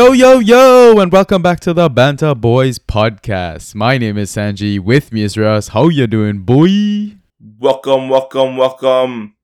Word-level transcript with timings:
Yo, 0.00 0.12
yo, 0.12 0.38
yo, 0.38 0.98
and 0.98 1.12
welcome 1.12 1.42
back 1.42 1.60
to 1.60 1.74
the 1.74 1.90
Banter 1.90 2.34
Boys 2.34 2.78
podcast. 2.78 3.74
My 3.74 3.98
name 3.98 4.16
is 4.16 4.34
Sanji. 4.34 4.80
With 4.80 5.12
me 5.12 5.24
is 5.24 5.36
Ras. 5.36 5.68
How 5.68 5.90
you 5.90 6.06
doing, 6.06 6.38
boy? 6.38 7.18
Welcome, 7.58 8.08
welcome, 8.08 8.56
welcome. 8.56 9.34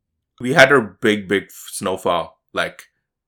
We 0.40 0.54
had 0.54 0.72
our 0.72 0.80
big, 0.80 1.28
big 1.28 1.50
snowfall 1.50 2.40
like 2.54 2.84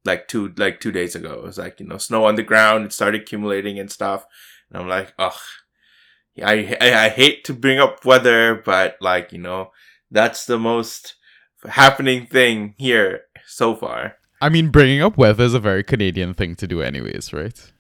like 0.07 0.27
two 0.27 0.55
like 0.57 0.81
two 0.81 0.91
days 0.91 1.15
ago. 1.15 1.35
It 1.35 1.43
was 1.43 1.59
like 1.59 1.81
you 1.81 1.87
know 1.87 1.99
snow 1.99 2.25
on 2.25 2.37
the 2.37 2.43
ground. 2.43 2.87
It 2.87 2.95
started 2.95 3.21
accumulating 3.21 3.79
and 3.79 3.93
stuff. 3.93 4.25
And 4.71 4.81
I'm 4.81 4.89
like, 4.89 5.13
ugh. 5.19 5.35
I, 6.43 6.79
I 6.81 6.95
I 7.05 7.09
hate 7.11 7.45
to 7.45 7.53
bring 7.53 7.79
up 7.79 8.07
weather, 8.07 8.55
but 8.55 8.97
like 9.03 9.35
you 9.35 9.39
know 9.39 9.73
that's 10.11 10.47
the 10.47 10.59
most 10.59 11.17
happening 11.69 12.25
thing 12.25 12.75
here 12.79 13.25
so 13.45 13.77
far. 13.77 14.15
I 14.41 14.49
mean, 14.49 14.71
bringing 14.71 15.03
up 15.03 15.17
weather 15.17 15.45
is 15.45 15.55
a 15.55 15.61
very 15.61 15.83
Canadian 15.83 16.35
thing 16.35 16.55
to 16.57 16.67
do, 16.67 16.81
anyways, 16.83 17.33
right? 17.33 17.73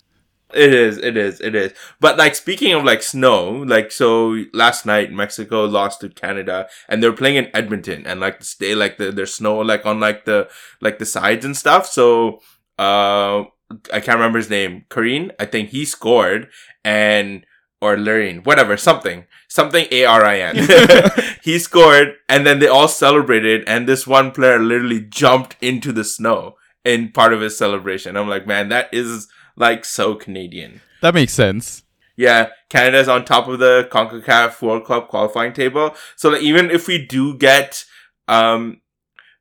It 0.55 0.73
is, 0.73 0.97
it 0.97 1.17
is, 1.17 1.41
it 1.41 1.55
is. 1.55 1.75
But 2.01 2.17
like 2.17 2.35
speaking 2.35 2.73
of 2.73 2.83
like 2.83 3.03
snow, 3.03 3.51
like 3.51 3.93
so 3.93 4.45
last 4.55 4.87
night 4.87 5.13
Mexico 5.13 5.67
lost 5.67 6.01
to 6.01 6.09
Canada 6.09 6.69
and 6.89 7.03
they're 7.03 7.13
playing 7.13 7.37
in 7.37 7.51
Edmonton 7.55 8.07
and 8.07 8.19
like 8.19 8.43
stay 8.43 8.75
like 8.75 8.97
the, 8.97 9.13
there's 9.13 9.35
snow 9.35 9.59
like 9.59 9.85
on 9.85 10.01
like 10.01 10.25
the 10.25 10.49
like 10.81 10.99
the 10.99 11.05
sides 11.05 11.45
and 11.45 11.55
stuff. 11.55 11.87
So 11.87 12.41
uh 12.79 13.45
I 13.93 14.01
can't 14.01 14.17
remember 14.17 14.39
his 14.39 14.49
name. 14.49 14.87
Kareem, 14.89 15.31
I 15.39 15.45
think 15.45 15.69
he 15.69 15.85
scored 15.85 16.49
and 16.83 17.45
or 17.81 17.97
Lorraine, 17.97 18.43
whatever, 18.43 18.77
something, 18.77 19.25
something 19.49 19.87
A 19.91 20.05
R 20.05 20.25
I 20.25 20.41
N. 20.41 20.57
he 21.43 21.59
scored, 21.59 22.15
and 22.29 22.47
then 22.47 22.59
they 22.59 22.67
all 22.67 22.89
celebrated, 22.89 23.65
and 23.67 23.89
this 23.89 24.07
one 24.07 24.31
player 24.31 24.59
literally 24.59 25.01
jumped 25.01 25.57
into 25.61 25.93
the 25.93 26.05
snow 26.05 26.57
in 26.85 27.13
part 27.13 27.33
of 27.33 27.41
his 27.41 27.57
celebration. 27.57 28.17
I'm 28.17 28.29
like, 28.29 28.47
man, 28.47 28.69
that 28.71 28.89
is 28.93 29.29
like 29.57 29.85
so 29.85 30.15
Canadian. 30.15 30.81
That 31.03 31.15
makes 31.15 31.33
sense. 31.33 31.85
Yeah, 32.17 32.49
Canada's 32.69 33.09
on 33.09 33.25
top 33.25 33.47
of 33.47 33.61
the 33.61 33.89
CONCACAF 33.93 34.61
World 34.61 34.87
Cup 34.87 35.09
qualifying 35.09 35.53
table. 35.53 35.95
So 36.17 36.31
like, 36.31 36.43
even 36.43 36.71
if 36.71 36.89
we 36.89 37.07
do 37.07 37.37
get 37.37 37.85
um 38.27 38.81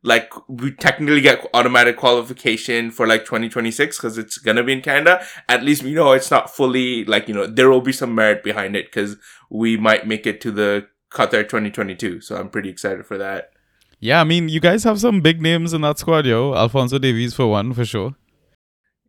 like 0.04 0.32
we 0.48 0.72
technically 0.72 1.22
get 1.22 1.46
automatic 1.54 1.98
qualification 1.98 2.92
for 2.92 3.08
like 3.08 3.26
2026 3.26 3.98
because 3.98 4.18
it's 4.18 4.38
gonna 4.38 4.64
be 4.64 4.74
in 4.74 4.82
Canada. 4.82 5.26
At 5.50 5.64
least 5.64 5.84
we 5.84 5.94
know 5.94 6.12
it's 6.12 6.32
not 6.32 6.54
fully 6.54 7.04
like 7.06 7.28
you 7.28 7.34
know 7.34 7.48
there 7.48 7.70
will 7.70 7.82
be 7.82 7.92
some 7.92 8.14
merit 8.16 8.44
behind 8.44 8.76
it 8.76 8.86
because 8.86 9.18
we 9.50 9.78
might 9.78 10.08
make 10.08 10.28
it 10.28 10.40
to 10.42 10.52
the 10.52 10.88
Qatar 11.12 11.44
2022. 11.44 12.22
So 12.22 12.36
I'm 12.36 12.50
pretty 12.50 12.70
excited 12.70 13.06
for 13.06 13.18
that. 13.18 13.52
Yeah, 14.00 14.22
I 14.22 14.24
mean 14.24 14.50
you 14.50 14.60
guys 14.60 14.84
have 14.84 15.00
some 15.00 15.22
big 15.22 15.42
names 15.42 15.74
in 15.74 15.82
that 15.82 16.00
squad, 16.00 16.26
yo. 16.26 16.54
Alfonso 16.54 17.00
Davies 17.00 17.34
for 17.34 17.48
one 17.48 17.74
for 17.74 17.86
sure. 17.86 18.16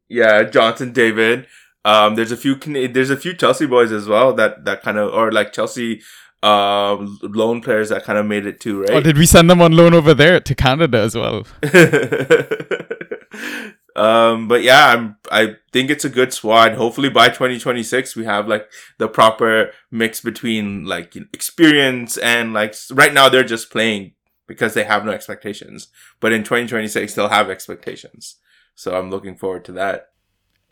Yeah, 0.09 0.45
Jonathan 0.45 0.93
David. 0.93 1.47
Um, 1.85 2.17
there's 2.17 2.33
a 2.33 2.37
few 2.37 2.57
there's 2.57 3.11
a 3.11 3.17
few 3.17 3.35
Chelsea 3.35 3.67
boys 3.67 3.93
as 3.93 4.09
well 4.09 4.33
that 4.35 4.65
that 4.65 4.83
kind 4.83 4.99
of 4.99 5.13
or 5.13 5.31
like 5.31 5.53
Chelsea 5.53 6.03
uh, 6.43 6.97
loan 7.23 7.61
players 7.61 7.89
that 7.89 8.05
kind 8.05 8.19
of 8.19 8.27
made 8.27 8.47
it 8.47 8.61
too, 8.61 8.83
right? 8.83 8.91
Oh, 8.91 9.01
did 9.01 9.19
we 9.19 9.27
send 9.27 9.51
them 9.51 9.61
on 9.61 9.73
loan 9.73 9.95
over 9.95 10.15
there 10.15 10.41
to 10.41 10.55
Canada 10.55 10.99
as 10.99 11.17
well? 11.17 11.47
um, 13.97 14.49
but 14.49 14.63
yeah, 14.63 14.87
I'm 14.87 15.17
I 15.31 15.57
think 15.73 15.91
it's 15.91 16.05
a 16.05 16.11
good 16.11 16.33
squad. 16.33 16.75
Hopefully 16.75 17.09
by 17.09 17.29
2026 17.29 18.15
we 18.15 18.25
have 18.25 18.47
like 18.47 18.71
the 18.99 19.09
proper 19.09 19.73
mix 19.91 20.21
between 20.21 20.85
like 20.85 21.17
experience 21.33 22.17
and 22.19 22.53
like 22.53 22.75
right 22.93 23.13
now 23.13 23.29
they're 23.29 23.43
just 23.43 23.71
playing 23.71 24.13
because 24.47 24.75
they 24.75 24.85
have 24.85 25.05
no 25.05 25.11
expectations. 25.11 25.89
But 26.21 26.33
in 26.33 26.45
2026 26.45 27.15
they'll 27.15 27.29
have 27.29 27.51
expectations. 27.51 28.37
So 28.77 28.97
I'm 28.97 29.11
looking 29.11 29.37
forward 29.37 29.65
to 29.67 29.73
that. 29.73 30.11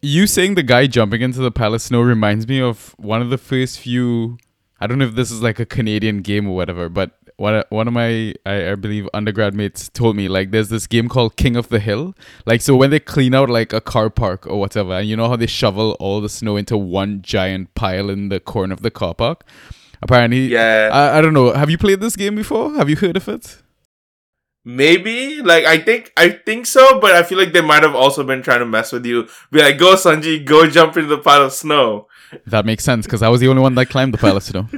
You 0.00 0.28
saying 0.28 0.54
the 0.54 0.62
guy 0.62 0.86
jumping 0.86 1.22
into 1.22 1.40
the 1.40 1.50
palace 1.50 1.84
snow 1.84 2.02
reminds 2.02 2.46
me 2.46 2.60
of 2.60 2.94
one 2.98 3.22
of 3.22 3.30
the 3.30 3.38
first 3.38 3.80
few 3.80 4.38
I 4.80 4.86
don't 4.86 4.98
know 4.98 5.06
if 5.06 5.14
this 5.14 5.30
is 5.30 5.42
like 5.42 5.58
a 5.58 5.66
Canadian 5.66 6.22
game 6.22 6.48
or 6.48 6.54
whatever, 6.54 6.88
but 6.88 7.12
one 7.36 7.62
one 7.68 7.86
of 7.86 7.94
my 7.94 8.34
I, 8.44 8.72
I 8.72 8.74
believe 8.74 9.08
undergrad 9.14 9.54
mates 9.54 9.88
told 9.88 10.16
me 10.16 10.28
like 10.28 10.50
there's 10.50 10.68
this 10.68 10.86
game 10.86 11.08
called 11.08 11.36
King 11.36 11.56
of 11.56 11.68
the 11.68 11.80
Hill. 11.80 12.14
Like 12.44 12.60
so 12.60 12.76
when 12.76 12.90
they 12.90 13.00
clean 13.00 13.34
out 13.34 13.48
like 13.50 13.72
a 13.72 13.80
car 13.80 14.10
park 14.10 14.46
or 14.46 14.58
whatever, 14.58 14.92
and 14.92 15.08
you 15.08 15.16
know 15.16 15.28
how 15.28 15.36
they 15.36 15.46
shovel 15.46 15.96
all 16.00 16.20
the 16.20 16.28
snow 16.28 16.56
into 16.56 16.76
one 16.76 17.22
giant 17.22 17.74
pile 17.74 18.10
in 18.10 18.28
the 18.28 18.40
corner 18.40 18.74
of 18.74 18.82
the 18.82 18.90
car 18.90 19.14
park. 19.14 19.44
Apparently, 20.02 20.46
yeah. 20.46 20.90
I, 20.92 21.18
I 21.18 21.20
don't 21.20 21.32
know. 21.32 21.52
Have 21.52 21.70
you 21.70 21.78
played 21.78 22.00
this 22.00 22.16
game 22.16 22.36
before? 22.36 22.74
Have 22.74 22.90
you 22.90 22.96
heard 22.96 23.16
of 23.16 23.28
it? 23.28 23.62
Maybe 24.64 25.40
like 25.42 25.64
I 25.64 25.78
think 25.78 26.12
I 26.16 26.30
think 26.30 26.66
so, 26.66 27.00
but 27.00 27.12
I 27.12 27.22
feel 27.22 27.38
like 27.38 27.52
they 27.52 27.60
might 27.60 27.82
have 27.82 27.94
also 27.94 28.24
been 28.24 28.42
trying 28.42 28.58
to 28.58 28.66
mess 28.66 28.92
with 28.92 29.06
you. 29.06 29.28
Be 29.50 29.62
like, 29.62 29.78
go 29.78 29.94
Sanji, 29.94 30.44
go 30.44 30.68
jump 30.68 30.96
into 30.96 31.08
the 31.08 31.18
pile 31.18 31.44
of 31.44 31.52
snow. 31.52 32.08
That 32.46 32.66
makes 32.66 32.84
sense 32.84 33.06
because 33.06 33.22
I 33.22 33.28
was 33.28 33.40
the 33.40 33.48
only 33.48 33.62
one 33.62 33.74
that 33.76 33.86
climbed 33.86 34.14
the 34.14 34.18
pile 34.18 34.36
of 34.36 34.42
snow. 34.42 34.68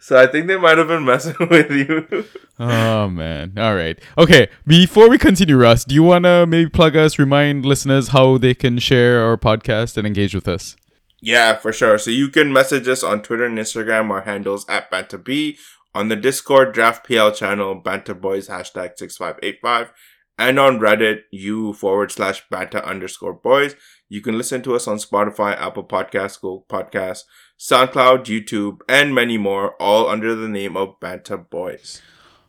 so 0.00 0.16
I 0.18 0.26
think 0.26 0.46
they 0.46 0.56
might 0.56 0.78
have 0.78 0.88
been 0.88 1.04
messing 1.04 1.34
with 1.50 1.70
you. 1.70 2.24
oh 2.58 3.08
man. 3.08 3.52
All 3.56 3.74
right. 3.74 3.98
Okay. 4.18 4.48
Before 4.66 5.08
we 5.08 5.18
continue, 5.18 5.56
Russ, 5.56 5.84
do 5.84 5.94
you 5.94 6.02
wanna 6.02 6.46
maybe 6.46 6.70
plug 6.70 6.96
us, 6.96 7.18
remind 7.18 7.64
listeners 7.64 8.08
how 8.08 8.38
they 8.38 8.54
can 8.54 8.78
share 8.78 9.22
our 9.24 9.36
podcast 9.36 9.96
and 9.96 10.06
engage 10.06 10.34
with 10.34 10.48
us? 10.48 10.76
Yeah, 11.22 11.56
for 11.56 11.72
sure. 11.72 11.98
So 11.98 12.10
you 12.10 12.28
can 12.28 12.52
message 12.52 12.88
us 12.88 13.02
on 13.02 13.22
Twitter 13.22 13.44
and 13.44 13.58
Instagram. 13.58 14.10
Our 14.10 14.22
handles 14.22 14.66
at 14.68 14.90
BantaB. 14.90 15.58
On 15.92 16.08
the 16.08 16.14
Discord 16.16 16.72
Draft 16.72 17.04
PL 17.06 17.32
channel, 17.32 17.74
Banta 17.74 18.14
Boys 18.14 18.48
hashtag 18.48 18.92
6585. 18.96 19.92
And 20.40 20.58
on 20.58 20.80
Reddit, 20.80 21.24
u 21.30 21.74
forward 21.74 22.10
slash 22.10 22.48
Banter 22.48 22.78
underscore 22.78 23.34
boys. 23.34 23.76
You 24.08 24.22
can 24.22 24.38
listen 24.38 24.62
to 24.62 24.74
us 24.74 24.88
on 24.88 24.96
Spotify, 24.96 25.54
Apple 25.60 25.84
Podcasts, 25.84 26.40
Google 26.40 26.64
Podcasts, 26.66 27.24
SoundCloud, 27.58 28.24
YouTube, 28.24 28.78
and 28.88 29.14
many 29.14 29.36
more, 29.36 29.74
all 29.74 30.08
under 30.08 30.34
the 30.34 30.48
name 30.48 30.78
of 30.78 30.98
Banter 30.98 31.36
Boys. 31.36 32.00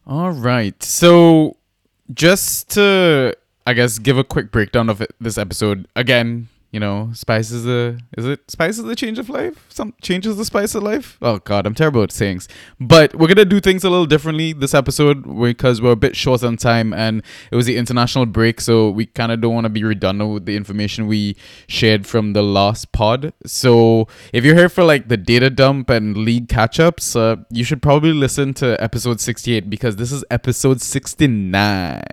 All 0.08 0.32
right. 0.32 0.82
So, 0.82 1.58
just 2.14 2.70
to, 2.70 3.36
I 3.68 3.74
guess, 3.74 4.00
give 4.00 4.18
a 4.18 4.24
quick 4.24 4.52
breakdown 4.52 4.90
of 4.90 5.06
this 5.20 5.38
episode. 5.38 5.86
Again, 5.94 6.48
you 6.72 6.80
know, 6.80 7.10
spice 7.14 7.52
is 7.52 7.66
the 7.66 8.00
is 8.18 8.26
it 8.26 8.50
spice 8.50 8.78
is 8.78 8.86
the 8.86 8.96
change 8.96 9.20
of 9.20 9.30
life? 9.30 9.66
Some 9.68 9.94
changes 10.02 10.38
the 10.38 10.46
spice 10.46 10.74
of 10.74 10.84
life. 10.84 11.18
Oh 11.22 11.40
god, 11.40 11.68
I'm 11.68 11.76
terrible 11.76 12.02
at 12.02 12.14
sayings. 12.14 12.48
But 12.80 13.14
we're 13.14 13.28
gonna 13.28 13.44
do 13.44 13.60
things 13.60 13.84
a 13.84 13.90
little 13.90 14.06
differently 14.06 14.54
this 14.54 14.74
episode 14.74 15.24
because 15.42 15.82
we're 15.82 15.92
a 15.92 15.98
bit 15.98 16.16
short 16.16 16.44
on 16.44 16.56
time 16.56 16.94
and 16.94 17.24
it 17.52 17.58
was 17.58 17.66
the 17.66 17.76
international 17.76 18.26
break, 18.26 18.62
so 18.62 18.90
we 18.90 19.06
kind 19.06 19.34
of 19.34 19.42
don't 19.42 19.54
want 19.54 19.66
to 19.66 19.70
be 19.70 19.84
redundant 19.84 20.34
with 20.34 20.46
the 20.46 20.56
information 20.56 21.08
we 21.08 21.36
shared 21.68 22.08
from 22.08 22.32
the 22.32 22.42
last 22.42 22.94
pod. 22.94 23.34
So 23.46 24.08
if 24.32 24.46
you're 24.46 24.56
here 24.56 24.70
for 24.70 24.86
like 24.86 25.10
the 25.10 25.18
data 25.18 25.50
dump 25.50 25.90
and 25.90 26.16
league 26.16 26.48
catch 26.48 26.80
ups, 26.80 27.18
uh, 27.18 27.36
you 27.50 27.66
should 27.66 27.82
probably 27.82 28.14
listen 28.14 28.54
to 28.56 28.82
episode 28.82 29.20
68 29.20 29.70
because 29.70 29.98
this 29.98 30.14
is 30.14 30.24
episode 30.32 30.82
69. 30.82 32.04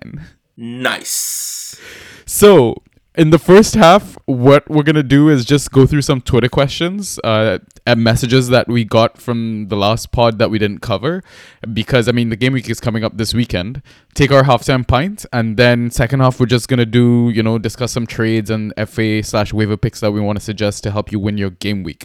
Nice. 0.56 1.80
So 2.26 2.82
in 3.18 3.30
the 3.30 3.38
first 3.38 3.74
half, 3.74 4.16
what 4.26 4.70
we're 4.70 4.84
gonna 4.84 5.02
do 5.02 5.28
is 5.28 5.44
just 5.44 5.72
go 5.72 5.86
through 5.86 6.02
some 6.02 6.20
Twitter 6.20 6.48
questions 6.48 7.18
uh, 7.24 7.58
and 7.84 8.02
messages 8.02 8.48
that 8.48 8.68
we 8.68 8.84
got 8.84 9.18
from 9.18 9.66
the 9.66 9.76
last 9.76 10.12
pod 10.12 10.38
that 10.38 10.50
we 10.50 10.58
didn't 10.60 10.82
cover, 10.82 11.24
because 11.72 12.08
I 12.08 12.12
mean 12.12 12.28
the 12.28 12.36
game 12.36 12.52
week 12.52 12.70
is 12.70 12.78
coming 12.78 13.02
up 13.02 13.18
this 13.18 13.34
weekend. 13.34 13.82
Take 14.14 14.30
our 14.30 14.44
halftime 14.44 14.86
pint, 14.86 15.26
and 15.32 15.56
then 15.56 15.90
second 15.90 16.20
half 16.20 16.38
we're 16.38 16.46
just 16.46 16.68
gonna 16.68 16.86
do 16.86 17.30
you 17.34 17.42
know 17.42 17.58
discuss 17.58 17.90
some 17.90 18.06
trades 18.06 18.50
and 18.50 18.72
FA 18.86 19.20
slash 19.24 19.52
waiver 19.52 19.76
picks 19.76 19.98
that 19.98 20.12
we 20.12 20.20
want 20.20 20.38
to 20.38 20.44
suggest 20.44 20.84
to 20.84 20.92
help 20.92 21.10
you 21.10 21.18
win 21.18 21.36
your 21.36 21.50
game 21.50 21.82
week. 21.82 22.04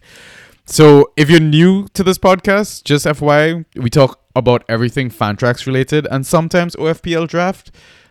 So 0.66 1.14
if 1.16 1.30
you're 1.30 1.40
new 1.40 1.88
to 1.90 2.04
this 2.04 2.18
podcast, 2.18 2.86
just 2.86 3.06
FYI, 3.06 3.66
we 3.76 3.92
talk 3.92 4.20
about 4.36 4.64
everything 4.68 5.12
Fantrax 5.12 5.68
related 5.68 6.08
and 6.10 6.26
sometimes 6.26 6.76
OFPL 6.76 7.28
draft. 7.28 7.70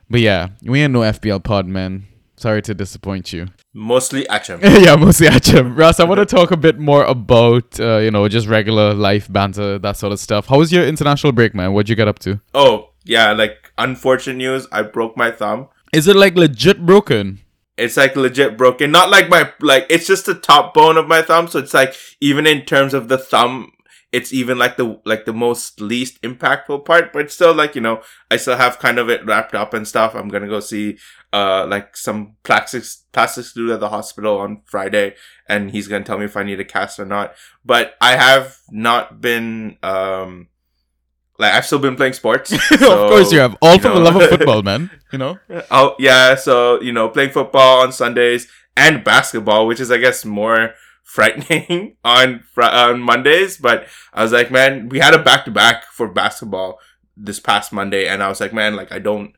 But 0.09 0.21
yeah, 0.21 0.51
we 0.63 0.83
ain't 0.83 0.93
no 0.93 1.01
FPL 1.01 1.43
pod, 1.43 1.67
man. 1.67 2.07
Sorry 2.43 2.61
to 2.63 2.75
disappoint 2.75 3.33
you. 3.33 3.47
Mostly 3.73 4.27
Achim. 4.27 4.59
yeah, 4.65 4.97
mostly 4.97 5.29
Achim. 5.29 5.77
Russ, 5.77 6.01
I 6.01 6.05
want 6.05 6.19
to 6.19 6.27
talk 6.27 6.51
a 6.51 6.57
bit 6.57 6.77
more 6.77 7.05
about, 7.05 7.79
uh, 7.79 7.99
you 7.99 8.11
know, 8.11 8.27
just 8.27 8.49
regular 8.49 8.95
life 8.95 9.33
banter, 9.33 9.79
that 9.79 9.97
sort 9.97 10.13
of 10.13 10.19
stuff. 10.19 10.49
How 10.49 10.59
was 10.59 10.73
your 10.73 10.85
international 10.85 11.33
break, 11.33 11.55
man? 11.55 11.73
What'd 11.73 11.89
you 11.89 11.95
get 11.95 12.09
up 12.09 12.19
to? 12.19 12.41
Oh, 12.53 12.91
yeah, 13.05 13.31
like, 13.31 13.73
unfortunate 13.79 14.39
news. 14.39 14.67
I 14.73 14.83
broke 14.83 15.17
my 15.17 15.31
thumb. 15.31 15.69
Is 15.93 16.09
it, 16.09 16.17
like, 16.17 16.35
legit 16.35 16.85
broken? 16.85 17.39
It's, 17.77 17.97
like, 17.97 18.17
legit 18.17 18.59
broken. 18.59 18.91
Not 18.91 19.09
like 19.09 19.29
my, 19.29 19.53
like, 19.61 19.87
it's 19.89 20.09
just 20.09 20.27
the 20.27 20.35
top 20.35 20.75
bone 20.75 20.97
of 20.97 21.07
my 21.07 21.23
thumb. 21.23 21.47
So 21.47 21.61
it's, 21.61 21.75
like, 21.75 21.95
even 22.21 22.45
in 22.45 22.63
terms 22.63 22.93
of 22.93 23.07
the 23.07 23.19
thumb, 23.19 23.71
it's 24.13 24.33
even 24.33 24.59
like 24.59 24.77
the 24.77 25.01
like 25.05 25.25
the 25.25 25.33
most 25.33 25.81
least 25.81 26.21
impactful 26.23 26.85
part 26.85 27.13
but 27.13 27.31
still 27.31 27.55
like 27.55 27.75
you 27.75 27.81
know 27.81 28.03
i 28.31 28.37
still 28.37 28.57
have 28.57 28.79
kind 28.79 28.99
of 28.99 29.09
it 29.09 29.25
wrapped 29.25 29.55
up 29.55 29.75
and 29.75 29.89
stuff 29.89 30.15
i'm 30.15 30.29
gonna 30.29 30.49
go 30.49 30.61
see 30.61 30.99
uh 31.33 31.67
like 31.67 31.97
some 31.97 32.37
plastics 32.45 33.05
plastics 33.13 33.53
dude 33.53 33.71
at 33.71 33.81
the 33.81 33.89
hospital 33.89 34.39
on 34.39 34.61
friday 34.67 35.15
and 35.49 35.71
he's 35.71 35.89
gonna 35.89 36.05
tell 36.05 36.19
me 36.19 36.27
if 36.27 36.37
i 36.37 36.43
need 36.43 36.61
a 36.61 36.65
cast 36.65 37.01
or 37.01 37.07
not 37.07 37.35
but 37.65 37.95
i 38.01 38.15
have 38.15 38.59
not 38.71 39.21
been 39.21 39.77
um 39.83 40.49
like 41.39 41.55
I've 41.55 41.67
still 41.67 41.81
been 41.81 41.97
playing 41.97 42.13
sports. 42.13 42.53
of 42.71 42.79
course 42.79 43.33
you 43.33 43.41
have. 43.41 43.57
All 43.61 43.79
for 43.79 43.89
know. 43.89 43.95
the 43.95 44.01
love 44.01 44.17
of 44.17 44.29
football, 44.31 44.63
man. 44.63 44.91
You 45.11 45.19
know? 45.19 45.39
Oh 45.71 45.97
yeah, 45.99 46.37
so 46.37 46.81
you 46.81 46.93
know, 46.93 47.09
playing 47.09 47.31
football 47.31 47.83
on 47.83 47.91
Sundays 47.91 48.49
and 48.77 49.03
basketball, 49.03 49.67
which 49.67 49.81
is 49.81 49.91
I 49.91 49.97
guess 49.97 50.25
more 50.25 50.75
frightening 51.03 51.97
on 52.05 52.45
fr- 52.53 52.63
on 52.63 53.01
Mondays. 53.01 53.57
But 53.57 53.87
I 54.13 54.23
was 54.23 54.33
like, 54.33 54.51
man, 54.51 54.89
we 54.89 54.99
had 54.99 55.15
a 55.15 55.23
back 55.23 55.45
to 55.45 55.51
back 55.51 55.85
for 55.87 56.09
basketball 56.09 56.79
this 57.17 57.41
past 57.41 57.73
Monday, 57.73 58.07
and 58.07 58.23
I 58.23 58.29
was 58.29 58.41
like, 58.41 58.53
man, 58.53 58.75
like 58.77 58.93
I 58.93 58.99
don't, 58.99 59.35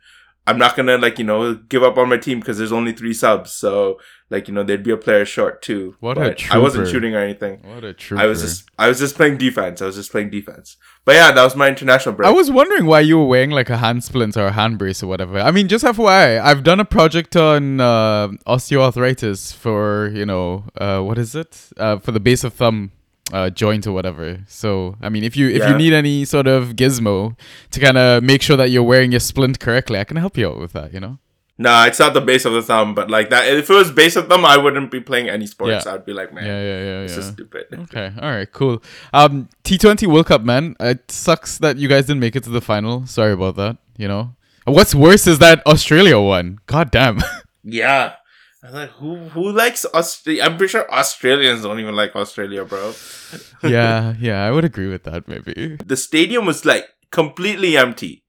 I'm 0.47 0.59
not 0.59 0.77
gonna 0.77 0.99
like 0.99 1.19
you 1.19 1.25
know 1.25 1.55
give 1.55 1.83
up 1.83 1.97
on 1.97 2.11
my 2.11 2.19
team 2.19 2.41
because 2.41 2.59
there's 2.59 2.73
only 2.73 2.93
three 2.93 3.15
subs, 3.15 3.51
so 3.51 3.99
like 4.29 4.47
you 4.47 4.53
know 4.53 4.63
there'd 4.63 4.83
be 4.83 4.91
a 4.91 4.97
player 4.97 5.25
short 5.25 5.63
too. 5.63 5.97
What 6.01 6.19
a 6.19 6.21
But 6.21 6.51
I 6.51 6.59
wasn't 6.59 6.89
shooting 6.89 7.15
or 7.15 7.19
anything. 7.19 7.61
What 7.63 7.83
a 7.83 7.95
trooper. 7.95 8.23
I 8.23 8.27
was 8.27 8.43
just 8.43 8.69
I 8.79 8.89
was 8.89 8.99
just 8.99 9.17
playing 9.17 9.39
defense. 9.39 9.81
I 9.81 9.87
was 9.87 9.97
just 9.97 10.11
playing 10.11 10.29
defense. 10.31 10.77
But 11.07 11.15
yeah, 11.15 11.33
that 11.33 11.43
was 11.43 11.57
my 11.57 11.69
international 11.69 12.15
break. 12.15 12.29
I 12.29 12.33
was 12.33 12.51
wondering 12.51 12.85
why 12.85 13.01
you 13.01 13.19
were 13.19 13.27
wearing 13.27 13.51
like 13.51 13.71
a 13.71 13.79
hand 13.79 14.05
splint 14.05 14.37
or 14.37 14.47
a 14.47 14.53
hand 14.53 14.79
brace 14.79 15.03
or 15.03 15.07
whatever. 15.07 15.39
I 15.39 15.51
mean, 15.51 15.67
just 15.69 15.85
FYI, 15.85 16.41
I've 16.41 16.63
done 16.63 16.81
a 16.81 16.85
project 16.85 17.37
on 17.37 17.81
uh, 17.81 18.29
osteoarthritis 18.47 19.55
for 19.55 20.11
you 20.13 20.27
know 20.27 20.65
uh, 20.77 21.01
what 21.01 21.17
is 21.17 21.35
it 21.35 21.71
uh, 21.79 21.99
for 21.99 22.13
the 22.13 22.21
base 22.21 22.45
of 22.45 22.53
thumb 22.53 22.93
uh, 23.33 23.51
joint 23.51 23.87
or 23.87 23.93
whatever. 23.93 24.39
So 24.49 24.97
I 25.01 25.09
mean, 25.09 25.25
if 25.25 25.37
you 25.37 25.49
if 25.49 25.59
Yeah. 25.59 25.71
you 25.71 25.77
need 25.77 25.93
any 25.93 26.25
sort 26.25 26.47
of 26.47 26.77
gizmo 26.77 27.37
to 27.71 27.81
kind 27.81 27.97
of 27.99 28.23
make 28.23 28.43
sure 28.43 28.57
that 28.57 28.71
you're 28.71 28.83
wearing 28.83 29.13
your 29.13 29.21
splint 29.21 29.61
correctly, 29.61 29.99
I 29.99 30.05
can 30.05 30.17
help 30.17 30.37
you 30.37 30.49
out 30.49 30.59
with 30.59 30.73
that. 30.73 30.93
You 30.93 31.01
know. 31.01 31.19
Nah, 31.57 31.87
it's 31.87 32.01
not 32.01 32.15
the 32.15 32.21
base 32.21 32.45
of 32.47 32.53
the 32.53 32.63
thumb, 32.63 32.97
but 32.97 33.09
like 33.11 33.31
that. 33.31 33.47
If 33.47 33.71
it 33.71 33.73
was 33.73 33.93
base 33.93 34.17
of 34.17 34.27
thumb, 34.29 34.45
I 34.45 34.57
wouldn't 34.57 34.91
be 34.91 34.99
playing 34.99 35.29
any 35.29 35.47
sports. 35.47 35.87
Yeah. 35.87 35.95
I'd 35.95 36.05
be 36.05 36.13
like, 36.13 36.33
man, 36.35 36.45
Yeah, 36.45 36.61
yeah, 36.61 36.79
yeah, 36.85 37.03
this 37.03 37.13
yeah. 37.13 37.19
is 37.21 37.27
stupid. 37.29 37.67
Okay, 37.85 38.13
all 38.21 38.31
right, 38.33 38.51
cool. 38.51 38.83
Um, 39.13 39.49
T20 39.63 40.09
World 40.09 40.27
Cup, 40.27 40.43
man. 40.43 40.75
It 40.81 41.09
sucks 41.13 41.59
that 41.59 41.77
you 41.77 41.87
guys 41.87 42.07
didn't 42.07 42.19
make 42.19 42.35
it 42.35 42.43
to 42.45 42.51
the 42.51 42.61
final. 42.61 43.07
Sorry 43.07 43.33
about 43.33 43.55
that. 43.55 43.77
You 43.97 44.09
know, 44.09 44.35
what's 44.65 44.97
worse 44.97 45.29
is 45.29 45.39
that 45.39 45.65
Australia 45.65 46.19
won. 46.19 46.59
God 46.67 46.91
damn. 46.91 47.21
Yeah. 47.67 48.15
I 48.65 48.69
was 48.69 48.75
like, 48.75 48.91
who 48.93 49.17
who 49.17 49.53
likes 49.53 49.85
Australia? 49.93 50.43
I'm 50.43 50.57
pretty 50.57 50.71
sure 50.71 50.91
Australians 50.91 51.63
don't 51.63 51.79
even 51.81 51.95
like 51.95 52.17
Australia, 52.17 52.65
bro. 52.65 52.95
yeah, 53.63 54.15
yeah, 54.19 54.43
I 54.43 54.51
would 54.51 54.65
agree 54.65 54.89
with 54.89 55.03
that. 55.05 55.29
Maybe. 55.29 55.77
The 55.85 55.99
stadium 55.99 56.47
was 56.47 56.65
like 56.65 56.87
completely 57.11 57.77
empty. 57.77 58.25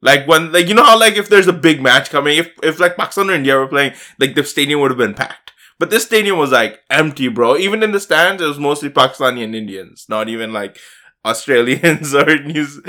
Like 0.00 0.28
when, 0.28 0.52
like 0.52 0.68
you 0.68 0.74
know 0.74 0.84
how 0.84 0.98
like 1.00 1.16
if 1.16 1.28
there's 1.28 1.48
a 1.48 1.52
big 1.52 1.82
match 1.82 2.10
coming, 2.10 2.38
if 2.38 2.52
if 2.62 2.78
like 2.78 2.96
Pakistan 2.96 3.28
or 3.28 3.34
India 3.34 3.56
were 3.56 3.66
playing, 3.66 3.94
like 4.20 4.36
the 4.36 4.44
stadium 4.44 4.80
would 4.80 4.92
have 4.92 4.98
been 4.98 5.14
packed. 5.14 5.50
But 5.80 5.90
this 5.90 6.04
stadium 6.04 6.38
was 6.38 6.52
like 6.52 6.78
empty, 6.88 7.26
bro. 7.26 7.56
Even 7.56 7.82
in 7.82 7.90
the 7.90 7.98
stands, 7.98 8.40
it 8.40 8.46
was 8.46 8.60
mostly 8.60 8.88
Pakistani 8.88 9.42
and 9.42 9.56
Indians, 9.56 10.06
not 10.08 10.28
even 10.28 10.52
like 10.52 10.78
Australians 11.24 12.14
or 12.20 12.38
News 12.38 12.80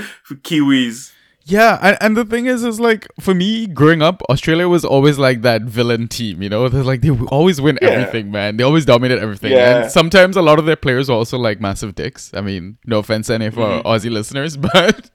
Kiwis. 0.44 1.12
Yeah, 1.46 1.78
and, 1.82 1.98
and 2.00 2.16
the 2.18 2.24
thing 2.24 2.46
is, 2.46 2.64
is 2.64 2.80
like 2.80 3.06
for 3.20 3.34
me 3.34 3.68
growing 3.68 4.02
up, 4.02 4.22
Australia 4.30 4.70
was 4.70 4.86
always 4.86 5.20
like 5.20 5.42
that 5.42 5.64
villain 5.64 6.08
team. 6.08 6.42
You 6.42 6.48
know, 6.50 6.70
they're 6.70 6.84
like 6.84 7.02
they 7.02 7.10
always 7.10 7.60
win 7.60 7.78
Yeah. 7.82 7.90
everything, 7.90 8.32
man. 8.32 8.56
They 8.56 8.64
always 8.64 8.86
dominate 8.86 9.20
everything. 9.20 9.52
Yeah. 9.52 9.82
And 9.84 9.92
sometimes 9.92 10.38
a 10.38 10.42
lot 10.42 10.58
of 10.58 10.66
their 10.66 10.78
players 10.78 11.10
are 11.10 11.14
also 11.18 11.38
like 11.38 11.60
massive 11.60 11.96
dicks. 11.96 12.32
I 12.34 12.40
mean, 12.40 12.78
no 12.86 13.00
offense 13.00 13.30
any 13.30 13.50
for 13.50 13.62
our 13.64 13.82
Mhm. 13.82 13.86
Aussie 13.86 14.10
listeners, 14.12 14.56
but 14.74 15.10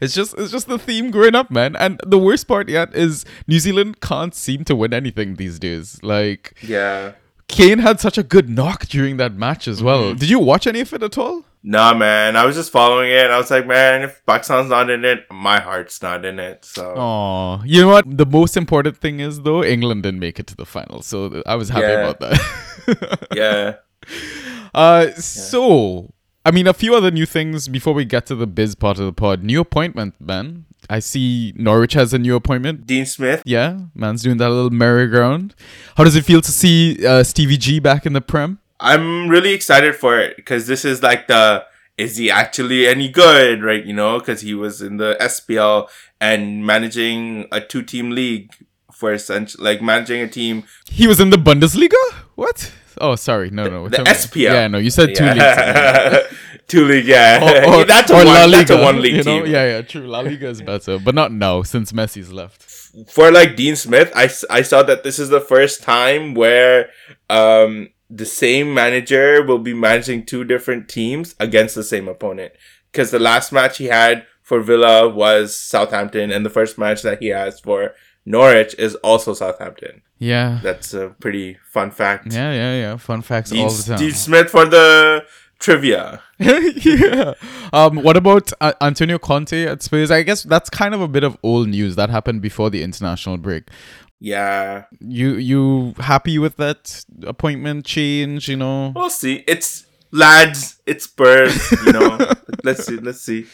it's 0.00 0.14
just 0.14 0.34
it's 0.38 0.52
just 0.52 0.68
the 0.68 0.78
theme 0.78 1.10
growing 1.10 1.34
up, 1.34 1.50
man. 1.50 1.74
And 1.74 2.00
the 2.06 2.18
worst 2.18 2.46
part 2.46 2.68
yet 2.68 2.94
is 2.94 3.24
New 3.48 3.58
Zealand 3.58 4.00
can't 4.00 4.34
seem 4.36 4.62
to 4.66 4.76
win 4.76 4.94
anything 4.94 5.34
these 5.34 5.58
days. 5.58 5.98
Like 6.02 6.54
Yeah. 6.62 7.12
Kane 7.48 7.80
had 7.80 7.98
such 8.00 8.16
a 8.16 8.22
good 8.22 8.48
knock 8.48 8.86
during 8.86 9.16
that 9.16 9.34
match 9.34 9.66
as 9.66 9.82
well. 9.82 10.14
Mhm. 10.14 10.18
Did 10.20 10.30
you 10.30 10.38
watch 10.38 10.66
any 10.68 10.80
of 10.80 10.92
it 10.92 11.02
at 11.02 11.18
all? 11.18 11.44
Nah, 11.64 11.94
man. 11.94 12.34
I 12.36 12.44
was 12.44 12.56
just 12.56 12.72
following 12.72 13.10
it. 13.10 13.30
I 13.30 13.38
was 13.38 13.50
like, 13.50 13.66
man, 13.66 14.02
if 14.02 14.24
Pakistan's 14.26 14.70
not 14.70 14.90
in 14.90 15.04
it, 15.04 15.26
my 15.30 15.60
heart's 15.60 16.02
not 16.02 16.24
in 16.24 16.38
it. 16.40 16.64
So 16.64 16.94
Oh, 16.96 17.62
you 17.64 17.82
know 17.82 17.88
what? 17.88 18.04
The 18.18 18.26
most 18.26 18.56
important 18.56 18.96
thing 18.96 19.20
is 19.20 19.42
though, 19.42 19.62
England 19.62 20.02
didn't 20.02 20.20
make 20.20 20.40
it 20.40 20.46
to 20.48 20.56
the 20.56 20.66
final, 20.66 21.02
so 21.02 21.42
I 21.46 21.54
was 21.54 21.68
happy 21.68 21.86
Yeah. 21.86 22.08
about 22.10 22.20
that. 22.20 23.28
yeah. 23.34 23.74
uh, 24.74 25.10
so 25.12 26.12
I 26.44 26.50
mean, 26.50 26.66
a 26.66 26.72
few 26.74 26.96
other 26.96 27.12
new 27.12 27.26
things 27.26 27.68
before 27.68 27.94
we 27.94 28.04
get 28.04 28.26
to 28.26 28.34
the 28.34 28.48
biz 28.48 28.74
part 28.74 28.98
of 28.98 29.04
the 29.06 29.12
pod. 29.12 29.44
New 29.44 29.60
appointment, 29.60 30.14
man. 30.20 30.64
I 30.90 30.98
see 30.98 31.52
Norwich 31.54 31.92
has 31.92 32.12
a 32.12 32.18
new 32.18 32.34
appointment. 32.34 32.84
Dean 32.88 33.06
Smith. 33.06 33.42
Yeah, 33.46 33.78
man's 33.94 34.24
doing 34.24 34.38
that 34.38 34.48
little 34.48 34.70
merry-go-round. 34.70 35.54
How 35.96 36.02
does 36.02 36.16
it 36.16 36.24
feel 36.24 36.40
to 36.40 36.50
see 36.50 37.06
uh, 37.06 37.22
Stevie 37.22 37.56
G 37.56 37.78
back 37.78 38.04
in 38.04 38.14
the 38.14 38.20
Prem? 38.20 38.58
I'm 38.82 39.28
really 39.28 39.52
excited 39.54 39.94
for 39.94 40.18
it 40.18 40.36
because 40.36 40.66
this 40.66 40.84
is 40.84 41.02
like 41.02 41.28
the 41.28 41.64
is 41.96 42.16
he 42.16 42.30
actually 42.30 42.86
any 42.86 43.08
good, 43.08 43.62
right? 43.62 43.84
You 43.84 43.92
know, 43.92 44.18
because 44.18 44.40
he 44.40 44.54
was 44.54 44.82
in 44.82 44.96
the 44.96 45.16
SPL 45.20 45.88
and 46.20 46.66
managing 46.66 47.46
a 47.52 47.60
two 47.60 47.82
team 47.82 48.10
league 48.10 48.50
for 48.92 49.12
essentially 49.12 49.62
like 49.64 49.80
managing 49.80 50.20
a 50.20 50.28
team. 50.28 50.64
He 50.90 51.06
was 51.06 51.20
in 51.20 51.30
the 51.30 51.36
Bundesliga. 51.36 52.02
What? 52.34 52.72
Oh, 53.00 53.14
sorry. 53.14 53.50
No, 53.50 53.68
no. 53.68 53.88
the 53.88 53.98
SPL. 53.98 54.52
Yeah, 54.52 54.66
no. 54.66 54.78
You 54.78 54.90
said 54.90 55.14
two 55.14 55.24
leagues. 55.24 56.26
Two 56.68 56.86
league, 56.86 57.06
yeah. 57.06 57.66
Or, 57.66 57.80
or, 57.80 57.84
that's 57.92 58.10
a 58.10 58.14
or 58.14 58.18
one. 58.18 58.26
La 58.26 58.44
Liga, 58.44 58.56
that's 58.56 58.70
a 58.70 58.82
one 58.82 59.02
league 59.02 59.16
you 59.16 59.24
know? 59.24 59.42
team. 59.42 59.52
Yeah, 59.52 59.66
yeah, 59.66 59.82
true. 59.82 60.06
La 60.06 60.20
Liga 60.20 60.48
is 60.48 60.62
better, 60.62 60.98
but 60.98 61.14
not 61.14 61.30
now 61.32 61.62
since 61.62 61.92
Messi's 61.92 62.32
left. 62.32 62.62
for 63.10 63.30
like 63.30 63.56
Dean 63.56 63.76
Smith, 63.76 64.10
I, 64.14 64.30
I 64.48 64.62
saw 64.62 64.82
that 64.84 65.02
this 65.02 65.18
is 65.18 65.28
the 65.28 65.40
first 65.40 65.82
time 65.82 66.34
where 66.34 66.88
um 67.28 67.88
the 68.14 68.26
same 68.26 68.74
manager 68.74 69.42
will 69.42 69.58
be 69.58 69.72
managing 69.72 70.26
two 70.26 70.44
different 70.44 70.88
teams 70.88 71.34
against 71.40 71.74
the 71.74 71.82
same 71.82 72.08
opponent. 72.08 72.52
Because 72.90 73.10
the 73.10 73.18
last 73.18 73.52
match 73.52 73.78
he 73.78 73.86
had 73.86 74.26
for 74.42 74.60
Villa 74.60 75.08
was 75.08 75.56
Southampton, 75.56 76.30
and 76.30 76.44
the 76.44 76.50
first 76.50 76.76
match 76.76 77.00
that 77.02 77.22
he 77.22 77.28
has 77.28 77.58
for 77.58 77.94
Norwich 78.26 78.74
is 78.78 78.96
also 78.96 79.32
Southampton. 79.32 80.02
Yeah. 80.18 80.60
That's 80.62 80.92
a 80.92 81.16
pretty 81.20 81.56
fun 81.64 81.90
fact. 81.90 82.32
Yeah, 82.32 82.52
yeah, 82.52 82.74
yeah. 82.76 82.96
Fun 82.98 83.22
facts 83.22 83.50
Dean, 83.50 83.64
all 83.64 83.70
the 83.70 83.82
time. 83.82 83.98
Dean 83.98 84.12
Smith 84.12 84.50
for 84.50 84.66
the 84.66 85.24
trivia. 85.58 86.22
yeah. 86.38 87.32
Um, 87.72 87.96
what 87.96 88.18
about 88.18 88.52
uh, 88.60 88.74
Antonio 88.82 89.18
Conte 89.18 89.64
at 89.64 89.82
Spurs? 89.82 90.10
I 90.10 90.22
guess 90.22 90.42
that's 90.42 90.68
kind 90.68 90.94
of 90.94 91.00
a 91.00 91.08
bit 91.08 91.24
of 91.24 91.38
old 91.42 91.68
news 91.68 91.96
that 91.96 92.10
happened 92.10 92.42
before 92.42 92.68
the 92.68 92.82
international 92.82 93.38
break. 93.38 93.68
Yeah, 94.22 94.84
You 95.00 95.34
you 95.34 95.94
happy 95.98 96.38
with 96.38 96.56
that 96.56 97.04
appointment 97.26 97.84
change? 97.84 98.48
You 98.48 98.56
know. 98.56 98.92
we'll 98.94 99.10
see. 99.10 99.42
It's 99.48 99.84
lads. 100.12 100.80
It's 100.86 101.04
Spurs. 101.04 101.72
You 101.84 101.92
know. 101.92 102.18
let's 102.64 102.86
see. 102.86 102.98
Let's 102.98 103.20
see. 103.20 103.46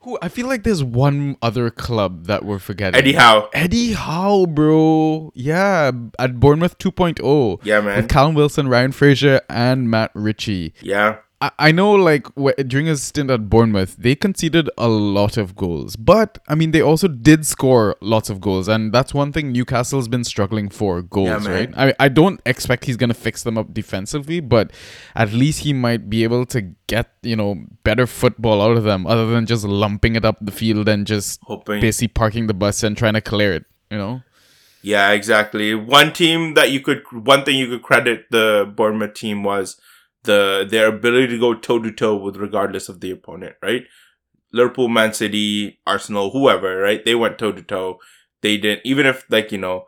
Who 0.00 0.18
I 0.20 0.28
feel 0.28 0.48
like 0.48 0.64
there's 0.64 0.82
one 0.84 1.36
other 1.40 1.70
club 1.70 2.26
that 2.26 2.44
we're 2.44 2.58
forgetting. 2.58 2.98
Eddie 2.98 3.14
Howe. 3.14 3.48
Eddie 3.54 3.92
Howe, 3.92 4.44
bro. 4.46 5.32
Yeah, 5.34 5.92
at 6.18 6.38
Bournemouth 6.40 6.76
2.0. 6.78 7.60
Yeah, 7.64 7.80
man. 7.80 8.02
With 8.02 8.10
Callum 8.10 8.34
Wilson, 8.34 8.68
Ryan 8.68 8.92
Fraser, 8.92 9.40
and 9.48 9.88
Matt 9.88 10.10
Ritchie. 10.14 10.74
Yeah. 10.82 11.18
I, 11.42 11.50
I 11.58 11.72
know, 11.72 11.90
like, 11.90 12.28
during 12.68 12.86
his 12.86 13.02
stint 13.02 13.28
at 13.28 13.50
Bournemouth, 13.50 13.96
they 13.96 14.14
conceded 14.14 14.70
a 14.78 14.86
lot 14.86 15.36
of 15.36 15.56
goals. 15.56 15.96
But, 15.96 16.38
I 16.46 16.54
mean, 16.54 16.70
they 16.70 16.80
also 16.80 17.08
did 17.08 17.44
score 17.44 17.96
lots 18.00 18.30
of 18.30 18.40
goals. 18.40 18.68
And 18.68 18.92
that's 18.92 19.12
one 19.12 19.32
thing 19.32 19.50
Newcastle's 19.50 20.06
been 20.06 20.22
struggling 20.22 20.68
for 20.68 21.02
goals, 21.02 21.48
man. 21.48 21.72
right? 21.74 21.94
I, 21.98 22.04
I 22.04 22.08
don't 22.08 22.40
expect 22.46 22.84
he's 22.84 22.96
going 22.96 23.08
to 23.08 23.14
fix 23.14 23.42
them 23.42 23.58
up 23.58 23.74
defensively, 23.74 24.38
but 24.38 24.70
at 25.16 25.32
least 25.32 25.64
he 25.64 25.72
might 25.72 26.08
be 26.08 26.22
able 26.22 26.46
to 26.46 26.60
get, 26.86 27.10
you 27.22 27.34
know, 27.34 27.64
better 27.82 28.06
football 28.06 28.62
out 28.62 28.76
of 28.76 28.84
them 28.84 29.04
other 29.04 29.26
than 29.26 29.44
just 29.44 29.64
lumping 29.64 30.14
it 30.14 30.24
up 30.24 30.36
the 30.40 30.52
field 30.52 30.88
and 30.88 31.08
just 31.08 31.40
Hoping. 31.42 31.80
basically 31.80 32.08
parking 32.08 32.46
the 32.46 32.54
bus 32.54 32.84
and 32.84 32.96
trying 32.96 33.14
to 33.14 33.20
clear 33.20 33.52
it, 33.52 33.64
you 33.90 33.98
know? 33.98 34.22
Yeah, 34.82 35.10
exactly. 35.10 35.74
One 35.74 36.12
team 36.12 36.54
that 36.54 36.70
you 36.70 36.80
could, 36.80 37.02
one 37.10 37.44
thing 37.44 37.56
you 37.56 37.66
could 37.66 37.82
credit 37.82 38.26
the 38.30 38.72
Bournemouth 38.76 39.14
team 39.14 39.42
was 39.42 39.80
the 40.24 40.66
their 40.68 40.88
ability 40.88 41.28
to 41.28 41.38
go 41.38 41.54
toe 41.54 41.80
to 41.80 41.90
toe 41.90 42.16
with 42.16 42.36
regardless 42.36 42.88
of 42.88 43.00
the 43.00 43.10
opponent, 43.10 43.56
right? 43.62 43.84
Liverpool, 44.52 44.88
Man 44.88 45.14
City, 45.14 45.80
Arsenal, 45.86 46.30
whoever, 46.30 46.78
right? 46.78 47.04
They 47.04 47.14
went 47.14 47.38
toe 47.38 47.52
to 47.52 47.62
toe. 47.62 47.98
They 48.42 48.58
didn't, 48.58 48.82
even 48.84 49.06
if 49.06 49.24
like 49.30 49.50
you 49.50 49.58
know, 49.58 49.86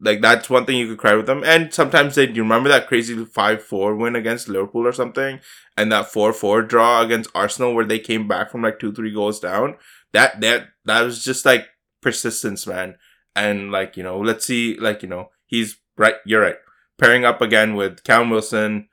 like 0.00 0.20
that's 0.20 0.50
one 0.50 0.66
thing 0.66 0.78
you 0.78 0.88
could 0.88 0.98
credit 0.98 1.18
with 1.18 1.26
them. 1.26 1.42
And 1.44 1.72
sometimes 1.72 2.14
they, 2.14 2.26
do 2.26 2.34
you 2.34 2.42
remember 2.42 2.68
that 2.68 2.86
crazy 2.86 3.24
five 3.24 3.62
four 3.62 3.94
win 3.94 4.16
against 4.16 4.48
Liverpool 4.48 4.86
or 4.86 4.92
something, 4.92 5.40
and 5.76 5.92
that 5.92 6.10
four 6.12 6.32
four 6.32 6.62
draw 6.62 7.02
against 7.02 7.30
Arsenal 7.34 7.74
where 7.74 7.84
they 7.84 7.98
came 7.98 8.26
back 8.28 8.50
from 8.50 8.62
like 8.62 8.78
two 8.78 8.92
three 8.92 9.12
goals 9.12 9.40
down. 9.40 9.76
That 10.12 10.40
that 10.40 10.68
that 10.84 11.02
was 11.02 11.22
just 11.22 11.44
like 11.44 11.68
persistence, 12.00 12.66
man. 12.66 12.96
And 13.34 13.70
like 13.70 13.96
you 13.96 14.02
know, 14.02 14.18
let's 14.18 14.46
see, 14.46 14.78
like 14.78 15.02
you 15.02 15.08
know, 15.08 15.30
he's 15.46 15.78
right. 15.96 16.16
You're 16.24 16.42
right. 16.42 16.56
Pairing 16.98 17.26
up 17.26 17.42
again 17.42 17.74
with 17.74 18.02
Callum 18.04 18.30
Wilson, 18.30 18.88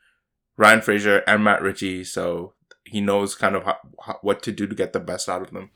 Ryan 0.57 0.81
Fraser, 0.81 1.24
and 1.27 1.43
Matt 1.43 1.62
Ritchie, 1.62 2.03
so 2.03 2.53
he 2.86 3.01
knows 3.01 3.36
kind 3.36 3.55
of 3.55 3.63
how, 3.63 3.77
how, 4.01 4.19
what 4.22 4.43
to 4.43 4.51
do 4.51 4.67
to 4.67 4.75
get 4.75 4.93
the 4.93 5.00
best 5.00 5.27
out 5.27 5.41
of 5.41 5.51
them. 5.51 5.72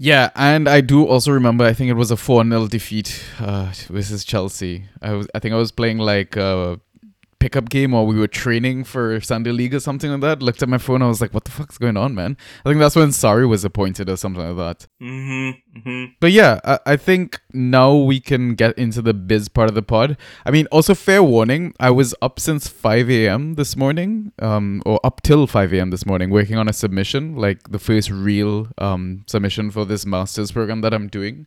Yeah, 0.00 0.30
and 0.36 0.68
I 0.68 0.80
do 0.80 1.04
also 1.04 1.32
remember. 1.32 1.64
I 1.64 1.72
think 1.72 1.90
it 1.90 1.94
was 1.94 2.12
a 2.12 2.16
four 2.16 2.44
0 2.44 2.68
defeat 2.68 3.20
uh, 3.40 3.72
versus 3.88 4.24
Chelsea. 4.24 4.86
I 5.02 5.12
was, 5.12 5.26
I 5.34 5.40
think 5.40 5.54
I 5.54 5.58
was 5.58 5.72
playing 5.72 5.98
like 5.98 6.36
uh, 6.36 6.76
pickup 7.38 7.68
game 7.68 7.94
or 7.94 8.06
we 8.06 8.18
were 8.18 8.26
training 8.26 8.84
for 8.84 9.20
Sunday 9.20 9.52
League 9.52 9.74
or 9.74 9.80
something 9.80 10.10
like 10.10 10.20
that. 10.20 10.42
Looked 10.42 10.62
at 10.62 10.68
my 10.68 10.78
phone, 10.78 11.02
I 11.02 11.06
was 11.06 11.20
like, 11.20 11.32
"What 11.32 11.44
the 11.44 11.50
fuck's 11.50 11.78
going 11.78 11.96
on, 11.96 12.14
man?" 12.14 12.36
I 12.64 12.68
think 12.68 12.80
that's 12.80 12.96
when 12.96 13.08
Sarri 13.08 13.48
was 13.48 13.64
appointed 13.64 14.08
or 14.08 14.16
something 14.16 14.44
like 14.44 14.56
that. 14.56 14.86
Mm-hmm. 15.00 15.78
mm-hmm. 15.78 16.12
But 16.20 16.32
yeah, 16.32 16.60
I, 16.64 16.78
I 16.86 16.96
think 16.96 17.40
now 17.52 17.94
we 17.94 18.20
can 18.20 18.54
get 18.54 18.76
into 18.78 19.02
the 19.02 19.14
biz 19.14 19.48
part 19.48 19.68
of 19.68 19.74
the 19.74 19.82
pod. 19.82 20.16
I 20.44 20.50
mean, 20.50 20.66
also 20.72 20.94
fair 20.94 21.22
warning, 21.22 21.74
I 21.80 21.90
was 21.90 22.14
up 22.20 22.40
since 22.40 22.68
five 22.68 23.10
a.m. 23.10 23.54
this 23.54 23.76
morning, 23.76 24.32
um, 24.40 24.82
or 24.84 25.00
up 25.04 25.22
till 25.22 25.46
five 25.46 25.72
a.m. 25.72 25.90
this 25.90 26.06
morning, 26.06 26.30
working 26.30 26.56
on 26.56 26.68
a 26.68 26.72
submission, 26.72 27.36
like 27.36 27.70
the 27.70 27.78
first 27.78 28.10
real 28.10 28.68
um 28.78 29.24
submission 29.26 29.70
for 29.70 29.84
this 29.84 30.04
master's 30.04 30.52
program 30.52 30.80
that 30.80 30.92
I'm 30.92 31.08
doing. 31.08 31.46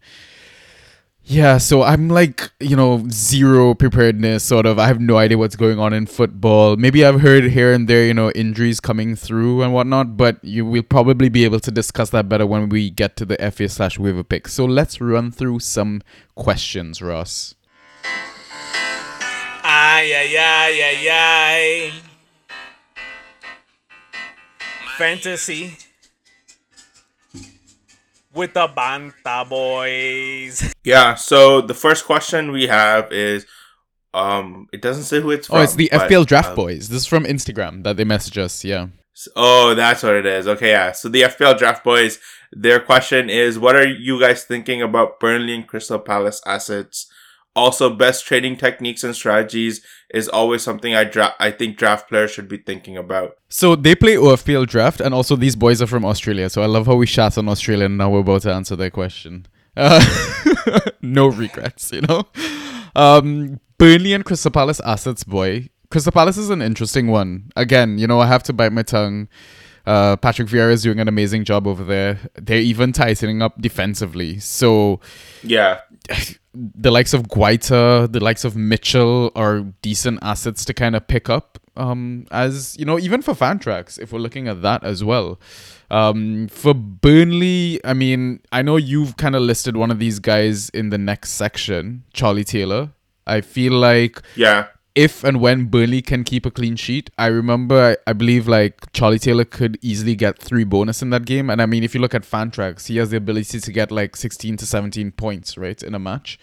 Yeah, 1.32 1.60
so 1.60 1.82
I'm 1.84 2.10
like, 2.10 2.52
you 2.60 2.76
know, 2.76 3.08
zero 3.08 3.74
preparedness, 3.74 4.44
sort 4.44 4.66
of. 4.66 4.78
I 4.78 4.88
have 4.88 5.00
no 5.00 5.16
idea 5.16 5.38
what's 5.38 5.56
going 5.56 5.80
on 5.80 5.94
in 5.94 6.06
football. 6.06 6.76
Maybe 6.76 7.06
I've 7.06 7.22
heard 7.22 7.46
here 7.46 7.72
and 7.72 7.88
there, 7.88 8.06
you 8.06 8.14
know, 8.14 8.32
injuries 8.32 8.82
coming 8.82 9.16
through 9.16 9.62
and 9.62 9.74
whatnot, 9.74 10.18
but 10.18 10.44
you 10.44 10.66
will 10.66 10.84
probably 10.84 11.30
be 11.30 11.46
able 11.46 11.62
to 11.62 11.72
discuss 11.72 12.10
that 12.10 12.28
better 12.28 12.46
when 12.46 12.68
we 12.68 12.90
get 12.90 13.16
to 13.16 13.24
the 13.24 13.38
FA 13.50 13.70
slash 13.70 13.98
waiver 13.98 14.26
pick. 14.26 14.50
So 14.50 14.66
let's 14.66 15.00
run 15.00 15.32
through 15.32 15.60
some 15.60 16.02
questions, 16.36 17.02
Ross. 17.02 17.56
Ay, 19.64 20.12
ay, 20.12 20.36
ay, 20.38 20.82
ay, 20.84 21.10
ay. 21.10 21.94
Fantasy 24.98 25.78
with 28.34 28.54
the 28.54 28.68
Banta 28.76 29.46
Boys. 29.48 30.74
Yeah. 30.84 31.14
So 31.16 31.62
the 31.62 31.76
first 31.76 32.06
question 32.06 32.52
we 32.52 32.66
have 32.68 33.12
is, 33.12 33.46
um, 34.16 34.68
it 34.74 34.82
doesn't 34.82 35.04
say 35.04 35.22
who 35.22 35.30
it's 35.32 35.48
from. 35.48 35.58
Oh, 35.58 35.62
it's 35.62 35.76
the 35.76 35.90
but, 35.92 36.10
FPL 36.10 36.26
Draft 36.26 36.50
um, 36.50 36.56
Boys. 36.56 36.90
This 36.90 37.02
is 37.04 37.08
from 37.08 37.24
Instagram 37.26 37.84
that 37.84 37.98
they 37.98 38.04
message 38.04 38.38
us. 38.38 38.66
Yeah. 38.66 38.88
s- 39.16 39.28
Oh, 39.36 39.76
that's 39.76 40.02
what 40.04 40.16
it 40.16 40.26
is. 40.26 40.48
Okay, 40.48 40.70
yeah. 40.72 40.92
So 40.92 41.08
the 41.08 41.22
FPL 41.22 41.58
Draft 41.58 41.84
Boys, 41.84 42.18
their 42.52 42.80
question 42.80 43.30
is, 43.30 43.60
what 43.60 43.76
are 43.76 43.88
you 43.88 44.20
guys 44.20 44.44
thinking 44.44 44.82
about 44.82 45.20
Burnley 45.20 45.54
and 45.54 45.68
Crystal 45.68 46.00
Palace 46.00 46.42
assets? 46.48 47.06
Also, 47.55 47.93
best 47.93 48.25
trading 48.25 48.55
techniques 48.55 49.03
and 49.03 49.13
strategies 49.13 49.81
is 50.13 50.29
always 50.29 50.62
something 50.62 50.96
I 50.96 51.03
dra- 51.03 51.36
I 51.39 51.51
think 51.51 51.77
draft 51.77 52.08
players 52.08 52.31
should 52.31 52.48
be 52.48 52.58
thinking 52.58 52.96
about. 52.96 53.38
So 53.50 53.75
they 53.75 53.93
play 53.93 54.15
OFPL 54.15 54.67
Draft, 54.67 55.01
and 55.01 55.13
also 55.13 55.36
these 55.36 55.58
boys 55.58 55.81
are 55.81 55.88
from 55.88 56.05
Australia. 56.05 56.50
So 56.50 56.62
I 56.62 56.67
love 56.67 56.86
how 56.88 56.96
we 56.96 57.05
shat 57.05 57.38
on 57.38 57.50
Australia, 57.50 57.86
and 57.86 57.98
now 57.98 58.10
we're 58.10 58.20
about 58.20 58.43
to 58.43 58.53
answer 58.53 58.75
their 58.77 58.89
question. 58.89 59.48
Uh, 59.75 60.01
no 61.01 61.27
regrets, 61.27 61.91
you 61.91 62.01
know. 62.01 62.24
Um, 62.96 63.60
Burnley 63.77 64.13
and 64.13 64.24
Crystal 64.24 64.51
Palace 64.51 64.79
assets, 64.81 65.24
boy. 65.24 65.70
Crystal 65.89 66.12
Palace 66.12 66.38
is 66.38 66.50
an 66.50 66.62
interesting 66.62 67.08
one. 67.08 67.51
Again, 67.55 67.98
you 67.98 68.08
know, 68.08 68.22
I 68.22 68.27
have 68.27 68.43
to 68.43 68.53
bite 68.53 68.72
my 68.72 68.84
tongue. 68.84 69.27
Uh, 69.86 70.15
Patrick 70.15 70.48
Vieira 70.48 70.72
is 70.72 70.84
doing 70.84 71.00
an 71.00 71.08
amazing 71.08 71.43
job 71.43 71.65
over 71.67 71.84
there. 71.84 72.20
They're 72.36 72.60
even 72.60 72.93
tightening 72.93 73.41
up 73.41 73.60
defensively. 73.60 74.39
So 74.39 75.00
Yeah. 75.43 75.79
the 76.53 76.91
likes 76.91 77.13
of 77.13 77.24
Guaita, 77.24 78.12
the 78.12 78.20
likes 78.20 78.43
of 78.43 78.55
Mitchell 78.55 79.31
are 79.36 79.62
decent 79.81 80.20
assets 80.22 80.65
to 80.65 80.74
kind 80.74 80.96
of 80.96 81.08
pick 81.08 81.29
up. 81.29 81.58
Um, 81.77 82.27
as 82.31 82.77
you 82.77 82.86
know, 82.86 83.00
even 83.00 83.22
for 83.22 83.34
Fantrax, 83.34 83.98
if 83.98 84.12
we're 84.12 84.20
looking 84.20 84.48
at 84.48 84.62
that 84.62 84.84
as 84.84 85.03
well. 85.03 85.39
Um, 85.89 86.48
for 86.48 86.74
Burnley, 86.74 87.79
I 87.84 87.93
mean, 87.93 88.41
I 88.51 88.62
know 88.62 88.77
you've 88.77 89.17
kind 89.17 89.36
of 89.36 89.41
listed 89.41 89.75
one 89.75 89.91
of 89.91 90.00
these 90.00 90.20
guys 90.20 90.70
in 90.70 90.89
the 90.89 90.98
next 90.98 91.31
section, 91.31 92.03
Charlie 92.13 92.43
Taylor. 92.43 92.91
I 93.27 93.41
feel 93.41 93.74
like 93.74 94.22
Yeah. 94.36 94.67
If 94.94 95.24
and 95.24 95.40
when 95.40 95.66
Burnley 95.66 96.02
can 96.02 96.24
keep 96.24 96.46
a 96.46 96.52
clean 96.52 96.76
sheet, 96.76 97.10
I 97.18 97.28
remember 97.28 97.96
I, 98.06 98.10
I 98.10 98.14
believe 98.14 98.48
like 98.48 98.92
Charlie 98.94 99.20
Taylor 99.20 99.46
could 99.46 99.78
easily 99.82 100.16
get 100.16 100.38
three 100.38 100.64
bonus 100.66 101.02
in 101.02 101.10
that 101.12 101.26
game. 101.26 101.50
And 101.50 101.62
I 101.62 101.66
mean, 101.66 101.84
if 101.84 101.96
you 101.96 102.02
look 102.02 102.14
at 102.14 102.24
Fantrax, 102.24 102.88
he 102.88 102.98
has 102.98 103.10
the 103.12 103.18
ability 103.18 103.60
to 103.60 103.72
get 103.72 103.92
like 103.92 104.16
16 104.16 104.58
to 104.58 104.66
17 104.66 105.12
points, 105.14 105.58
right, 105.58 105.82
in 105.82 105.96
a 105.96 106.00
match. 106.00 106.38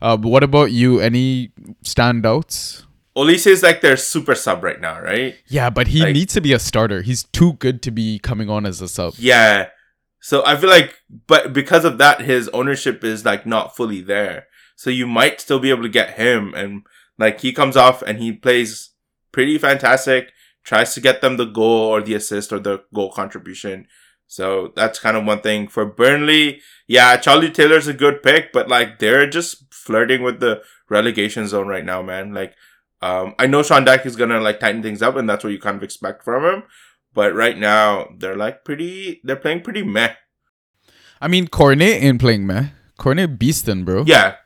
Uh, 0.00 0.16
but 0.16 0.28
what 0.28 0.42
about 0.44 0.70
you? 0.72 1.00
Any 1.00 1.52
standouts? 1.84 2.84
Olise 3.16 3.46
is 3.48 3.62
like 3.62 3.80
their 3.80 3.96
super 3.96 4.34
sub 4.34 4.62
right 4.62 4.80
now, 4.80 5.00
right? 5.00 5.34
Yeah, 5.48 5.68
but 5.68 5.88
he 5.88 6.00
Like- 6.00 6.14
needs 6.14 6.32
to 6.34 6.40
be 6.40 6.52
a 6.52 6.58
starter. 6.58 7.02
He's 7.02 7.24
too 7.24 7.54
good 7.54 7.82
to 7.82 7.90
be 7.90 8.18
coming 8.20 8.48
on 8.48 8.64
as 8.66 8.80
a 8.80 8.88
sub. 8.88 9.14
Yeah. 9.18 9.68
So 10.20 10.44
I 10.46 10.56
feel 10.56 10.70
like, 10.70 10.94
but 11.26 11.52
because 11.52 11.84
of 11.84 11.98
that, 11.98 12.20
his 12.20 12.48
ownership 12.50 13.02
is 13.02 13.24
like 13.24 13.46
not 13.46 13.74
fully 13.76 14.00
there. 14.00 14.46
So 14.76 14.90
you 14.90 15.06
might 15.06 15.40
still 15.40 15.58
be 15.58 15.70
able 15.70 15.82
to 15.82 15.88
get 15.88 16.10
him. 16.16 16.54
And 16.54 16.82
like 17.20 17.40
he 17.42 17.52
comes 17.52 17.76
off 17.76 18.02
and 18.02 18.18
he 18.18 18.32
plays 18.32 18.90
pretty 19.30 19.58
fantastic, 19.58 20.32
tries 20.64 20.94
to 20.94 21.00
get 21.00 21.20
them 21.20 21.36
the 21.36 21.44
goal 21.44 21.86
or 21.92 22.00
the 22.00 22.14
assist 22.14 22.50
or 22.52 22.58
the 22.58 22.82
goal 22.94 23.12
contribution. 23.12 23.86
So 24.26 24.72
that's 24.74 24.98
kind 24.98 25.16
of 25.16 25.26
one 25.26 25.42
thing 25.42 25.68
for 25.68 25.84
Burnley. 25.84 26.62
Yeah, 26.86 27.16
Charlie 27.18 27.50
Taylor's 27.50 27.86
a 27.86 27.92
good 27.92 28.22
pick, 28.22 28.52
but 28.52 28.68
like 28.68 28.98
they're 28.98 29.28
just 29.28 29.72
flirting 29.72 30.22
with 30.22 30.40
the 30.40 30.62
relegation 30.88 31.46
zone 31.46 31.68
right 31.68 31.84
now, 31.84 32.00
man. 32.00 32.32
Like, 32.32 32.54
um, 33.02 33.34
I 33.38 33.46
know 33.46 33.62
Sean 33.62 33.84
Dyche 33.84 34.06
is 34.06 34.16
gonna 34.16 34.40
like 34.40 34.58
tighten 34.58 34.82
things 34.82 35.02
up, 35.02 35.16
and 35.16 35.28
that's 35.28 35.44
what 35.44 35.52
you 35.52 35.60
kind 35.60 35.76
of 35.76 35.82
expect 35.82 36.24
from 36.24 36.44
him. 36.44 36.62
But 37.12 37.34
right 37.34 37.58
now, 37.58 38.08
they're 38.16 38.36
like 38.36 38.64
pretty. 38.64 39.20
They're 39.24 39.36
playing 39.36 39.60
pretty 39.60 39.82
meh. 39.82 40.14
I 41.20 41.28
mean, 41.28 41.48
Cornet 41.48 42.02
ain't 42.02 42.20
playing, 42.20 42.46
meh. 42.46 42.68
Cornet 42.96 43.38
beastin', 43.38 43.84
bro. 43.84 44.04
Yeah, 44.06 44.36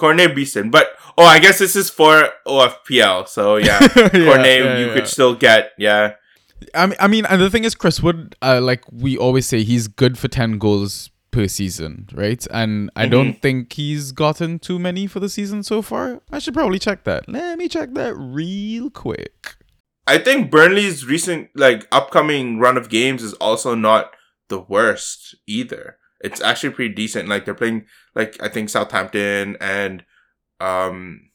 Cornet 0.00 0.34
Beeson. 0.34 0.70
But 0.70 0.96
oh, 1.18 1.24
I 1.24 1.38
guess 1.38 1.58
this 1.58 1.76
is 1.76 1.90
for 1.90 2.28
OFPL. 2.46 3.28
So 3.28 3.56
yeah, 3.56 3.78
Cornet 3.88 4.10
yeah, 4.14 4.78
you 4.78 4.86
yeah. 4.86 4.94
could 4.94 5.08
still 5.08 5.34
get. 5.34 5.72
Yeah, 5.78 6.14
I 6.74 6.86
mean, 6.86 6.96
I 7.00 7.06
mean, 7.08 7.26
and 7.26 7.40
the 7.40 7.50
thing 7.50 7.64
is, 7.64 7.74
Chris 7.74 8.02
Wood, 8.02 8.36
uh, 8.42 8.60
like 8.60 8.84
we 8.92 9.16
always 9.16 9.46
say, 9.46 9.62
he's 9.62 9.88
good 9.88 10.18
for 10.18 10.28
ten 10.28 10.58
goals 10.58 11.10
per 11.30 11.46
season, 11.46 12.08
right? 12.12 12.44
And 12.50 12.90
I 12.96 13.06
don't 13.06 13.34
think 13.34 13.72
he's 13.72 14.12
gotten 14.12 14.58
too 14.58 14.78
many 14.78 15.06
for 15.06 15.20
the 15.20 15.28
season 15.28 15.62
so 15.62 15.82
far. 15.82 16.20
I 16.30 16.38
should 16.38 16.54
probably 16.54 16.78
check 16.78 17.04
that. 17.04 17.28
Let 17.28 17.58
me 17.58 17.68
check 17.68 17.94
that 17.94 18.14
real 18.16 18.90
quick. 18.90 19.56
I 20.06 20.18
think 20.18 20.50
Burnley's 20.50 21.06
recent 21.06 21.50
like 21.54 21.86
upcoming 21.92 22.58
run 22.58 22.76
of 22.76 22.88
games 22.88 23.22
is 23.22 23.34
also 23.34 23.74
not 23.74 24.10
the 24.48 24.60
worst 24.60 25.36
either. 25.46 25.98
It's 26.20 26.40
actually 26.40 26.70
pretty 26.70 26.94
decent. 26.94 27.28
Like 27.28 27.44
they're 27.44 27.54
playing 27.54 27.86
like 28.14 28.36
I 28.42 28.48
think 28.48 28.68
Southampton 28.68 29.56
and 29.60 30.04
um 30.60 31.30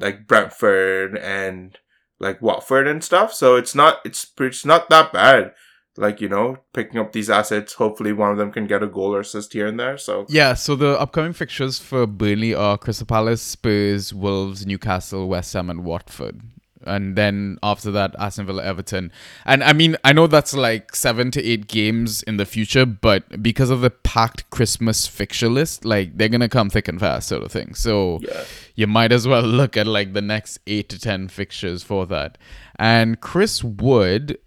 like 0.00 0.26
Brentford 0.26 1.16
and 1.16 1.78
like 2.18 2.40
Watford 2.42 2.86
and 2.86 3.02
stuff. 3.02 3.32
So 3.32 3.56
it's 3.56 3.74
not 3.74 3.98
it's 4.04 4.26
it's 4.38 4.64
not 4.64 4.88
that 4.90 5.12
bad. 5.12 5.52
Like 5.98 6.22
you 6.22 6.28
know, 6.28 6.58
picking 6.72 6.98
up 6.98 7.12
these 7.12 7.28
assets. 7.28 7.74
Hopefully, 7.74 8.14
one 8.14 8.30
of 8.30 8.38
them 8.38 8.50
can 8.50 8.66
get 8.66 8.82
a 8.82 8.86
goal 8.86 9.14
or 9.14 9.20
assist 9.20 9.52
here 9.52 9.66
and 9.66 9.78
there. 9.78 9.98
So 9.98 10.24
Yeah, 10.28 10.54
so 10.54 10.74
the 10.74 10.98
upcoming 10.98 11.34
fixtures 11.34 11.78
for 11.78 12.06
Burnley 12.06 12.54
are 12.54 12.78
Crystal 12.78 13.06
Palace, 13.06 13.42
Spurs, 13.42 14.14
Wolves, 14.14 14.64
Newcastle, 14.64 15.28
West 15.28 15.52
Ham, 15.52 15.68
and 15.68 15.84
Watford. 15.84 16.40
And 16.86 17.16
then 17.16 17.58
after 17.62 17.90
that, 17.92 18.14
Aston 18.18 18.46
Villa, 18.46 18.62
Everton. 18.64 19.12
And 19.44 19.62
I 19.62 19.72
mean, 19.72 19.96
I 20.04 20.12
know 20.12 20.26
that's 20.26 20.54
like 20.54 20.94
seven 20.94 21.30
to 21.32 21.44
eight 21.44 21.68
games 21.68 22.22
in 22.22 22.36
the 22.36 22.46
future, 22.46 22.86
but 22.86 23.42
because 23.42 23.70
of 23.70 23.80
the 23.80 23.90
packed 23.90 24.48
Christmas 24.50 25.06
fixture 25.06 25.48
list, 25.48 25.84
like 25.84 26.16
they're 26.16 26.28
gonna 26.28 26.48
come 26.48 26.70
thick 26.70 26.88
and 26.88 27.00
fast, 27.00 27.28
sort 27.28 27.42
of 27.42 27.52
thing. 27.52 27.74
So 27.74 28.18
yeah, 28.22 28.44
you 28.74 28.86
might 28.86 29.12
as 29.12 29.26
well 29.26 29.42
look 29.60 29.76
at 29.76 29.86
like 29.86 30.12
the 30.12 30.22
next 30.22 30.58
eight 30.66 30.88
to 30.90 30.98
ten 30.98 31.28
fixtures 31.28 31.82
for 31.82 32.06
that. 32.06 32.38
And 32.76 33.20
Chris 33.20 33.62
Wood 33.62 34.38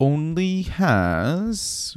only 0.00 0.62
has. 0.62 1.96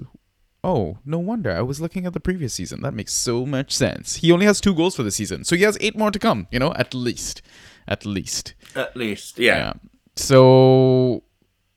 Oh, 0.65 0.97
no 1.05 1.19
wonder. 1.19 1.51
I 1.51 1.61
was 1.61 1.79
looking 1.79 2.07
at 2.07 2.13
the 2.13 2.19
previous 2.19 2.55
season. 2.55 2.81
That 2.81 2.95
makes 2.95 3.13
so 3.13 3.45
much 3.45 3.71
sense. 3.71 4.15
He 4.15 4.31
only 4.31 4.47
has 4.47 4.59
two 4.59 4.73
goals 4.73 4.95
for 4.95 5.03
the 5.03 5.11
season. 5.11 5.43
So 5.43 5.55
he 5.55 5.61
has 5.61 5.77
eight 5.79 5.95
more 5.95 6.09
to 6.09 6.17
come, 6.17 6.47
you 6.51 6.57
know, 6.57 6.73
at 6.73 6.95
least. 6.95 7.43
At 7.87 8.03
least. 8.03 8.55
at 8.75 8.97
least 8.97 9.37
yeah. 9.37 9.73
So 10.15 11.21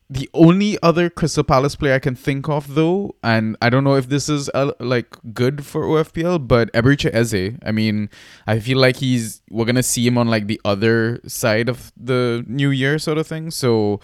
the 0.08 0.30
only 0.32 0.78
other 0.82 1.10
Crystal 1.10 1.44
Palace 1.44 1.76
player 1.76 1.92
I 1.94 1.98
can 1.98 2.14
think 2.14 2.48
of, 2.48 2.74
though, 2.74 3.14
and 3.22 3.58
I 3.60 3.68
don't 3.68 3.84
know 3.84 3.96
if 3.96 4.08
this 4.08 4.30
is 4.30 4.48
uh, 4.54 4.72
like 4.80 5.16
good 5.34 5.66
for 5.66 5.82
OFPL, 5.82 6.48
but 6.48 6.72
Eberechi 6.72 7.12
Eze. 7.12 7.58
I 7.62 7.72
mean, 7.72 8.08
I 8.46 8.58
feel 8.58 8.78
like 8.78 8.96
he's 8.96 9.42
we're 9.50 9.66
gonna 9.66 9.82
see 9.82 10.06
him 10.06 10.16
on 10.16 10.28
like 10.28 10.46
the 10.46 10.60
other 10.64 11.20
side 11.26 11.68
of 11.68 11.92
the 11.94 12.42
new 12.46 12.70
year, 12.70 12.98
sort 12.98 13.18
of 13.18 13.26
thing. 13.26 13.50
So 13.50 14.00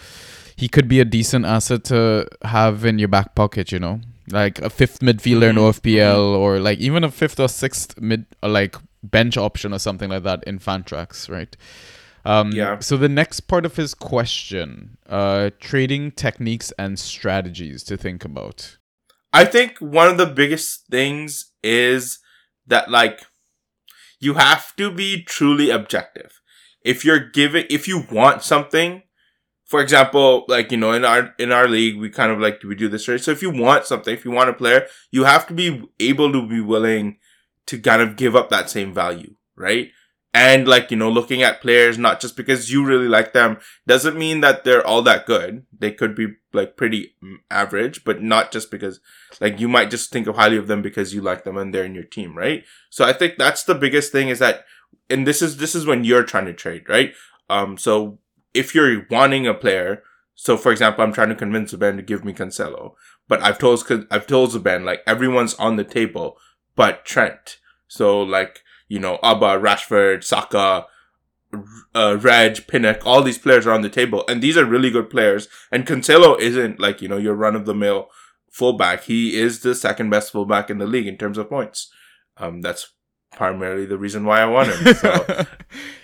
he 0.55 0.67
could 0.67 0.87
be 0.87 0.99
a 0.99 1.05
decent 1.05 1.45
asset 1.45 1.83
to 1.85 2.27
have 2.43 2.85
in 2.85 2.99
your 2.99 3.07
back 3.09 3.33
pocket, 3.33 3.71
you 3.71 3.79
know, 3.79 3.99
like 4.31 4.59
a 4.59 4.69
fifth 4.69 4.99
midfielder 4.99 5.49
in 5.49 5.55
Mhm. 5.55 5.69
OFPL, 5.69 6.19
or 6.35 6.59
like 6.59 6.79
even 6.79 7.03
a 7.03 7.11
fifth 7.11 7.39
or 7.39 7.47
sixth 7.49 7.99
mid, 7.99 8.25
or 8.41 8.49
like 8.49 8.75
bench 9.03 9.37
option 9.37 9.73
or 9.73 9.79
something 9.79 10.09
like 10.09 10.23
that 10.23 10.43
in 10.45 10.59
Fantrax, 10.59 11.29
right? 11.29 11.55
Um, 12.25 12.51
Yeah. 12.51 12.79
So 12.79 12.97
the 12.97 13.09
next 13.09 13.41
part 13.41 13.65
of 13.65 13.75
his 13.75 13.93
question, 13.93 14.97
uh, 15.07 15.51
trading 15.59 16.11
techniques 16.11 16.73
and 16.79 16.97
strategies 16.97 17.83
to 17.83 17.97
think 17.97 18.25
about. 18.25 18.77
I 19.31 19.45
think 19.45 19.77
one 19.79 20.07
of 20.07 20.17
the 20.17 20.25
biggest 20.25 20.87
things 20.89 21.51
is 21.63 22.19
that 22.65 22.89
like 22.89 23.21
you 24.19 24.35
have 24.35 24.75
to 24.77 24.89
be 24.91 25.21
truly 25.23 25.69
objective. 25.69 26.41
if 26.83 27.03
you're 27.03 27.19
giving, 27.19 27.65
if 27.71 27.87
you 27.87 28.05
want 28.11 28.43
something, 28.43 29.01
for 29.65 29.81
example, 29.81 30.45
like, 30.47 30.71
you 30.71 30.77
know, 30.77 30.93
in 30.93 31.03
our, 31.03 31.33
in 31.39 31.51
our 31.51 31.67
league, 31.67 31.97
we 31.99 32.09
kind 32.09 32.31
of 32.31 32.39
like, 32.39 32.61
we 32.63 32.75
do 32.75 32.87
this, 32.87 33.07
right? 33.07 33.19
So 33.19 33.31
if 33.31 33.41
you 33.41 33.49
want 33.49 33.85
something, 33.85 34.13
if 34.13 34.23
you 34.23 34.31
want 34.31 34.49
a 34.49 34.53
player, 34.53 34.87
you 35.11 35.23
have 35.23 35.47
to 35.47 35.53
be 35.53 35.83
able 35.99 36.31
to 36.31 36.47
be 36.47 36.61
willing 36.61 37.17
to 37.65 37.79
kind 37.79 38.01
of 38.01 38.15
give 38.15 38.35
up 38.35 38.49
that 38.49 38.69
same 38.69 38.93
value, 38.93 39.35
right? 39.55 39.89
And 40.35 40.67
like, 40.67 40.91
you 40.91 40.97
know, 40.97 41.09
looking 41.09 41.41
at 41.43 41.61
players, 41.61 41.97
not 41.97 42.19
just 42.19 42.35
because 42.35 42.69
you 42.69 42.85
really 42.85 43.07
like 43.07 43.31
them, 43.31 43.57
doesn't 43.87 44.17
mean 44.17 44.41
that 44.41 44.65
they're 44.65 44.85
all 44.85 45.01
that 45.03 45.25
good. 45.25 45.65
They 45.77 45.91
could 45.91 46.13
be 46.13 46.27
like 46.51 46.75
pretty 46.75 47.15
average, 47.49 48.03
but 48.03 48.21
not 48.21 48.51
just 48.51 48.69
because 48.69 48.99
like 49.39 49.61
you 49.61 49.69
might 49.69 49.89
just 49.89 50.11
think 50.11 50.27
of 50.27 50.35
highly 50.35 50.57
of 50.57 50.67
them 50.67 50.81
because 50.81 51.13
you 51.13 51.21
like 51.21 51.45
them 51.45 51.57
and 51.57 51.73
they're 51.73 51.85
in 51.85 51.95
your 51.95 52.03
team, 52.03 52.37
right? 52.37 52.65
So 52.89 53.05
I 53.05 53.13
think 53.13 53.37
that's 53.37 53.63
the 53.63 53.75
biggest 53.75 54.11
thing 54.11 54.27
is 54.27 54.39
that, 54.39 54.65
and 55.09 55.25
this 55.25 55.41
is, 55.41 55.57
this 55.57 55.73
is 55.73 55.85
when 55.85 56.03
you're 56.03 56.23
trying 56.23 56.45
to 56.45 56.53
trade, 56.53 56.89
right? 56.89 57.13
Um, 57.49 57.77
so 57.77 58.19
if 58.55 58.73
you're 58.73 59.05
wanting 59.09 59.45
a 59.45 59.53
player, 59.53 60.03
so 60.33 60.57
for 60.57 60.71
example, 60.71 61.03
I'm 61.03 61.13
trying 61.13 61.29
to 61.29 61.35
convince 61.35 61.73
Zuben 61.73 61.97
to 61.97 62.01
give 62.01 62.25
me 62.25 62.33
Cancelo, 62.33 62.93
but 63.27 63.41
I've 63.41 63.59
told 63.59 63.83
I've 64.11 64.27
told 64.27 64.51
Zuben 64.51 64.83
like 64.83 65.01
everyone's 65.05 65.53
on 65.55 65.75
the 65.75 65.83
table, 65.83 66.37
but 66.75 67.05
Trent. 67.05 67.57
So 67.87 68.21
like 68.21 68.61
you 68.87 68.99
know 68.99 69.19
Abba, 69.23 69.59
Rashford, 69.59 70.23
Saka, 70.23 70.87
uh, 71.93 72.17
Reg, 72.19 72.67
Pinnock, 72.67 73.05
all 73.05 73.21
these 73.21 73.37
players 73.37 73.65
are 73.65 73.71
on 73.71 73.81
the 73.81 73.89
table, 73.89 74.23
and 74.27 74.41
these 74.41 74.57
are 74.57 74.65
really 74.65 74.89
good 74.89 75.09
players. 75.09 75.47
And 75.71 75.85
Cancelo 75.85 76.39
isn't 76.39 76.79
like 76.79 77.01
you 77.01 77.07
know 77.07 77.17
your 77.17 77.35
run 77.35 77.55
of 77.55 77.65
the 77.65 77.75
mill 77.75 78.09
fullback. 78.49 79.03
He 79.03 79.37
is 79.37 79.61
the 79.61 79.75
second 79.75 80.09
best 80.09 80.31
fullback 80.31 80.69
in 80.69 80.77
the 80.77 80.87
league 80.87 81.07
in 81.07 81.17
terms 81.17 81.37
of 81.37 81.49
points. 81.49 81.91
Um, 82.37 82.61
that's 82.61 82.93
primarily 83.35 83.85
the 83.85 83.97
reason 83.97 84.25
why 84.25 84.41
I 84.41 84.45
want 84.45 84.69
him. 84.69 84.93
So. 84.95 85.45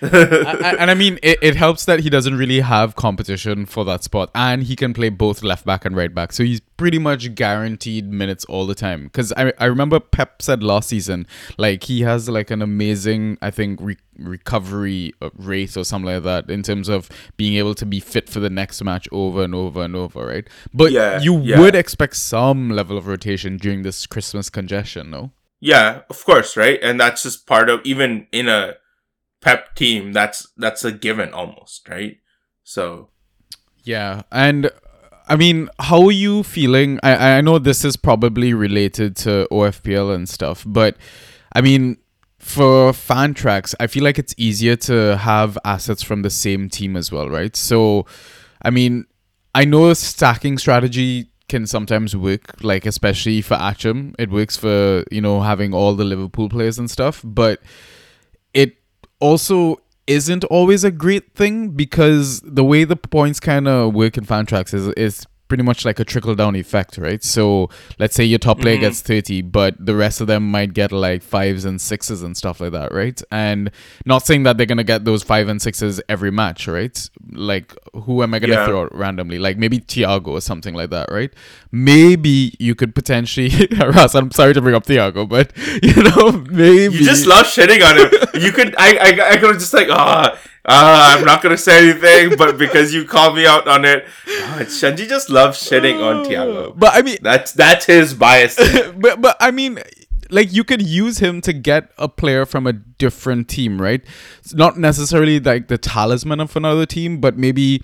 and, 0.02 0.76
and 0.78 0.90
I 0.90 0.94
mean, 0.94 1.18
it, 1.22 1.38
it 1.42 1.56
helps 1.56 1.84
that 1.86 2.00
he 2.00 2.10
doesn't 2.10 2.36
really 2.36 2.60
have 2.60 2.96
competition 2.96 3.66
for 3.66 3.84
that 3.84 4.04
spot, 4.04 4.30
and 4.34 4.62
he 4.64 4.76
can 4.76 4.92
play 4.94 5.08
both 5.08 5.42
left 5.42 5.64
back 5.64 5.84
and 5.84 5.96
right 5.96 6.14
back. 6.14 6.32
So 6.32 6.44
he's 6.44 6.60
pretty 6.76 6.98
much 6.98 7.34
guaranteed 7.34 8.12
minutes 8.12 8.44
all 8.46 8.66
the 8.66 8.74
time. 8.74 9.04
Because 9.04 9.32
I, 9.36 9.52
I 9.58 9.66
remember 9.66 10.00
Pep 10.00 10.42
said 10.42 10.62
last 10.62 10.88
season, 10.88 11.26
like 11.58 11.84
he 11.84 12.02
has 12.02 12.28
like 12.28 12.50
an 12.50 12.62
amazing, 12.62 13.38
I 13.40 13.50
think, 13.50 13.80
re- 13.80 13.96
recovery 14.18 15.14
uh, 15.22 15.30
rate 15.36 15.76
or 15.76 15.84
something 15.84 16.12
like 16.12 16.22
that 16.24 16.50
in 16.50 16.62
terms 16.62 16.88
of 16.88 17.08
being 17.36 17.54
able 17.56 17.74
to 17.76 17.86
be 17.86 18.00
fit 18.00 18.28
for 18.28 18.40
the 18.40 18.50
next 18.50 18.82
match 18.84 19.08
over 19.12 19.42
and 19.42 19.54
over 19.54 19.82
and 19.82 19.96
over, 19.96 20.26
right? 20.26 20.48
But 20.74 20.92
Yeah, 20.92 21.20
you 21.20 21.40
yeah. 21.40 21.58
would 21.58 21.74
expect 21.74 22.16
some 22.16 22.70
level 22.70 22.98
of 22.98 23.06
rotation 23.06 23.56
during 23.56 23.82
this 23.82 24.06
Christmas 24.06 24.50
congestion, 24.50 25.10
no? 25.10 25.32
Yeah, 25.64 26.00
of 26.10 26.24
course, 26.24 26.56
right? 26.56 26.80
And 26.82 26.98
that's 26.98 27.22
just 27.22 27.46
part 27.46 27.70
of 27.70 27.82
even 27.84 28.26
in 28.32 28.48
a 28.48 28.74
pep 29.40 29.76
team, 29.76 30.12
that's 30.12 30.48
that's 30.56 30.84
a 30.84 30.90
given 30.90 31.32
almost, 31.32 31.88
right? 31.88 32.16
So 32.64 33.10
Yeah, 33.84 34.22
and 34.32 34.72
I 35.28 35.36
mean, 35.36 35.70
how 35.78 36.02
are 36.06 36.12
you 36.12 36.42
feeling? 36.42 36.98
I 37.04 37.36
I 37.38 37.40
know 37.42 37.60
this 37.60 37.84
is 37.84 37.96
probably 37.96 38.52
related 38.52 39.14
to 39.18 39.46
OFPL 39.52 40.12
and 40.12 40.28
stuff, 40.28 40.64
but 40.66 40.96
I 41.54 41.60
mean, 41.60 41.98
for 42.40 42.90
Fantrax, 42.90 43.72
I 43.78 43.86
feel 43.86 44.02
like 44.02 44.18
it's 44.18 44.34
easier 44.36 44.74
to 44.74 45.16
have 45.16 45.56
assets 45.64 46.02
from 46.02 46.22
the 46.22 46.30
same 46.30 46.68
team 46.70 46.96
as 46.96 47.12
well, 47.12 47.30
right? 47.30 47.54
So, 47.54 48.04
I 48.62 48.70
mean, 48.70 49.06
I 49.54 49.64
know 49.64 49.94
stacking 49.94 50.58
strategy 50.58 51.31
can 51.52 51.66
sometimes 51.66 52.16
work, 52.16 52.64
like 52.64 52.86
especially 52.86 53.42
for 53.42 53.58
Achim, 53.60 54.14
it 54.18 54.30
works 54.30 54.56
for 54.56 55.04
you 55.10 55.20
know 55.20 55.42
having 55.42 55.74
all 55.74 55.94
the 55.94 56.04
Liverpool 56.04 56.48
players 56.48 56.78
and 56.78 56.90
stuff, 56.90 57.20
but 57.22 57.60
it 58.54 58.76
also 59.20 59.76
isn't 60.06 60.44
always 60.44 60.82
a 60.82 60.90
great 60.90 61.34
thing 61.34 61.68
because 61.68 62.40
the 62.40 62.64
way 62.64 62.84
the 62.84 62.96
points 62.96 63.38
kind 63.38 63.68
of 63.68 63.92
work 63.94 64.16
in 64.16 64.24
Fantrax 64.24 64.72
is 64.72 64.88
is 64.96 65.26
pretty 65.48 65.62
much 65.62 65.84
like 65.84 66.00
a 66.00 66.04
trickle 66.04 66.34
down 66.34 66.56
effect, 66.56 66.96
right? 66.96 67.22
So 67.22 67.68
let's 67.98 68.14
say 68.14 68.24
your 68.24 68.38
top 68.38 68.60
player 68.60 68.78
Mhm. 68.78 68.80
gets 68.80 69.02
30, 69.02 69.42
but 69.42 69.74
the 69.78 69.94
rest 69.94 70.22
of 70.22 70.26
them 70.26 70.50
might 70.50 70.72
get 70.72 70.92
like 70.92 71.22
fives 71.22 71.66
and 71.66 71.78
sixes 71.78 72.22
and 72.22 72.34
stuff 72.34 72.58
like 72.60 72.72
that, 72.72 72.90
right? 72.92 73.20
And 73.30 73.70
not 74.06 74.24
saying 74.26 74.44
that 74.44 74.56
they're 74.56 74.64
gonna 74.66 74.82
get 74.82 75.04
those 75.04 75.22
five 75.22 75.48
and 75.48 75.60
sixes 75.60 76.00
every 76.08 76.30
match, 76.30 76.66
right? 76.68 76.98
Like 77.32 77.74
who 77.92 78.22
am 78.22 78.32
I 78.32 78.38
gonna 78.38 78.54
Yeah. 78.54 78.64
throw 78.66 78.82
out 78.84 78.94
randomly? 78.96 79.38
Like 79.38 79.58
maybe 79.58 79.78
Thiago 79.80 80.28
or 80.28 80.40
something 80.40 80.72
like 80.74 80.88
that, 80.88 81.12
right? 81.12 81.30
Maybe 81.70 82.54
you 82.58 82.74
could 82.74 82.94
potentially 82.94 83.50
Ross, 83.80 84.14
I'm 84.14 84.30
sorry 84.30 84.54
to 84.54 84.60
bring 84.62 84.74
up 84.74 84.86
Thiago, 84.86 85.28
but 85.28 85.52
you 85.82 86.02
know, 86.02 86.32
maybe 86.50 86.94
you 86.94 87.04
just 87.04 87.26
love 87.26 87.46
shitting 87.46 87.82
on 87.84 87.98
him. 87.98 88.42
you 88.42 88.52
could 88.52 88.74
I 88.78 88.96
I 88.96 89.30
I 89.32 89.36
could 89.36 89.58
just 89.58 89.74
like 89.74 89.88
ah 89.90 90.38
ah 90.66 91.16
I'm 91.16 91.24
not 91.24 91.42
gonna 91.42 91.56
say 91.56 91.90
anything, 91.90 92.36
but 92.36 92.58
because 92.58 92.94
you 92.94 93.04
called 93.04 93.36
me 93.36 93.46
out 93.46 93.66
on 93.66 93.84
it, 93.84 94.04
oh, 94.28 94.58
Sanji 94.62 95.08
just 95.08 95.30
loves 95.30 95.58
shitting 95.62 96.02
on 96.02 96.24
Thiago. 96.24 96.78
But 96.78 96.94
I 96.94 97.02
mean, 97.02 97.18
That's 97.22 97.52
that's 97.52 97.86
his 97.86 98.14
bias. 98.14 98.56
but 98.96 99.20
but 99.20 99.36
I 99.40 99.50
mean, 99.50 99.80
like 100.30 100.52
you 100.52 100.64
could 100.64 100.82
use 100.82 101.18
him 101.18 101.40
to 101.42 101.52
get 101.52 101.90
a 101.98 102.08
player 102.08 102.46
from 102.46 102.66
a 102.66 102.72
different 102.72 103.48
team, 103.48 103.80
right? 103.80 104.02
It's 104.38 104.54
not 104.54 104.78
necessarily 104.78 105.40
like 105.40 105.68
the 105.68 105.78
talisman 105.78 106.40
of 106.40 106.56
another 106.56 106.86
team, 106.86 107.20
but 107.20 107.36
maybe 107.36 107.82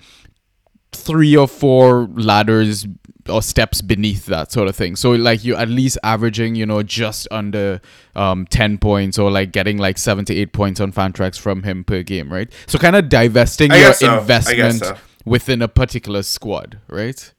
three 0.91 1.37
or 1.37 1.47
four 1.47 2.09
ladders 2.13 2.87
or 3.27 3.41
steps 3.41 3.81
beneath 3.81 4.25
that 4.27 4.51
sort 4.51 4.67
of 4.67 4.75
thing. 4.75 4.95
So 4.95 5.11
like 5.11 5.43
you're 5.43 5.57
at 5.57 5.69
least 5.69 5.97
averaging, 6.03 6.55
you 6.55 6.65
know, 6.65 6.83
just 6.83 7.27
under 7.31 7.81
um 8.15 8.45
10 8.47 8.77
points 8.77 9.19
or 9.19 9.29
like 9.29 9.51
getting 9.51 9.77
like 9.77 9.97
7 9.97 10.25
to 10.25 10.35
8 10.35 10.53
points 10.53 10.79
on 10.79 10.91
Fantrax 10.91 11.37
from 11.39 11.63
him 11.63 11.83
per 11.83 12.03
game, 12.03 12.31
right? 12.31 12.51
So 12.67 12.79
kind 12.79 12.95
of 12.95 13.09
divesting 13.09 13.71
your 13.71 13.93
so. 13.93 14.19
Investment 14.19 14.79
so. 14.79 14.97
within 15.25 15.61
a 15.61 15.67
particular 15.67 16.23
squad, 16.23 16.79
right? 16.87 17.33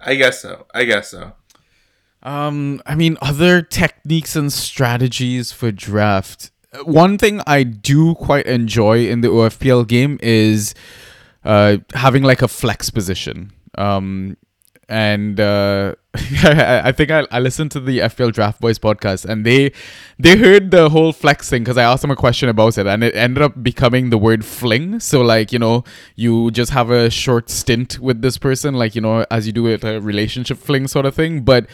I 0.00 0.14
guess 0.16 0.42
so. 0.42 0.66
I 0.74 0.84
guess 0.84 1.10
so. 1.10 1.32
Um, 2.22 2.80
I 2.86 2.94
mean, 2.94 3.18
other 3.20 3.60
techniques 3.62 4.34
and 4.34 4.52
strategies 4.52 5.52
for 5.52 5.70
draft. 5.70 6.50
One 6.84 7.18
thing 7.18 7.40
I 7.46 7.62
do 7.62 8.14
quite 8.14 8.46
enjoy 8.46 9.06
in 9.06 9.20
the 9.20 9.28
OFPL 9.28 9.86
game 9.86 10.18
is 10.22 10.74
uh, 11.44 11.78
having 11.94 12.22
like 12.22 12.42
a 12.42 12.48
flex 12.48 12.90
position. 12.90 13.52
Um, 13.76 14.36
and 14.88 15.40
uh, 15.40 15.94
I 16.14 16.92
think 16.92 17.10
I, 17.10 17.26
I 17.30 17.40
listened 17.40 17.70
to 17.72 17.80
the 17.80 18.00
FPL 18.00 18.32
Draft 18.32 18.60
Boys 18.60 18.78
podcast, 18.78 19.24
and 19.24 19.44
they 19.44 19.72
they 20.18 20.36
heard 20.36 20.70
the 20.70 20.88
whole 20.90 21.12
flex 21.12 21.50
thing 21.50 21.64
because 21.64 21.78
I 21.78 21.82
asked 21.82 22.02
them 22.02 22.10
a 22.10 22.16
question 22.16 22.48
about 22.48 22.78
it, 22.78 22.86
and 22.86 23.02
it 23.02 23.14
ended 23.16 23.42
up 23.42 23.62
becoming 23.62 24.10
the 24.10 24.18
word 24.18 24.44
fling. 24.44 25.00
So 25.00 25.22
like 25.22 25.52
you 25.52 25.58
know, 25.58 25.84
you 26.14 26.50
just 26.50 26.70
have 26.72 26.90
a 26.90 27.10
short 27.10 27.50
stint 27.50 27.98
with 27.98 28.22
this 28.22 28.38
person, 28.38 28.74
like 28.74 28.94
you 28.94 29.00
know, 29.00 29.26
as 29.30 29.46
you 29.46 29.52
do 29.52 29.66
it 29.66 29.84
a 29.84 30.00
relationship 30.00 30.58
fling 30.58 30.86
sort 30.86 31.06
of 31.06 31.14
thing, 31.14 31.42
but 31.42 31.66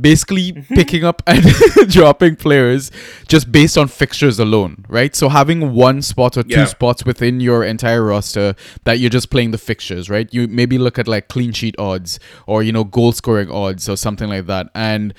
basically 0.00 0.52
mm-hmm. 0.52 0.74
picking 0.74 1.04
up 1.04 1.22
and 1.26 1.44
dropping 1.88 2.36
players 2.36 2.90
just 3.28 3.52
based 3.52 3.76
on 3.76 3.88
fixtures 3.88 4.38
alone, 4.38 4.84
right? 4.88 5.14
So 5.14 5.28
having 5.28 5.74
one 5.74 6.02
spot 6.02 6.36
or 6.36 6.42
two 6.42 6.60
Yeah. 6.60 6.64
spots 6.64 7.04
within 7.04 7.40
your 7.40 7.64
entire 7.64 8.02
roster 8.04 8.54
that 8.84 8.98
you're 8.98 9.10
just 9.10 9.30
playing 9.30 9.50
the 9.50 9.58
fixtures, 9.58 10.08
right? 10.08 10.32
You 10.32 10.48
maybe 10.48 10.78
look 10.78 10.98
at 10.98 11.06
like 11.08 11.28
clean 11.28 11.52
sheet 11.52 11.74
odds 11.78 12.18
or 12.46 12.62
you 12.62 12.72
know 12.72 12.84
goal 12.84 13.12
scoring 13.12 13.50
odds 13.50 13.88
or 13.88 13.96
something 13.96 14.28
like 14.28 14.46
that, 14.46 14.68
and 14.74 15.14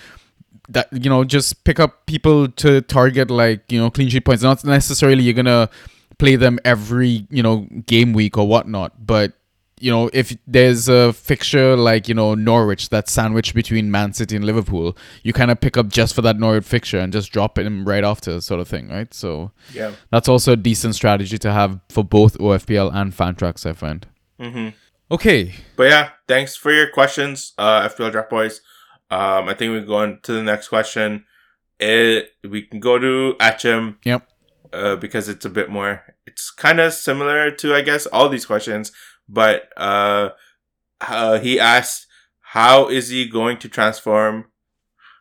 that 0.70 0.88
you 0.92 1.10
know 1.10 1.24
just 1.24 1.64
pick 1.64 1.80
up 1.80 2.06
people 2.06 2.48
to 2.48 2.82
target 2.82 3.30
like 3.30 3.72
you 3.72 3.80
know 3.80 3.90
clean 3.90 4.10
sheet 4.10 4.26
points. 4.26 4.44
Not 4.44 4.64
necessarily 4.64 5.24
you're 5.24 5.34
gonna 5.34 5.70
play 6.18 6.36
them 6.36 6.60
every 6.66 7.28
you 7.30 7.44
know 7.44 7.68
game 7.86 8.14
week 8.14 8.38
or 8.38 8.48
whatnot, 8.48 9.06
but 9.06 9.34
you 9.84 9.92
know, 9.92 10.10
if 10.14 10.36
there's 10.48 10.88
a 10.88 11.12
fixture 11.14 11.76
like, 11.76 12.08
you 12.08 12.16
know, 12.16 12.36
Norwich 12.36 12.88
that's 12.90 13.12
sandwiched 13.12 13.54
between 13.54 13.92
Man 13.92 14.14
City 14.14 14.36
and 14.38 14.46
Liverpool, 14.46 14.98
you 15.24 15.34
kind 15.34 15.52
of 15.52 15.60
pick 15.60 15.76
up 15.76 15.90
just 15.90 16.16
for 16.16 16.22
that 16.22 16.38
Norwich 16.40 16.64
fixture 16.64 17.00
and 17.00 17.12
just 17.12 17.32
drop 17.34 17.60
him 17.60 17.84
right 17.86 18.04
after, 18.04 18.40
sort 18.40 18.62
of 18.62 18.68
thing, 18.68 18.88
right? 18.90 19.14
So 19.14 19.52
Yeah. 19.74 19.92
that's 20.10 20.30
also 20.30 20.54
a 20.54 20.56
decent 20.56 20.96
strategy 20.96 21.38
to 21.38 21.52
have 21.52 21.80
for 21.90 22.04
both 22.04 22.38
OFPL 22.40 22.92
and 22.94 23.12
Fantrax, 23.14 23.66
I 23.70 23.74
find. 23.74 24.08
hmm 24.40 24.70
Okay. 25.12 25.54
But 25.76 25.84
yeah, 25.90 26.10
thanks 26.30 26.56
for 26.56 26.72
your 26.72 26.90
questions, 26.90 27.52
uh, 27.58 27.82
FPL 27.90 28.10
Draft 28.12 28.30
Boys. 28.30 28.62
Um, 29.12 29.50
I 29.50 29.54
think 29.54 29.74
we 29.74 29.82
go 29.82 29.98
on 29.98 30.20
to 30.24 30.32
the 30.32 30.42
next 30.44 30.70
question. 30.70 31.26
It 31.80 32.30
we 32.50 32.62
can 32.64 32.80
go 32.80 32.98
to 33.00 33.36
Achim. 33.42 33.98
Yep. 34.06 34.28
Uh, 34.72 34.96
because 34.96 35.30
it's 35.30 35.46
a 35.46 35.50
bit 35.50 35.70
more. 35.70 36.02
It's 36.26 36.50
kind 36.50 36.80
of 36.80 36.94
similar 36.94 37.52
to 37.52 37.76
I 37.76 37.82
guess 37.82 38.08
all 38.08 38.28
these 38.30 38.46
questions, 38.46 38.92
but 39.28 39.70
uh, 39.78 40.30
uh, 41.02 41.40
he 41.40 41.60
asked, 41.60 42.08
"How 42.42 42.88
is 42.90 43.10
he 43.10 43.28
going 43.28 43.58
to 43.60 43.70
transform?" 43.70 44.46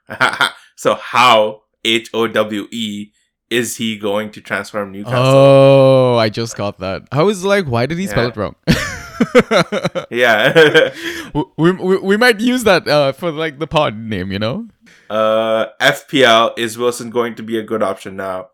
so 0.77 0.95
how 0.95 1.63
H 1.85 2.11
O 2.15 2.27
W 2.27 2.69
E 2.71 3.13
is 3.51 3.77
he 3.77 3.99
going 3.99 4.31
to 4.33 4.41
transform 4.41 4.93
Newcastle? 4.93 5.23
Oh, 5.25 6.17
I 6.17 6.29
just 6.31 6.57
got 6.57 6.79
that. 6.79 7.03
I 7.13 7.23
was 7.23 7.45
like, 7.45 7.67
why 7.67 7.85
did 7.87 7.99
he 7.99 8.07
spell 8.07 8.25
Yeah. 8.25 8.31
it 8.31 8.37
wrong? 8.37 8.55
Yeah. 10.11 10.93
we, 11.57 11.71
we, 11.73 11.97
we 11.99 12.17
might 12.17 12.41
use 12.41 12.65
that 12.65 12.89
uh, 12.89 13.13
for 13.13 13.31
like 13.31 13.59
the 13.59 13.67
pod 13.67 13.97
name, 13.97 14.33
you 14.33 14.39
know? 14.39 14.69
Uh, 15.09 15.67
FPL 15.81 16.59
is 16.59 16.79
Wilson 16.79 17.11
going 17.11 17.35
to 17.37 17.43
be 17.43 17.59
a 17.59 17.63
good 17.63 17.83
option 17.83 18.17
now? 18.17 18.49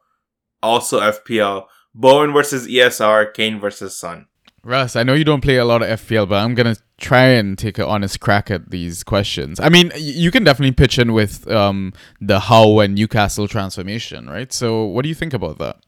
Also 0.63 1.01
FPL, 1.01 1.67
Bowen 1.95 2.33
versus 2.33 2.67
ESR, 2.67 3.33
Kane 3.33 3.61
versus 3.61 3.97
Son. 3.97 4.27
Russ, 4.69 4.97
I 4.97 5.03
know 5.03 5.15
you 5.15 5.25
don't 5.25 5.41
play 5.41 5.57
a 5.57 5.65
lot 5.65 5.83
of 5.83 5.89
FPL, 6.01 6.29
but 6.29 6.45
I'm 6.45 6.55
gonna 6.55 6.77
try 6.99 7.29
and 7.29 7.57
take 7.57 7.79
an 7.79 7.85
honest 7.85 8.21
crack 8.21 8.51
at 8.51 8.71
these 8.71 9.03
questions. 9.03 9.59
I 9.59 9.71
mean, 9.71 9.91
you 9.97 10.31
can 10.31 10.45
definitely 10.45 10.73
pitch 10.73 10.99
in 10.99 11.15
with 11.15 11.51
um, 11.51 11.95
the 12.21 12.39
how 12.39 12.81
and 12.81 12.95
Newcastle 12.95 13.49
transformation, 13.49 14.29
right? 14.29 14.53
So, 14.53 14.85
what 14.85 15.05
do 15.05 15.09
you 15.09 15.15
think 15.15 15.33
about 15.33 15.59
that? 15.59 15.79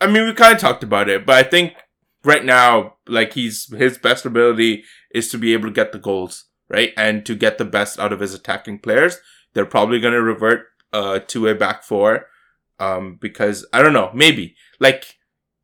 I 0.00 0.06
mean, 0.06 0.26
we 0.26 0.32
kind 0.32 0.54
of 0.54 0.60
talked 0.60 0.84
about 0.84 1.08
it, 1.08 1.26
but 1.26 1.44
I 1.44 1.48
think 1.48 1.74
right 2.24 2.44
now, 2.44 2.94
like 3.08 3.32
he's 3.32 3.66
his 3.74 3.98
best 3.98 4.24
ability 4.24 4.84
is 5.12 5.28
to 5.30 5.38
be 5.38 5.52
able 5.52 5.68
to 5.68 5.74
get 5.74 5.90
the 5.90 5.98
goals, 5.98 6.44
right, 6.68 6.92
and 6.96 7.26
to 7.26 7.34
get 7.34 7.58
the 7.58 7.64
best 7.64 7.98
out 7.98 8.12
of 8.12 8.20
his 8.20 8.32
attacking 8.32 8.78
players. 8.78 9.18
They're 9.54 9.66
probably 9.66 9.98
going 9.98 10.14
to 10.14 10.22
revert 10.22 10.66
uh, 10.92 11.18
to 11.18 11.48
a 11.48 11.56
back 11.56 11.82
four, 11.82 12.26
um, 12.78 13.18
because 13.20 13.66
I 13.72 13.82
don't 13.82 13.92
know, 13.92 14.12
maybe 14.14 14.54
like 14.78 15.16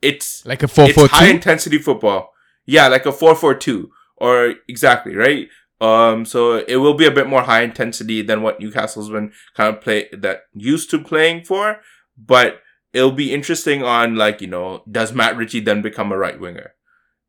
it's 0.02 0.44
Like 0.44 0.64
a 0.64 0.68
four 0.68 0.88
four 0.88 1.06
high 1.06 1.28
intensity 1.28 1.78
football. 1.78 2.32
Yeah, 2.66 2.88
like 2.88 3.06
a 3.06 3.12
four 3.12 3.34
four 3.34 3.54
two 3.54 3.90
or 4.16 4.54
exactly 4.68 5.14
right. 5.14 5.48
Um, 5.80 6.24
so 6.24 6.56
it 6.56 6.76
will 6.76 6.94
be 6.94 7.06
a 7.06 7.10
bit 7.10 7.26
more 7.28 7.42
high 7.42 7.62
intensity 7.62 8.22
than 8.22 8.42
what 8.42 8.58
Newcastle's 8.60 9.10
been 9.10 9.32
kind 9.54 9.74
of 9.76 9.82
play 9.82 10.08
that 10.12 10.42
used 10.54 10.90
to 10.90 10.98
playing 10.98 11.44
for, 11.44 11.80
but 12.16 12.60
it'll 12.94 13.12
be 13.12 13.32
interesting 13.34 13.82
on 13.82 14.14
like 14.16 14.40
you 14.40 14.46
know 14.46 14.82
does 14.90 15.12
Matt 15.12 15.36
Ritchie 15.36 15.60
then 15.60 15.82
become 15.82 16.10
a 16.12 16.16
right 16.18 16.40
winger? 16.40 16.72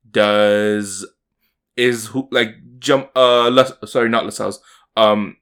Does 0.10 1.06
is 1.76 2.08
who 2.08 2.28
like 2.32 2.56
jump 2.80 3.12
uh 3.16 3.64
sorry 3.86 4.10
not 4.10 4.24
Lascelles 4.26 4.62
um 4.96 5.38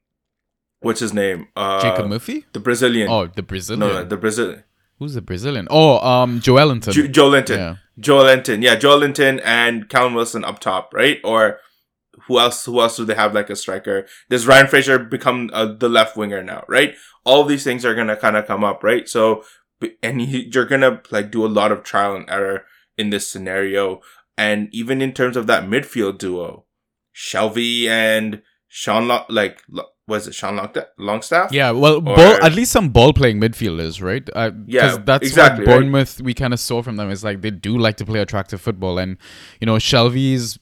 what's 0.80 1.00
his 1.00 1.14
name 1.14 1.48
uh 1.56 1.82
Jacob 1.82 2.08
Murphy? 2.10 2.46
the 2.54 2.60
Brazilian 2.60 3.08
Oh, 3.10 3.28
the 3.28 3.44
Brazilian. 3.44 3.80
no, 3.88 3.94
no 4.02 4.04
the 4.06 4.18
Brazilian 4.18 4.64
Who's 4.98 5.14
the 5.14 5.22
Brazilian? 5.22 5.68
Oh, 5.70 6.00
um, 6.00 6.40
Joelinton. 6.40 6.94
Jo- 6.94 7.08
Joelinton 7.08 7.58
Yeah. 7.58 7.76
Joelinton, 8.00 8.62
yeah, 8.62 8.76
Joelinton 8.76 9.42
and 9.44 9.90
Callum 9.90 10.14
Wilson 10.14 10.44
up 10.44 10.60
top, 10.60 10.94
right? 10.94 11.20
Or 11.24 11.60
who 12.28 12.40
else? 12.40 12.66
Who 12.66 12.80
else 12.82 12.98
do 12.98 13.06
they 13.06 13.16
have 13.16 13.34
like 13.34 13.50
a 13.50 13.56
striker? 13.56 14.06
Does 14.30 14.48
Ryan 14.48 14.68
Fraser 14.68 15.00
become 15.00 15.50
uh, 15.54 15.74
the 15.74 15.90
left 15.90 16.18
winger 16.18 16.44
now, 16.44 16.64
right? 16.68 16.96
All 17.24 17.44
these 17.44 17.64
things 17.64 17.86
are 17.86 17.96
gonna 17.96 18.16
kind 18.16 18.36
of 18.36 18.48
come 18.48 18.64
up, 18.64 18.84
right? 18.84 19.08
So, 19.08 19.44
and 20.02 20.22
you're 20.22 20.66
gonna 20.66 21.02
like 21.12 21.32
do 21.32 21.46
a 21.46 21.48
lot 21.48 21.72
of 21.72 21.84
trial 21.84 22.16
and 22.16 22.30
error 22.30 22.66
in 22.98 23.10
this 23.10 23.28
scenario, 23.28 24.02
and 24.38 24.70
even 24.72 25.02
in 25.02 25.14
terms 25.14 25.38
of 25.38 25.48
that 25.48 25.66
midfield 25.66 26.18
duo, 26.18 26.66
Shelvey 27.16 27.88
and 27.88 28.42
Sean, 28.68 29.08
like, 29.30 29.62
was 30.08 30.28
it 30.28 30.36
Sean 30.36 30.60
Longstaff? 30.98 31.52
Yeah, 31.52 31.72
well, 31.72 32.00
ball, 32.00 32.18
at 32.20 32.54
least 32.54 32.72
some 32.72 32.90
ball 32.90 33.12
playing 33.14 33.40
midfielders, 33.40 34.02
right? 34.02 34.28
Uh, 34.36 34.52
Yeah, 34.68 34.98
that's 34.98 35.28
exactly, 35.28 35.66
what 35.66 35.72
right. 35.72 35.80
Bournemouth 35.80 36.22
we 36.22 36.34
kind 36.34 36.54
of 36.54 36.60
saw 36.60 36.82
from 36.84 36.98
them 36.98 37.10
is 37.10 37.24
like 37.24 37.42
they 37.42 37.52
do 37.52 37.78
like 37.78 37.98
to 37.98 38.06
play 38.06 38.20
attractive 38.20 38.62
football, 38.62 39.00
and 39.00 39.18
you 39.60 39.66
know 39.66 39.76
Shelvey's 39.76 40.60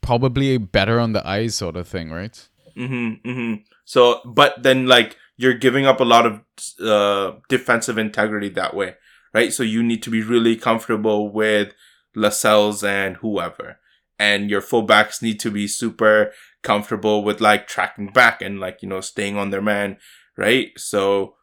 probably 0.00 0.58
better 0.58 0.98
on 0.98 1.12
the 1.12 1.26
eyes 1.26 1.54
sort 1.54 1.76
of 1.76 1.86
thing, 1.86 2.10
right? 2.10 2.48
Mm-hmm. 2.76 3.28
Mm-hmm. 3.28 3.54
So, 3.84 4.20
but 4.24 4.62
then 4.62 4.86
like 4.86 5.16
you're 5.36 5.54
giving 5.54 5.86
up 5.86 6.00
a 6.00 6.04
lot 6.04 6.26
of 6.26 6.40
uh 6.84 7.38
defensive 7.48 7.96
integrity 7.96 8.48
that 8.50 8.74
way, 8.74 8.96
right? 9.32 9.52
So 9.52 9.62
you 9.62 9.82
need 9.82 10.02
to 10.02 10.10
be 10.10 10.22
really 10.22 10.56
comfortable 10.56 11.30
with 11.32 11.74
Lascelles 12.16 12.82
and 12.82 13.16
whoever, 13.18 13.78
and 14.18 14.50
your 14.50 14.62
fullbacks 14.62 15.22
need 15.22 15.38
to 15.40 15.50
be 15.50 15.68
super 15.68 16.32
comfortable 16.62 17.24
with 17.24 17.40
like 17.40 17.66
tracking 17.66 18.08
back 18.08 18.42
and 18.42 18.60
like 18.60 18.82
you 18.82 18.88
know 18.88 19.00
staying 19.00 19.36
on 19.36 19.50
their 19.50 19.62
man, 19.62 19.96
right? 20.36 20.70
So 20.76 21.34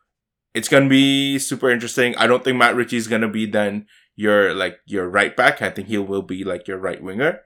it's 0.54 0.70
gonna 0.70 0.90
be 0.90 1.40
super 1.40 1.70
interesting. 1.70 2.16
I 2.16 2.28
don't 2.28 2.44
think 2.44 2.58
Matt 2.58 2.76
Ritchie's 2.76 3.08
gonna 3.08 3.28
be 3.28 3.46
then 3.46 3.86
your 4.16 4.54
like 4.54 4.80
your 4.86 5.08
right 5.10 5.36
back. 5.36 5.62
I 5.62 5.70
think 5.70 5.88
he 5.88 5.98
will 5.98 6.24
be 6.24 6.44
like 6.44 6.68
your 6.68 6.78
right 6.78 7.02
winger. 7.02 7.42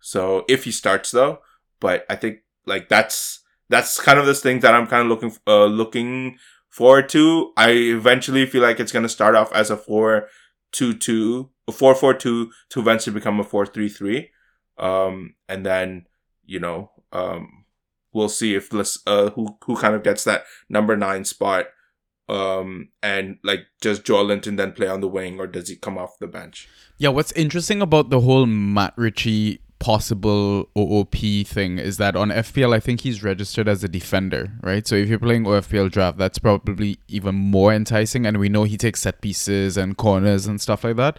So 0.00 0.44
if 0.48 0.64
he 0.64 0.70
starts 0.72 1.10
though, 1.10 1.40
but 1.80 2.04
I 2.10 2.16
think 2.16 2.40
like 2.66 2.88
that's 2.88 3.40
that's 3.68 4.00
kind 4.00 4.18
of 4.18 4.26
this 4.26 4.42
thing 4.42 4.60
that 4.60 4.74
I'm 4.74 4.86
kind 4.86 5.02
of 5.02 5.08
looking 5.08 5.36
uh 5.46 5.66
looking 5.66 6.38
forward 6.68 7.08
to. 7.10 7.52
I 7.56 7.70
eventually 7.70 8.46
feel 8.46 8.62
like 8.62 8.80
it's 8.80 8.92
gonna 8.92 9.08
start 9.08 9.34
off 9.34 9.52
as 9.52 9.70
a 9.70 9.76
four 9.76 10.28
two 10.72 10.94
two 10.94 11.50
a 11.68 11.72
four 11.72 11.94
four 11.94 12.14
two 12.14 12.50
to 12.70 12.80
eventually 12.80 13.14
become 13.14 13.40
a 13.40 13.44
four 13.44 13.66
three 13.66 13.88
three. 13.88 14.30
Um 14.78 15.34
and 15.48 15.64
then, 15.64 16.06
you 16.44 16.60
know, 16.60 16.90
um 17.16 17.64
we'll 18.12 18.28
see 18.28 18.54
if 18.54 18.70
this 18.70 18.98
uh 19.06 19.30
who 19.30 19.56
who 19.64 19.76
kind 19.76 19.94
of 19.94 20.02
gets 20.02 20.24
that 20.24 20.44
number 20.68 20.96
nine 20.96 21.24
spot. 21.24 21.66
Um 22.28 22.88
and 23.02 23.38
like 23.44 23.60
does 23.80 24.00
Joelinton 24.00 24.56
then 24.56 24.72
play 24.72 24.88
on 24.88 25.00
the 25.00 25.08
wing 25.08 25.38
or 25.38 25.46
does 25.46 25.68
he 25.68 25.76
come 25.76 25.96
off 25.96 26.18
the 26.18 26.26
bench? 26.26 26.68
Yeah, 26.98 27.10
what's 27.10 27.32
interesting 27.32 27.82
about 27.82 28.10
the 28.10 28.20
whole 28.20 28.46
Matt 28.46 28.94
Ritchie 28.96 29.60
possible 29.78 30.68
OOP 30.76 31.46
thing 31.46 31.78
is 31.78 31.98
that 31.98 32.16
on 32.16 32.30
FPL, 32.30 32.74
I 32.74 32.80
think 32.80 33.02
he's 33.02 33.22
registered 33.22 33.68
as 33.68 33.84
a 33.84 33.88
defender, 33.88 34.52
right? 34.62 34.86
So 34.86 34.94
if 34.94 35.08
you're 35.08 35.18
playing 35.18 35.44
OFPL 35.44 35.90
draft, 35.90 36.18
that's 36.18 36.38
probably 36.38 36.98
even 37.08 37.34
more 37.34 37.72
enticing. 37.72 38.26
And 38.26 38.38
we 38.38 38.48
know 38.48 38.64
he 38.64 38.76
takes 38.76 39.02
set 39.02 39.20
pieces 39.20 39.76
and 39.76 39.96
corners 39.96 40.46
and 40.46 40.60
stuff 40.60 40.84
like 40.84 40.96
that. 40.96 41.18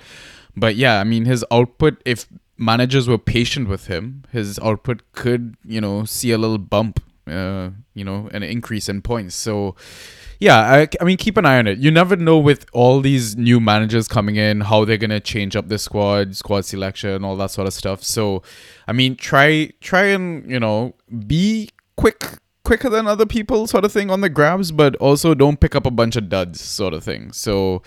But 0.56 0.76
yeah, 0.76 1.00
I 1.00 1.04
mean, 1.04 1.26
his 1.26 1.46
output, 1.52 2.02
if 2.06 2.28
managers 2.58 3.08
were 3.08 3.18
patient 3.18 3.68
with 3.70 3.88
him, 3.88 4.24
his 4.32 4.60
output 4.60 5.02
could, 5.12 5.56
you 5.64 5.82
know, 5.82 6.06
see 6.06 6.32
a 6.32 6.38
little 6.38 6.58
bump, 6.58 7.02
uh, 7.28 7.70
you 7.94 8.04
know, 8.04 8.30
an 8.34 8.44
increase 8.44 8.90
in 8.90 9.02
points. 9.02 9.36
So 9.36 9.76
yeah, 10.40 10.60
I, 10.60 10.88
I 11.02 11.04
mean, 11.04 11.18
keep 11.18 11.38
an 11.38 11.46
eye 11.46 11.58
on 11.58 11.68
it. 11.68 11.80
You 11.80 11.90
never 11.90 12.16
know 12.16 12.38
with 12.38 12.66
all 12.72 13.02
these 13.02 13.36
new 13.36 13.60
managers 13.60 14.08
coming 14.08 14.36
in 14.36 14.62
how 14.62 14.86
they're 14.86 14.98
gonna 14.98 15.20
change 15.20 15.56
up 15.56 15.68
the 15.68 15.80
squad, 15.80 16.36
squad 16.36 16.66
selection, 16.66 17.24
all 17.24 17.36
that 17.38 17.52
sort 17.52 17.68
of 17.68 17.74
stuff. 17.74 18.04
So, 18.04 18.44
I 18.88 18.94
mean, 18.94 19.16
try 19.16 19.72
try 19.82 20.06
and 20.06 20.50
you 20.50 20.60
know 20.60 20.94
be 21.26 21.70
quick, 21.96 22.24
quicker 22.64 22.90
than 22.90 23.08
other 23.08 23.26
people, 23.26 23.66
sort 23.66 23.84
of 23.84 23.92
thing 23.92 24.12
on 24.12 24.22
the 24.22 24.30
grabs, 24.30 24.72
but 24.72 24.96
also 24.98 25.34
don't 25.34 25.60
pick 25.60 25.76
up 25.76 25.86
a 25.86 25.92
bunch 25.92 26.16
of 26.16 26.30
duds, 26.30 26.62
sort 26.62 26.94
of 26.94 27.04
thing. 27.04 27.32
So, 27.32 27.82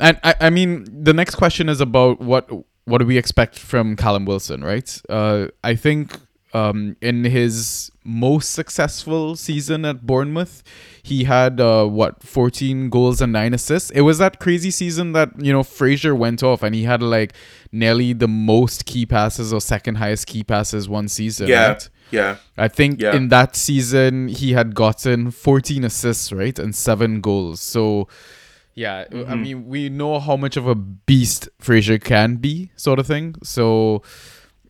and 0.00 0.18
I, 0.24 0.34
I 0.40 0.50
mean, 0.50 0.86
the 0.90 1.14
next 1.14 1.36
question 1.36 1.68
is 1.68 1.80
about 1.80 2.20
what 2.20 2.50
what 2.86 2.98
do 2.98 3.06
we 3.06 3.18
expect 3.18 3.58
from 3.58 3.96
Callum 3.96 4.24
Wilson, 4.24 4.64
right? 4.64 5.00
Uh, 5.08 5.48
I 5.62 5.74
think 5.74 6.16
um, 6.54 6.96
in 7.02 7.24
his 7.24 7.90
most 8.04 8.52
successful 8.52 9.36
season 9.36 9.84
at 9.84 10.06
Bournemouth, 10.06 10.62
he 11.02 11.24
had 11.24 11.60
uh, 11.60 11.84
what 11.86 12.22
14 12.22 12.88
goals 12.88 13.20
and 13.20 13.32
nine 13.32 13.52
assists. 13.54 13.90
It 13.90 14.00
was 14.02 14.18
that 14.18 14.38
crazy 14.40 14.70
season 14.70 15.12
that 15.12 15.30
you 15.38 15.52
know 15.52 15.62
Fraser 15.62 16.14
went 16.14 16.42
off 16.42 16.62
and 16.62 16.74
he 16.74 16.84
had 16.84 17.02
like 17.02 17.32
nearly 17.72 18.12
the 18.12 18.28
most 18.28 18.86
key 18.86 19.04
passes 19.04 19.52
or 19.52 19.60
second 19.60 19.96
highest 19.96 20.26
key 20.28 20.42
passes 20.44 20.88
one 20.88 21.08
season. 21.08 21.48
Yeah. 21.48 21.68
right? 21.68 21.88
Yeah. 22.12 22.36
I 22.56 22.68
think 22.68 23.00
Yeah. 23.00 23.16
in 23.16 23.28
that 23.28 23.56
season 23.56 24.28
he 24.28 24.52
had 24.52 24.74
gotten 24.76 25.32
14 25.32 25.82
assists, 25.84 26.32
right, 26.32 26.56
and 26.58 26.74
seven 26.74 27.20
goals. 27.20 27.60
So, 27.60 28.06
yeah, 28.76 29.04
I 29.10 29.14
Mm-hmm. 29.14 29.42
mean, 29.42 29.66
we 29.66 29.88
know 29.88 30.20
how 30.20 30.36
much 30.36 30.56
of 30.56 30.66
a 30.68 30.74
beast 30.76 31.48
Fraser 31.58 31.98
can 31.98 32.36
be, 32.36 32.70
sort 32.76 32.98
of 33.00 33.06
thing. 33.06 33.34
So, 33.42 34.02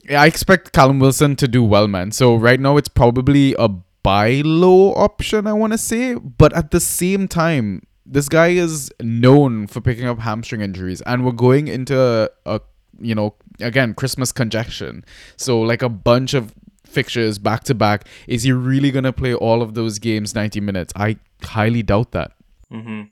yeah, 0.08 0.22
I 0.22 0.26
expect 0.26 0.72
Callum 0.72 0.98
Wilson 1.00 1.36
to 1.36 1.46
do 1.48 1.62
well, 1.62 1.88
man. 1.88 2.12
So 2.12 2.34
right 2.36 2.60
now 2.60 2.76
it's 2.78 2.88
probably 2.88 3.54
a 3.58 3.68
buy 3.68 4.40
low 4.44 4.94
option, 4.94 5.46
I 5.48 5.52
want 5.52 5.72
to 5.72 5.78
say, 5.78 6.14
but 6.14 6.52
at 6.54 6.70
the 6.70 6.78
same 6.80 7.26
time, 7.28 7.82
this 8.08 8.28
guy 8.28 8.50
is 8.50 8.92
known 9.02 9.66
for 9.66 9.80
picking 9.80 10.06
up 10.06 10.20
hamstring 10.20 10.60
injuries, 10.60 11.00
and 11.02 11.24
we're 11.24 11.32
going 11.32 11.66
into 11.66 11.98
a, 12.00 12.28
a 12.46 12.60
you 13.00 13.16
know 13.16 13.34
again 13.60 13.94
Christmas 13.94 14.30
congestion. 14.30 15.04
So 15.36 15.60
like 15.60 15.82
a 15.82 15.88
bunch 15.88 16.32
of 16.32 16.54
fixtures 16.86 17.40
back 17.40 17.64
to 17.64 17.74
back. 17.74 18.06
Is 18.28 18.44
he 18.44 18.52
really 18.52 18.92
gonna 18.92 19.12
play 19.12 19.34
all 19.34 19.60
of 19.60 19.74
those 19.74 19.98
games 19.98 20.36
ninety 20.36 20.60
minutes? 20.60 20.92
I 20.94 21.16
highly 21.42 21.82
doubt 21.82 22.12
that 22.12 22.30
Mm-hmm. 22.72 23.02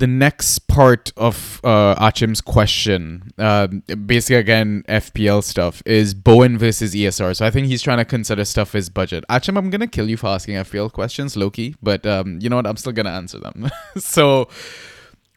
The 0.00 0.06
next 0.06 0.60
part 0.66 1.12
of 1.16 1.60
uh, 1.62 1.94
Achim's 1.98 2.40
question, 2.40 3.30
um, 3.38 3.82
basically 4.06 4.36
again 4.36 4.82
FPL 4.88 5.44
stuff, 5.44 5.82
is 5.84 6.14
Bowen 6.14 6.56
versus 6.58 6.94
ESR. 6.94 7.36
So 7.36 7.46
I 7.46 7.50
think 7.50 7.66
he's 7.66 7.82
trying 7.82 7.98
to 7.98 8.06
consider 8.06 8.44
stuff 8.46 8.72
his 8.72 8.88
budget. 8.88 9.24
Achim, 9.28 9.56
I'm 9.58 9.68
gonna 9.68 9.86
kill 9.86 10.08
you 10.08 10.16
for 10.16 10.28
asking 10.28 10.56
FPL 10.56 10.90
questions, 10.92 11.36
Loki, 11.36 11.76
but 11.82 12.04
um, 12.06 12.38
you 12.40 12.48
know 12.48 12.56
what? 12.56 12.66
I'm 12.66 12.78
still 12.78 12.92
gonna 12.92 13.10
answer 13.10 13.38
them. 13.38 13.70
so. 13.98 14.48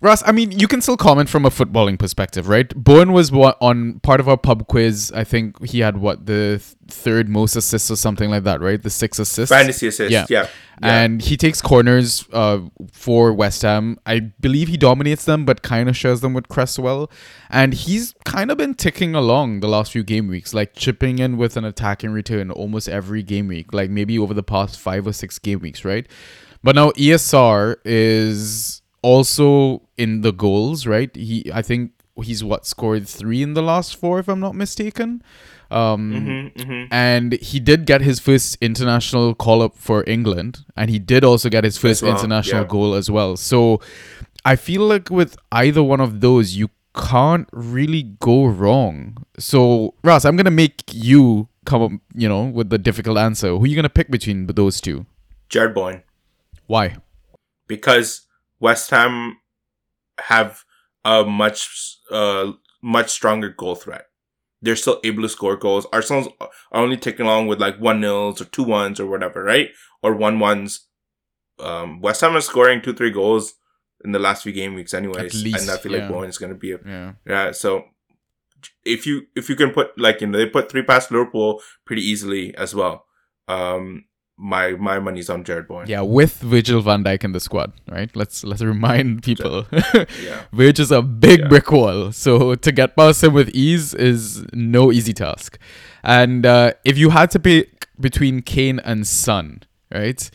Ross, 0.03 0.21
I 0.25 0.33
mean, 0.33 0.51
you 0.51 0.67
can 0.67 0.81
still 0.81 0.97
comment 0.97 1.29
from 1.29 1.45
a 1.45 1.49
footballing 1.49 1.97
perspective, 1.97 2.49
right? 2.49 2.67
Bowen 2.75 3.13
was 3.13 3.31
what, 3.31 3.57
on 3.61 4.01
part 4.01 4.19
of 4.19 4.27
our 4.27 4.35
pub 4.35 4.67
quiz. 4.67 5.13
I 5.15 5.23
think 5.23 5.63
he 5.63 5.79
had 5.79 5.95
what 5.95 6.25
the 6.25 6.61
th- 6.61 6.75
third 6.89 7.29
most 7.29 7.55
assists 7.55 7.89
or 7.89 7.95
something 7.95 8.29
like 8.29 8.43
that, 8.43 8.59
right? 8.59 8.83
The 8.83 8.89
six 8.89 9.17
assists. 9.17 9.55
Fantasy 9.55 9.87
assist. 9.87 10.11
Yeah. 10.11 10.25
Yeah. 10.29 10.49
yeah. 10.81 11.03
And 11.03 11.21
he 11.21 11.37
takes 11.37 11.61
corners 11.61 12.27
uh, 12.33 12.59
for 12.91 13.31
West 13.31 13.61
Ham. 13.61 13.97
I 14.05 14.19
believe 14.19 14.67
he 14.67 14.75
dominates 14.75 15.23
them, 15.23 15.45
but 15.45 15.61
kind 15.61 15.87
of 15.87 15.95
shares 15.95 16.19
them 16.19 16.33
with 16.33 16.49
Cresswell. 16.49 17.09
And 17.49 17.73
he's 17.73 18.13
kind 18.25 18.51
of 18.51 18.57
been 18.57 18.73
ticking 18.73 19.15
along 19.15 19.61
the 19.61 19.69
last 19.69 19.93
few 19.93 20.03
game 20.03 20.27
weeks, 20.27 20.53
like 20.53 20.75
chipping 20.75 21.19
in 21.19 21.37
with 21.37 21.55
an 21.55 21.63
attacking 21.63 22.11
return 22.11 22.51
almost 22.51 22.89
every 22.89 23.23
game 23.23 23.47
week, 23.47 23.73
like 23.73 23.89
maybe 23.89 24.19
over 24.19 24.33
the 24.33 24.43
past 24.43 24.77
five 24.77 25.07
or 25.07 25.13
six 25.13 25.39
game 25.39 25.59
weeks, 25.59 25.85
right? 25.85 26.05
But 26.61 26.75
now 26.75 26.91
ESR 26.91 27.77
is 27.85 28.81
also 29.01 29.82
in 29.97 30.21
the 30.21 30.31
goals, 30.31 30.85
right? 30.85 31.13
He, 31.15 31.49
I 31.53 31.61
think 31.61 31.91
he's 32.21 32.43
what 32.43 32.65
scored 32.65 33.07
three 33.07 33.41
in 33.41 33.53
the 33.53 33.61
last 33.61 33.95
four, 33.95 34.19
if 34.19 34.27
I'm 34.27 34.39
not 34.39 34.55
mistaken. 34.55 35.23
Um, 35.71 36.11
Mm-hmm, 36.11 36.61
mm-hmm. 36.61 36.93
and 36.93 37.33
he 37.33 37.59
did 37.59 37.85
get 37.85 38.01
his 38.01 38.19
first 38.19 38.57
international 38.61 39.33
call 39.33 39.61
up 39.61 39.75
for 39.75 40.03
England, 40.05 40.65
and 40.77 40.89
he 40.89 40.99
did 40.99 41.23
also 41.23 41.49
get 41.49 41.63
his 41.63 41.77
first 41.77 42.03
well, 42.03 42.11
international 42.11 42.61
yeah. 42.61 42.67
goal 42.67 42.93
as 42.93 43.09
well. 43.09 43.37
So 43.37 43.81
I 44.45 44.55
feel 44.55 44.81
like 44.81 45.09
with 45.09 45.35
either 45.51 45.81
one 45.81 45.99
of 45.99 46.21
those, 46.21 46.55
you 46.55 46.69
can't 46.95 47.49
really 47.51 48.03
go 48.03 48.45
wrong. 48.45 49.25
So 49.39 49.95
Ross, 50.03 50.25
I'm 50.25 50.35
gonna 50.35 50.51
make 50.51 50.83
you 50.91 51.47
come 51.65 51.81
up, 51.81 51.91
you 52.13 52.29
know, 52.29 52.43
with 52.43 52.69
the 52.69 52.77
difficult 52.77 53.17
answer. 53.17 53.49
Who 53.49 53.63
are 53.63 53.67
you 53.67 53.75
gonna 53.75 53.89
pick 53.89 54.11
between 54.11 54.45
those 54.45 54.79
two? 54.79 55.07
Jarrod 55.49 55.73
Bowen. 55.73 56.03
Why? 56.67 56.97
because 57.67 58.27
West 58.59 58.89
Ham 58.91 59.37
have 60.21 60.63
a 61.05 61.23
much 61.25 61.97
uh 62.11 62.51
much 62.81 63.09
stronger 63.09 63.49
goal 63.49 63.75
threat. 63.75 64.05
They're 64.61 64.75
still 64.75 64.99
able 65.03 65.23
to 65.23 65.29
score 65.29 65.57
goals. 65.57 65.85
Arsenal's 65.91 66.29
are 66.39 66.49
only 66.71 66.97
taking 66.97 67.25
along 67.25 67.47
with 67.47 67.59
like 67.59 67.77
one 67.79 67.99
nils 67.99 68.41
or 68.41 68.45
two 68.45 68.63
ones 68.63 68.99
or 68.99 69.07
whatever, 69.07 69.43
right? 69.43 69.69
Or 70.01 70.15
one 70.15 70.39
ones. 70.39 70.87
Um, 71.59 72.01
West 72.01 72.21
Ham 72.21 72.35
is 72.35 72.45
scoring 72.45 72.81
two 72.81 72.93
three 72.93 73.11
goals 73.11 73.55
in 74.03 74.11
the 74.11 74.19
last 74.19 74.43
few 74.43 74.51
game 74.51 74.73
weeks, 74.73 74.93
anyways, 74.93 75.43
least, 75.43 75.61
and 75.61 75.71
I 75.71 75.77
feel 75.77 75.91
yeah. 75.91 75.99
like 75.99 76.09
Bowen 76.09 76.29
is 76.29 76.37
going 76.37 76.51
to 76.51 76.57
be 76.57 76.71
a 76.71 76.79
Yeah. 76.85 77.13
yeah. 77.25 77.51
So 77.51 77.85
if 78.85 79.05
you 79.05 79.23
if 79.35 79.49
you 79.49 79.55
can 79.55 79.71
put 79.71 79.97
like 79.97 80.21
you 80.21 80.27
know 80.27 80.37
they 80.37 80.45
put 80.45 80.71
three 80.71 80.83
past 80.83 81.11
Liverpool 81.11 81.61
pretty 81.85 82.01
easily 82.01 82.55
as 82.55 82.73
well. 82.73 83.05
Um, 83.47 84.05
my 84.37 84.71
my 84.71 84.99
money's 84.99 85.29
on 85.29 85.43
Jarrod 85.43 85.67
Bowen. 85.67 85.87
Yeah, 85.87 86.01
with 86.01 86.39
Virgil 86.39 86.81
van 86.81 87.03
Dijk 87.03 87.23
in 87.23 87.31
the 87.33 87.39
squad, 87.39 87.71
right? 87.89 88.13
Let's 88.15 88.43
let's 88.43 88.61
remind 88.61 89.23
people. 89.23 89.65
Yeah. 89.71 90.41
Virg 90.53 90.79
is 90.79 90.91
a 90.91 91.01
big 91.01 91.41
Yeah. 91.41 91.47
brick 91.47 91.71
wall, 91.71 92.11
so 92.11 92.55
to 92.55 92.71
get 92.71 92.95
past 92.95 93.23
him 93.23 93.33
with 93.33 93.49
ease 93.49 93.93
is 93.93 94.45
no 94.53 94.91
easy 94.91 95.13
task. 95.13 95.57
And 96.03 96.45
uh, 96.45 96.73
if 96.83 96.97
you 96.97 97.11
had 97.11 97.29
to 97.31 97.39
pick 97.39 97.87
between 97.99 98.41
Kane 98.41 98.79
and 98.79 99.05
Son, 99.07 99.63
right? 99.93 100.29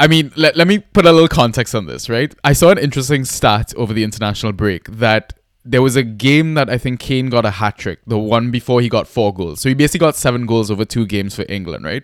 I 0.00 0.06
mean, 0.06 0.30
let, 0.36 0.56
let 0.56 0.68
me 0.68 0.78
put 0.78 1.06
a 1.06 1.12
little 1.12 1.26
context 1.26 1.74
on 1.74 1.86
this, 1.86 2.08
right? 2.08 2.32
I 2.44 2.52
saw 2.52 2.70
an 2.70 2.78
interesting 2.78 3.24
stat 3.24 3.74
over 3.76 3.92
the 3.92 4.04
international 4.04 4.52
break 4.52 4.84
that 4.86 5.32
there 5.70 5.82
was 5.82 5.96
a 5.96 6.02
game 6.02 6.54
that 6.54 6.70
I 6.70 6.78
think 6.78 6.98
Kane 6.98 7.28
got 7.28 7.44
a 7.44 7.50
hat 7.50 7.76
trick, 7.76 8.00
the 8.06 8.18
one 8.18 8.50
before 8.50 8.80
he 8.80 8.88
got 8.88 9.06
four 9.06 9.34
goals. 9.34 9.60
So 9.60 9.68
he 9.68 9.74
basically 9.74 10.00
got 10.00 10.16
seven 10.16 10.46
goals 10.46 10.70
over 10.70 10.86
two 10.86 11.04
games 11.04 11.34
for 11.34 11.44
England, 11.46 11.84
right? 11.84 12.02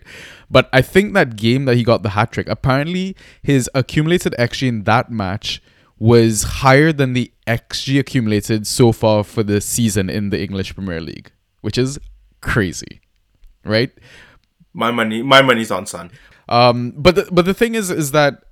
But 0.51 0.69
I 0.71 0.83
think 0.83 1.15
that 1.15 1.35
game 1.35 1.65
that 1.65 1.75
he 1.75 1.83
got 1.83 2.03
the 2.03 2.09
hat 2.09 2.31
trick, 2.31 2.47
apparently 2.47 3.15
his 3.41 3.67
accumulated 3.73 4.35
XG 4.37 4.67
in 4.67 4.83
that 4.83 5.09
match 5.09 5.63
was 5.97 6.43
higher 6.43 6.93
than 6.93 7.13
the 7.13 7.31
XG 7.47 7.99
accumulated 7.99 8.67
so 8.67 8.91
far 8.91 9.23
for 9.23 9.41
the 9.41 9.59
season 9.59 10.11
in 10.11 10.29
the 10.29 10.39
English 10.39 10.75
Premier 10.75 11.01
League, 11.01 11.31
which 11.61 11.79
is 11.79 11.97
crazy, 12.41 13.01
right? 13.63 13.91
My 14.73 14.91
money 14.91 15.23
my 15.23 15.41
money's 15.41 15.71
on 15.71 15.87
Son. 15.87 16.11
Um, 16.47 16.93
but 16.95 17.15
the, 17.15 17.27
but 17.31 17.45
the 17.45 17.55
thing 17.55 17.73
is, 17.73 17.89
is 17.89 18.11
that 18.11 18.43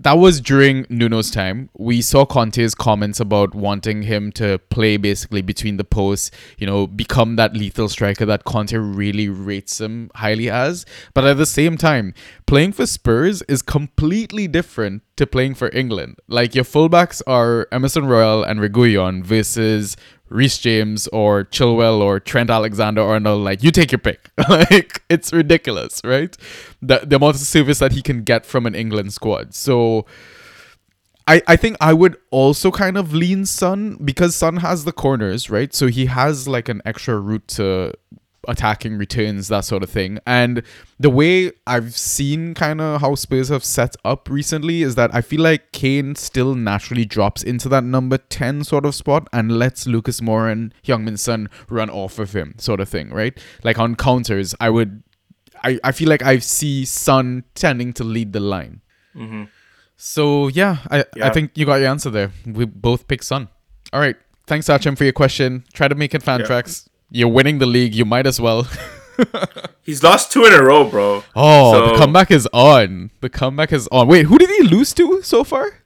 that 0.00 0.18
was 0.18 0.40
during 0.40 0.86
Nuno's 0.90 1.30
time. 1.30 1.70
We 1.78 2.02
saw 2.02 2.26
Conte's 2.26 2.74
comments 2.74 3.20
about 3.20 3.54
wanting 3.54 4.02
him 4.02 4.32
to 4.32 4.58
play 4.68 4.96
basically 4.96 5.40
between 5.40 5.76
the 5.76 5.84
posts, 5.84 6.30
you 6.58 6.66
know, 6.66 6.86
become 6.86 7.36
that 7.36 7.54
lethal 7.54 7.88
striker 7.88 8.26
that 8.26 8.44
Conte 8.44 8.74
really 8.74 9.28
rates 9.28 9.80
him 9.80 10.10
highly 10.16 10.50
as. 10.50 10.84
But 11.14 11.24
at 11.24 11.36
the 11.36 11.46
same 11.46 11.76
time, 11.76 12.12
playing 12.46 12.72
for 12.72 12.86
Spurs 12.86 13.42
is 13.42 13.62
completely 13.62 14.48
different 14.48 15.02
to 15.16 15.26
playing 15.26 15.54
for 15.54 15.70
England. 15.72 16.18
Like 16.26 16.56
your 16.56 16.64
fullbacks 16.64 17.22
are 17.26 17.68
Emerson 17.70 18.06
Royal 18.06 18.42
and 18.42 18.58
Reguilon 18.58 19.22
versus 19.22 19.96
Reece 20.28 20.58
James 20.58 21.06
or 21.08 21.44
Chilwell 21.44 22.00
or 22.00 22.18
Trent 22.18 22.50
Alexander 22.50 23.02
Arnold, 23.02 23.44
like 23.44 23.62
you 23.62 23.70
take 23.70 23.92
your 23.92 23.98
pick. 23.98 24.30
like 24.48 25.02
it's 25.08 25.32
ridiculous, 25.32 26.00
right? 26.04 26.36
The 26.80 27.00
the 27.04 27.16
amount 27.16 27.36
of 27.36 27.42
service 27.42 27.78
that 27.78 27.92
he 27.92 28.02
can 28.02 28.22
get 28.22 28.46
from 28.46 28.66
an 28.66 28.74
England 28.74 29.12
squad. 29.12 29.54
So 29.54 30.06
I, 31.26 31.42
I 31.46 31.56
think 31.56 31.76
I 31.80 31.92
would 31.94 32.16
also 32.30 32.70
kind 32.70 32.98
of 32.98 33.14
lean 33.14 33.46
Son 33.46 33.96
because 34.04 34.36
Son 34.36 34.58
has 34.58 34.84
the 34.84 34.92
corners, 34.92 35.48
right? 35.48 35.72
So 35.72 35.86
he 35.86 36.06
has 36.06 36.46
like 36.46 36.68
an 36.68 36.82
extra 36.84 37.18
route 37.18 37.48
to 37.48 37.92
attacking 38.48 38.96
returns, 38.98 39.48
that 39.48 39.64
sort 39.64 39.82
of 39.82 39.90
thing. 39.90 40.18
And 40.26 40.62
the 40.98 41.10
way 41.10 41.52
I've 41.66 41.96
seen 41.96 42.54
kind 42.54 42.80
of 42.80 43.00
how 43.00 43.14
Spurs 43.14 43.48
have 43.48 43.64
set 43.64 43.96
up 44.04 44.28
recently 44.30 44.82
is 44.82 44.94
that 44.94 45.14
I 45.14 45.20
feel 45.20 45.40
like 45.40 45.72
Kane 45.72 46.14
still 46.14 46.54
naturally 46.54 47.04
drops 47.04 47.42
into 47.42 47.68
that 47.70 47.84
number 47.84 48.18
10 48.18 48.64
sort 48.64 48.86
of 48.86 48.94
spot 48.94 49.28
and 49.32 49.58
lets 49.58 49.86
Lucas 49.86 50.20
Moura 50.20 50.52
and 50.52 50.74
Heung-min 50.86 51.16
Son 51.16 51.48
run 51.68 51.90
off 51.90 52.18
of 52.18 52.34
him, 52.34 52.54
sort 52.58 52.80
of 52.80 52.88
thing, 52.88 53.10
right? 53.10 53.38
Like 53.62 53.78
on 53.78 53.94
counters, 53.96 54.54
I 54.60 54.70
would 54.70 55.02
I, 55.62 55.78
I 55.82 55.92
feel 55.92 56.08
like 56.10 56.22
I 56.22 56.38
see 56.40 56.84
Son 56.84 57.44
tending 57.54 57.92
to 57.94 58.04
lead 58.04 58.32
the 58.34 58.40
line. 58.40 58.82
Mm-hmm. 59.16 59.44
So 59.96 60.48
yeah, 60.48 60.78
I, 60.90 61.04
I 61.22 61.30
think 61.30 61.52
you 61.56 61.64
got 61.64 61.76
your 61.76 61.88
answer 61.88 62.10
there. 62.10 62.32
We 62.44 62.64
both 62.66 63.08
pick 63.08 63.22
Son. 63.22 63.48
All 63.92 64.00
right. 64.00 64.16
Thanks, 64.46 64.68
Achim, 64.68 64.94
for 64.96 65.04
your 65.04 65.12
question. 65.14 65.64
Try 65.72 65.88
to 65.88 65.94
make 65.94 66.14
it 66.14 66.22
fan 66.22 66.40
Yeah. 66.40 66.46
tracks. 66.46 66.88
You're 67.14 67.28
winning 67.28 67.58
the 67.58 67.66
league. 67.66 67.94
You 67.94 68.04
might 68.04 68.26
as 68.26 68.40
well. 68.40 68.66
He's 69.84 70.02
lost 70.02 70.32
two 70.32 70.44
in 70.46 70.52
a 70.52 70.60
row, 70.60 70.90
bro. 70.90 71.22
Oh, 71.36 71.92
the 71.92 71.96
comeback 71.96 72.32
is 72.32 72.48
on. 72.52 73.10
The 73.20 73.30
comeback 73.30 73.72
is 73.72 73.86
on. 73.92 74.08
Wait, 74.08 74.26
who 74.26 74.36
did 74.36 74.50
he 74.50 74.64
lose 74.64 74.92
to 74.94 75.22
so 75.22 75.44
far? 75.44 75.84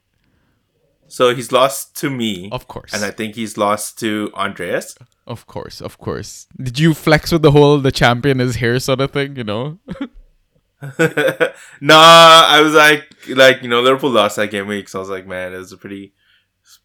So 1.07 1.35
he's 1.35 1.53
lost 1.53 1.95
to 1.99 2.09
me. 2.09 2.49
Of 2.51 2.67
course. 2.67 2.95
And 2.95 3.05
I 3.05 3.11
think 3.11 3.35
he's 3.35 3.59
lost 3.59 3.99
to 3.99 4.31
Andreas. 4.35 4.95
Of 5.27 5.47
course, 5.47 5.83
of 5.83 5.99
course. 5.99 6.47
Did 6.57 6.79
you 6.79 6.95
flex 6.95 7.31
with 7.31 7.43
the 7.43 7.51
whole 7.51 7.79
the 7.79 7.93
champion 7.93 8.41
is 8.41 8.57
here 8.57 8.79
sort 8.79 9.03
of 9.03 9.11
thing, 9.11 9.37
you 9.37 9.45
know? 9.45 9.79
nah, 11.81 12.45
I 12.47 12.61
was 12.63 12.73
like, 12.73 13.05
like 13.29 13.63
you 13.63 13.69
know, 13.69 13.83
Liverpool 13.83 14.11
lost 14.11 14.37
that 14.37 14.51
game 14.51 14.67
week, 14.67 14.89
so 14.89 14.99
I 14.99 15.01
was 15.01 15.11
like, 15.11 15.27
man, 15.27 15.53
it 15.53 15.59
was 15.59 15.73
a 15.73 15.77
pretty, 15.77 16.15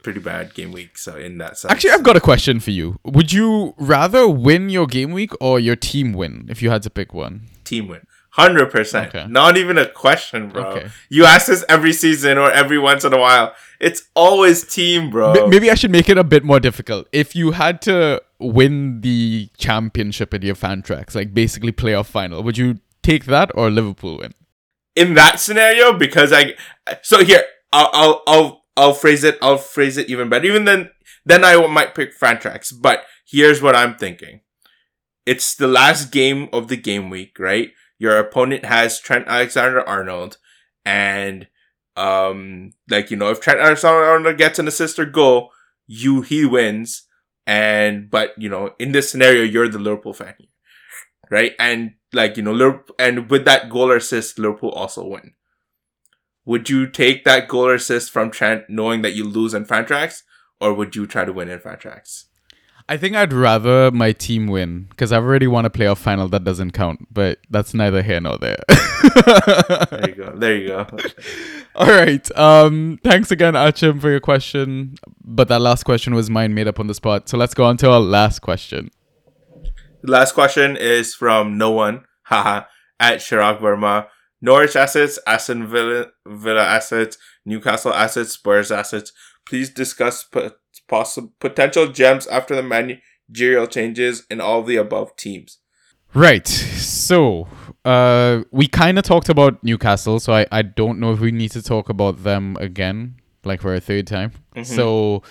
pretty 0.03 0.19
bad 0.19 0.53
game 0.53 0.71
week. 0.71 0.97
So 0.97 1.15
in 1.17 1.37
that 1.39 1.57
sense, 1.57 1.71
Actually, 1.71 1.91
I've 1.91 2.03
got 2.03 2.15
a 2.15 2.21
question 2.21 2.59
for 2.59 2.71
you. 2.71 2.99
Would 3.03 3.33
you 3.33 3.73
rather 3.77 4.27
win 4.27 4.69
your 4.69 4.87
game 4.87 5.11
week 5.11 5.31
or 5.41 5.59
your 5.59 5.75
team 5.75 6.13
win 6.13 6.45
if 6.49 6.61
you 6.61 6.69
had 6.69 6.83
to 6.83 6.89
pick 6.89 7.13
one? 7.13 7.47
team 7.63 7.87
win, 7.87 8.05
hundred 8.31 8.71
percent. 8.71 9.15
Okay. 9.15 9.25
Not 9.27 9.57
even 9.57 9.77
a 9.77 9.87
question, 9.87 10.49
bro. 10.49 10.63
Okay. 10.63 10.87
You 11.09 11.25
ask 11.25 11.47
this 11.47 11.63
every 11.69 11.93
season 11.93 12.37
or 12.37 12.51
every 12.51 12.77
once 12.79 13.03
in 13.03 13.13
a 13.13 13.17
while. 13.19 13.53
It's 13.79 14.03
always 14.15 14.63
team, 14.63 15.09
bro. 15.09 15.47
Maybe 15.47 15.69
I 15.71 15.75
should 15.75 15.91
make 15.91 16.09
it 16.09 16.17
a 16.17 16.23
bit 16.23 16.43
more 16.43 16.59
difficult. 16.59 17.07
If 17.11 17.35
you 17.35 17.51
had 17.51 17.81
to 17.83 18.21
win 18.39 19.01
the 19.01 19.49
championship 19.57 20.33
in 20.33 20.41
your 20.41 20.55
Fantrax, 20.55 21.15
like 21.15 21.33
basically 21.33 21.71
playoff 21.71 22.05
final, 22.05 22.43
would 22.43 22.57
you 22.57 22.79
take 23.01 23.25
that 23.25 23.51
or 23.55 23.69
Liverpool 23.69 24.17
win? 24.19 24.33
in 24.95 25.15
that 25.15 25.39
scenario 25.39 25.93
because 25.93 26.31
I 26.31 26.53
so 27.01 27.23
here 27.23 27.43
I'll 27.71 27.89
I'll 27.93 28.23
I'll, 28.27 28.62
I'll 28.75 28.93
phrase 28.93 29.23
it 29.23 29.38
I'll 29.41 29.57
phrase 29.57 29.97
it 29.97 30.09
even 30.09 30.29
better 30.29 30.45
even 30.45 30.65
then 30.65 30.89
then 31.25 31.43
I 31.43 31.65
might 31.67 31.95
pick 31.95 32.17
Fantrax 32.17 32.73
but 32.79 33.03
here's 33.25 33.62
what 33.62 33.75
I'm 33.75 33.95
thinking 33.95 34.41
it's 35.25 35.55
the 35.55 35.67
last 35.67 36.12
game 36.12 36.49
of 36.51 36.67
the 36.67 36.77
game 36.77 37.09
week 37.09 37.38
right 37.39 37.71
your 37.99 38.17
opponent 38.17 38.65
has 38.65 38.99
Trent 38.99 39.27
Alexander 39.27 39.88
Arnold 39.88 40.38
and 40.86 41.47
um 41.95 42.71
like 42.89 43.12
you 43.12 43.17
know 43.17 43.29
if 43.29 43.39
Trent 43.39 43.59
Alexander 43.59 44.03
Arnold 44.03 44.38
gets 44.38 44.59
an 44.59 44.67
assist 44.67 44.99
or 44.99 45.05
goal 45.05 45.51
you 45.86 46.21
he 46.21 46.45
wins 46.45 47.03
and 47.45 48.09
but 48.09 48.33
you 48.38 48.49
know 48.49 48.71
in 48.79 48.91
this 48.91 49.09
scenario 49.12 49.43
you're 49.43 49.69
the 49.69 49.79
Liverpool 49.79 50.13
fan 50.13 50.36
right? 51.33 51.53
And 51.59 51.95
like 52.13 52.38
you 52.38 52.43
know, 52.43 52.53
Liverpool, 52.53 52.95
and 52.99 53.29
with 53.29 53.45
that 53.45 53.69
goal 53.69 53.91
or 53.91 53.97
assist, 53.97 54.39
Liverpool 54.39 54.69
also 54.69 55.05
win. 55.05 55.33
Would 56.45 56.69
you 56.69 56.88
take 56.88 57.23
that 57.23 57.47
goal 57.47 57.67
or 57.67 57.75
assist 57.75 58.12
from 58.12 58.32
Trent, 58.32 58.69
knowing 58.69 59.01
that 59.01 59.13
you 59.13 59.23
lose 59.23 59.53
in 59.53 59.65
Fantrax, 59.65 60.23
or 60.60 60.73
would 60.73 60.95
you 60.95 61.08
try 61.08 61.25
to 61.25 61.34
win 61.34 61.49
in 61.49 61.60
Fantrax? 61.60 62.25
I 62.89 62.97
think 62.97 63.15
I'd 63.15 63.32
rather 63.32 63.91
my 63.91 64.12
team 64.12 64.47
win 64.47 64.88
because 64.89 65.13
I've 65.13 65.23
already 65.23 65.47
won 65.47 65.63
a 65.63 65.69
playoff 65.69 65.99
final 65.99 66.27
that 66.29 66.43
doesn't 66.43 66.71
count, 66.71 67.08
but 67.12 67.39
that's 67.49 67.73
neither 67.73 68.01
here 68.01 68.19
nor 68.19 68.38
there. 68.38 68.58
There 69.89 70.10
you 70.10 70.15
go. 70.15 70.34
There 70.36 70.58
you 70.58 70.67
go. 70.67 70.88
All 71.75 71.88
right. 71.88 72.38
Um, 72.38 72.99
thanks 73.03 73.32
again, 73.32 73.56
Achim, 73.56 73.99
for 73.99 74.10
your 74.10 74.19
question. 74.19 74.95
But 75.23 75.47
that 75.47 75.62
last 75.62 75.84
question 75.84 76.13
was 76.13 76.29
mine, 76.29 76.53
made 76.53 76.67
up 76.67 76.79
on 76.79 76.88
the 76.88 76.93
spot. 76.93 77.29
So 77.29 77.38
let's 77.38 77.53
go 77.53 77.63
on 77.65 77.77
to 77.77 77.89
our 77.89 77.99
last 77.99 78.39
question. 78.39 78.91
The 80.01 80.12
last 80.12 80.34
question 80.34 80.75
is 80.75 81.15
from 81.15 81.58
no 81.58 81.71
one, 81.71 82.06
haha, 82.23 82.65
at 82.99 83.19
Chirag 83.19 83.62
Verma. 83.62 84.08
Norwich 84.43 84.75
assets, 84.75 85.17
Aston 85.25 85.67
Villa, 85.67 86.08
Villa 86.27 86.63
assets, 86.63 87.17
Newcastle 87.45 87.93
assets, 87.93 88.34
Spurs 88.34 88.73
assets. 88.73 89.13
Please 89.45 89.69
discuss 89.69 90.25
po- 90.25 90.51
possible 90.89 91.32
potential 91.39 91.88
gems 91.88 92.27
after 92.27 92.53
the 92.53 92.62
managerial 92.62 93.67
changes 93.67 94.25
in 94.29 94.41
all 94.41 94.62
the 94.62 94.75
above 94.75 95.15
teams. 95.15 95.60
Right. 96.13 96.45
So, 96.45 97.47
uh, 97.86 98.43
we 98.51 98.67
kind 98.67 98.99
of 98.99 99.06
talked 99.06 99.29
about 99.29 99.63
Newcastle, 99.63 100.19
so 100.19 100.34
I, 100.34 100.45
I 100.51 100.62
don't 100.62 100.99
know 100.99 101.13
if 101.13 101.21
we 101.21 101.32
need 101.32 101.51
to 101.51 101.63
talk 101.63 101.88
about 101.88 102.23
them 102.23 102.58
again 102.60 103.15
like 103.45 103.62
for 103.62 103.73
a 103.73 103.79
third 103.79 104.08
time. 104.08 104.32
So 104.63 105.23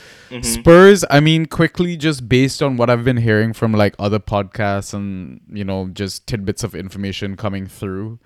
Spurs, 0.43 1.05
I 1.11 1.21
mean, 1.21 1.47
quickly 1.47 1.97
just 1.97 2.29
based 2.29 2.63
on 2.63 2.77
what 2.77 2.91
I've 2.91 3.05
been 3.05 3.17
hearing 3.17 3.53
from 3.53 3.73
like 3.73 3.95
other 3.99 4.19
podcasts 4.19 4.93
and 4.93 5.41
you 5.51 5.65
know 5.65 5.89
just 5.89 6.27
tidbits 6.27 6.65
of 6.65 6.75
information 6.75 7.37
coming 7.37 7.67
through. 7.67 8.19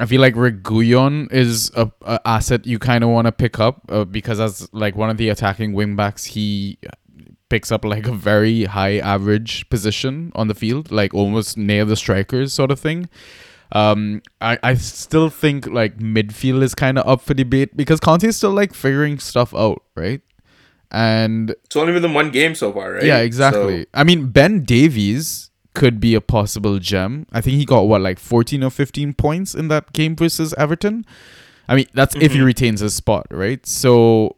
I 0.00 0.06
feel 0.06 0.20
like 0.20 0.34
Reguilon 0.34 1.30
is 1.32 1.70
a, 1.76 1.90
a 2.02 2.20
asset 2.24 2.66
you 2.66 2.78
kind 2.78 3.04
of 3.04 3.10
want 3.10 3.26
to 3.26 3.32
pick 3.32 3.60
up 3.60 3.82
uh, 3.90 4.04
because 4.04 4.40
as 4.40 4.68
like 4.72 4.96
one 4.96 5.10
of 5.10 5.18
the 5.18 5.28
attacking 5.28 5.72
wingbacks, 5.74 6.24
he 6.24 6.78
picks 7.50 7.70
up 7.70 7.84
like 7.84 8.06
a 8.06 8.12
very 8.12 8.64
high 8.64 8.98
average 8.98 9.68
position 9.68 10.32
on 10.34 10.48
the 10.48 10.54
field, 10.54 10.90
like 10.90 11.12
almost 11.12 11.58
near 11.58 11.84
the 11.84 11.96
strikers 11.96 12.54
sort 12.54 12.70
of 12.70 12.80
thing. 12.80 13.08
Um, 13.72 14.22
I, 14.40 14.58
I 14.62 14.74
still 14.74 15.28
think 15.28 15.66
like 15.66 15.98
midfield 15.98 16.62
is 16.62 16.74
kind 16.74 16.98
of 16.98 17.06
up 17.06 17.20
for 17.20 17.34
debate 17.34 17.76
because 17.76 18.00
Conte 18.00 18.24
is 18.26 18.36
still 18.36 18.52
like 18.52 18.72
figuring 18.72 19.18
stuff 19.18 19.54
out, 19.54 19.82
right? 19.94 20.22
And 20.90 21.50
It's 21.64 21.76
only 21.76 21.98
been 22.00 22.14
one 22.14 22.30
game 22.30 22.54
so 22.54 22.72
far, 22.72 22.94
right? 22.94 23.04
yeah, 23.04 23.18
exactly. 23.18 23.82
So, 23.82 23.86
I 23.94 24.02
mean, 24.02 24.30
Ben 24.30 24.64
Davies 24.64 25.49
could 25.80 25.98
be 25.98 26.14
a 26.14 26.20
possible 26.20 26.78
gem. 26.78 27.24
I 27.32 27.40
think 27.40 27.56
he 27.56 27.64
got 27.64 27.88
what 27.88 28.02
like 28.02 28.18
14 28.18 28.62
or 28.62 28.68
15 28.68 29.14
points 29.14 29.54
in 29.54 29.68
that 29.68 29.94
game 29.94 30.14
versus 30.14 30.52
Everton. 30.58 31.06
I 31.66 31.74
mean, 31.74 31.86
that's 31.94 32.14
if 32.16 32.32
he 32.32 32.36
mm-hmm. 32.36 32.44
retains 32.44 32.80
his 32.80 32.94
spot, 32.94 33.26
right? 33.30 33.64
So 33.64 34.36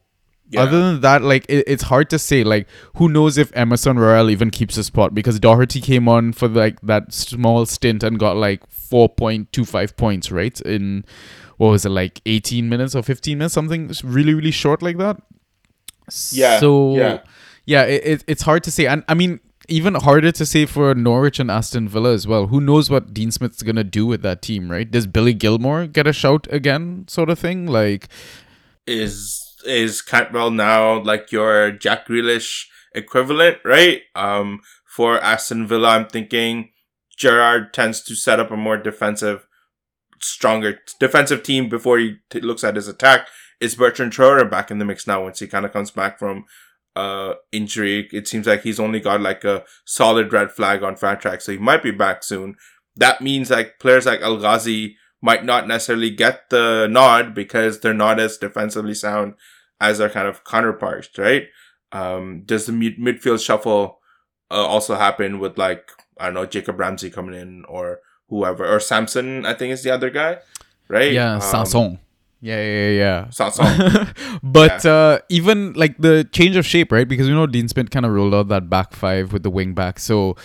Yeah. 0.51 0.63
other 0.63 0.79
than 0.79 1.01
that, 1.01 1.23
like 1.23 1.45
it, 1.49 1.65
it's 1.67 1.83
hard 1.83 2.11
to 2.11 2.19
say. 2.21 2.45
Like, 2.45 2.69
who 2.95 3.09
knows 3.09 3.39
if 3.39 3.51
Emerson 3.57 3.99
Royal 3.99 4.31
even 4.31 4.51
keeps 4.53 4.77
his 4.77 4.87
spot 4.87 5.17
because 5.17 5.41
Doherty 5.41 5.81
came 5.81 6.09
on 6.09 6.33
for 6.33 6.47
like 6.47 6.81
that 6.83 7.13
small 7.13 7.67
stint 7.67 8.05
and 8.05 8.21
got 8.21 8.37
like 8.37 8.63
4.25 8.71 9.97
points, 9.97 10.31
right? 10.31 10.61
In 10.61 11.05
what 11.57 11.71
was 11.71 11.85
it 11.85 11.91
like 11.91 12.21
18 12.25 12.69
minutes 12.69 12.95
or 12.95 13.03
15 13.03 13.37
minutes, 13.37 13.53
something 13.53 13.91
really 14.05 14.35
really 14.35 14.53
short 14.53 14.81
like 14.81 14.99
that. 14.99 15.21
Yeah, 16.31 16.61
So 16.61 16.95
yeah. 16.95 17.19
yeah, 17.67 17.83
it, 17.83 18.03
it, 18.05 18.25
it's 18.29 18.43
hard 18.43 18.63
to 18.63 18.71
say, 18.71 18.87
and 18.87 19.03
I 19.09 19.15
mean 19.15 19.41
even 19.69 19.95
harder 19.95 20.33
to 20.33 20.47
say 20.47 20.67
for 20.67 20.95
Norwich 20.95 21.39
and 21.39 21.51
Aston 21.51 21.89
Villa 21.89 22.13
as 22.13 22.27
well. 22.27 22.49
Who 22.49 22.61
knows 22.61 22.91
what 22.91 23.15
Dean 23.15 23.31
Smith's 23.31 23.63
gonna 23.63 23.85
do 23.85 24.07
with 24.07 24.23
that 24.23 24.43
team, 24.43 24.71
right? 24.71 24.91
Does 24.91 25.07
Billy 25.07 25.35
Gilmour 25.35 25.87
get 25.87 26.07
a 26.07 26.13
shout 26.13 26.47
again, 26.51 27.05
sort 27.09 27.31
of 27.31 27.39
thing? 27.39 27.67
Like, 27.67 28.09
is 28.87 29.41
is 29.65 30.03
Cantwell 30.03 30.51
now 30.51 31.03
like 31.03 31.31
your 31.33 31.71
Jack 31.71 32.09
Grealish 32.09 32.67
equivalent, 32.95 33.59
right? 33.65 34.03
Um, 34.15 34.61
for 34.87 35.21
Aston 35.21 35.67
Villa, 35.67 35.91
I'm 35.91 36.07
thinking 36.07 36.71
Gerrard 37.17 37.73
tends 37.73 38.03
to 38.03 38.15
set 38.15 38.41
up 38.41 38.51
a 38.51 38.57
more 38.57 38.77
defensive, 38.77 39.47
stronger 40.21 40.81
defensive 40.99 41.43
team 41.43 41.69
before 41.69 41.99
he 41.99 42.17
t- 42.31 42.41
looks 42.41 42.65
at 42.65 42.77
his 42.77 42.89
attack. 42.89 43.29
Is 43.61 43.77
Bertrand 43.77 44.13
Traore 44.13 44.51
back 44.51 44.71
in 44.71 44.79
the 44.79 44.85
mix 44.85 45.07
now 45.07 45.23
once 45.23 45.39
he 45.39 45.47
kind 45.47 45.65
of 45.65 45.73
comes 45.73 45.93
back 45.93 46.19
from 46.19 46.45
uh 46.97 47.35
injury? 47.53 48.09
It 48.13 48.29
seems 48.29 48.47
like 48.47 48.63
he's 48.63 48.81
only 48.81 49.01
got 49.01 49.21
like 49.21 49.45
a 49.45 49.65
solid 49.85 50.33
red 50.33 50.51
flag 50.53 50.83
on 50.83 50.95
Fantrax, 50.97 51.43
so 51.43 51.53
he 51.53 51.59
might 51.59 51.83
be 51.83 51.91
back 51.91 52.23
soon. 52.23 52.57
That 52.97 53.21
means 53.21 53.51
like 53.51 53.79
players 53.79 54.07
like 54.07 54.21
El 54.21 54.39
Ghazi 54.39 54.97
might 55.23 55.45
not 55.45 55.67
necessarily 55.69 56.11
get 56.11 56.51
the 56.51 56.89
nod 56.91 57.35
because 57.35 57.81
they're 57.81 57.95
not 57.95 58.19
as 58.21 58.37
defensively 58.39 58.95
sound 58.95 59.35
as 59.81 59.99
their 59.99 60.11
kind 60.11 60.27
of 60.29 60.45
counterparts, 60.45 61.09
right? 61.17 61.45
Um, 61.93 62.43
does 62.45 62.67
the 62.67 62.73
mid- 62.73 62.99
midfield 62.99 63.45
shuffle 63.45 63.99
uh, 64.51 64.55
also 64.67 64.95
happen 64.97 65.39
with 65.39 65.57
like 65.59 65.91
I 66.19 66.27
don't 66.27 66.35
know 66.35 66.47
Jacob 66.47 66.79
Ramsey 66.79 67.11
coming 67.11 67.35
in 67.35 67.65
or 67.69 68.01
whoever 68.29 68.67
or 68.67 68.81
Samson? 68.81 69.47
I 69.47 69.55
think 69.55 69.73
is 69.73 69.83
the 69.83 69.91
other 69.91 70.11
guy, 70.11 70.39
right? 70.89 71.13
yeah, 71.13 71.35
Um, 71.35 71.41
Sanson. 71.41 71.99
Yeah, 72.43 72.61
yeah, 72.61 72.89
yeah. 72.89 73.31
Sanson. 73.31 74.09
but 74.43 74.85
uh, 74.85 75.21
even 75.29 75.75
like 75.75 75.97
the 75.99 76.29
change 76.33 76.57
of 76.57 76.67
shape, 76.67 76.91
right? 76.91 77.09
Because 77.09 77.29
you 77.29 77.35
know 77.35 77.47
Dean 77.47 77.69
Smith 77.69 77.91
kind 77.91 78.05
of 78.05 78.11
rolled 78.11 78.35
out 78.35 78.49
that 78.49 78.69
back 78.69 78.95
five 78.95 79.33
with 79.33 79.45
the 79.45 79.51
wing 79.51 79.75
back. 79.75 80.01
So 80.01 80.37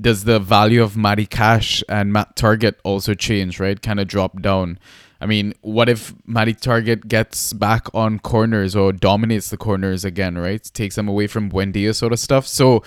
does 0.00 0.24
the 0.24 0.40
value 0.40 0.82
of 0.82 0.96
Matty 0.96 1.26
Cash 1.26 1.84
and 1.88 2.12
Matt 2.12 2.34
Targett 2.34 2.74
also 2.82 3.14
change, 3.14 3.60
right? 3.60 3.80
Kind 3.80 4.00
of 4.00 4.08
drop 4.08 4.42
down. 4.42 4.80
I 5.20 5.26
mean, 5.26 5.54
what 5.60 5.88
if 5.88 6.12
Matty 6.26 6.54
Targett 6.54 7.06
gets 7.06 7.52
back 7.52 7.86
on 7.94 8.18
corners 8.18 8.74
or 8.74 8.92
dominates 8.92 9.48
the 9.50 9.56
corners 9.56 10.04
again, 10.04 10.36
right? 10.36 10.62
Takes 10.74 10.96
them 10.96 11.06
away 11.06 11.28
from 11.28 11.52
Buendia 11.52 11.94
sort 11.94 12.12
of 12.12 12.18
stuff. 12.18 12.48
So 12.48 12.82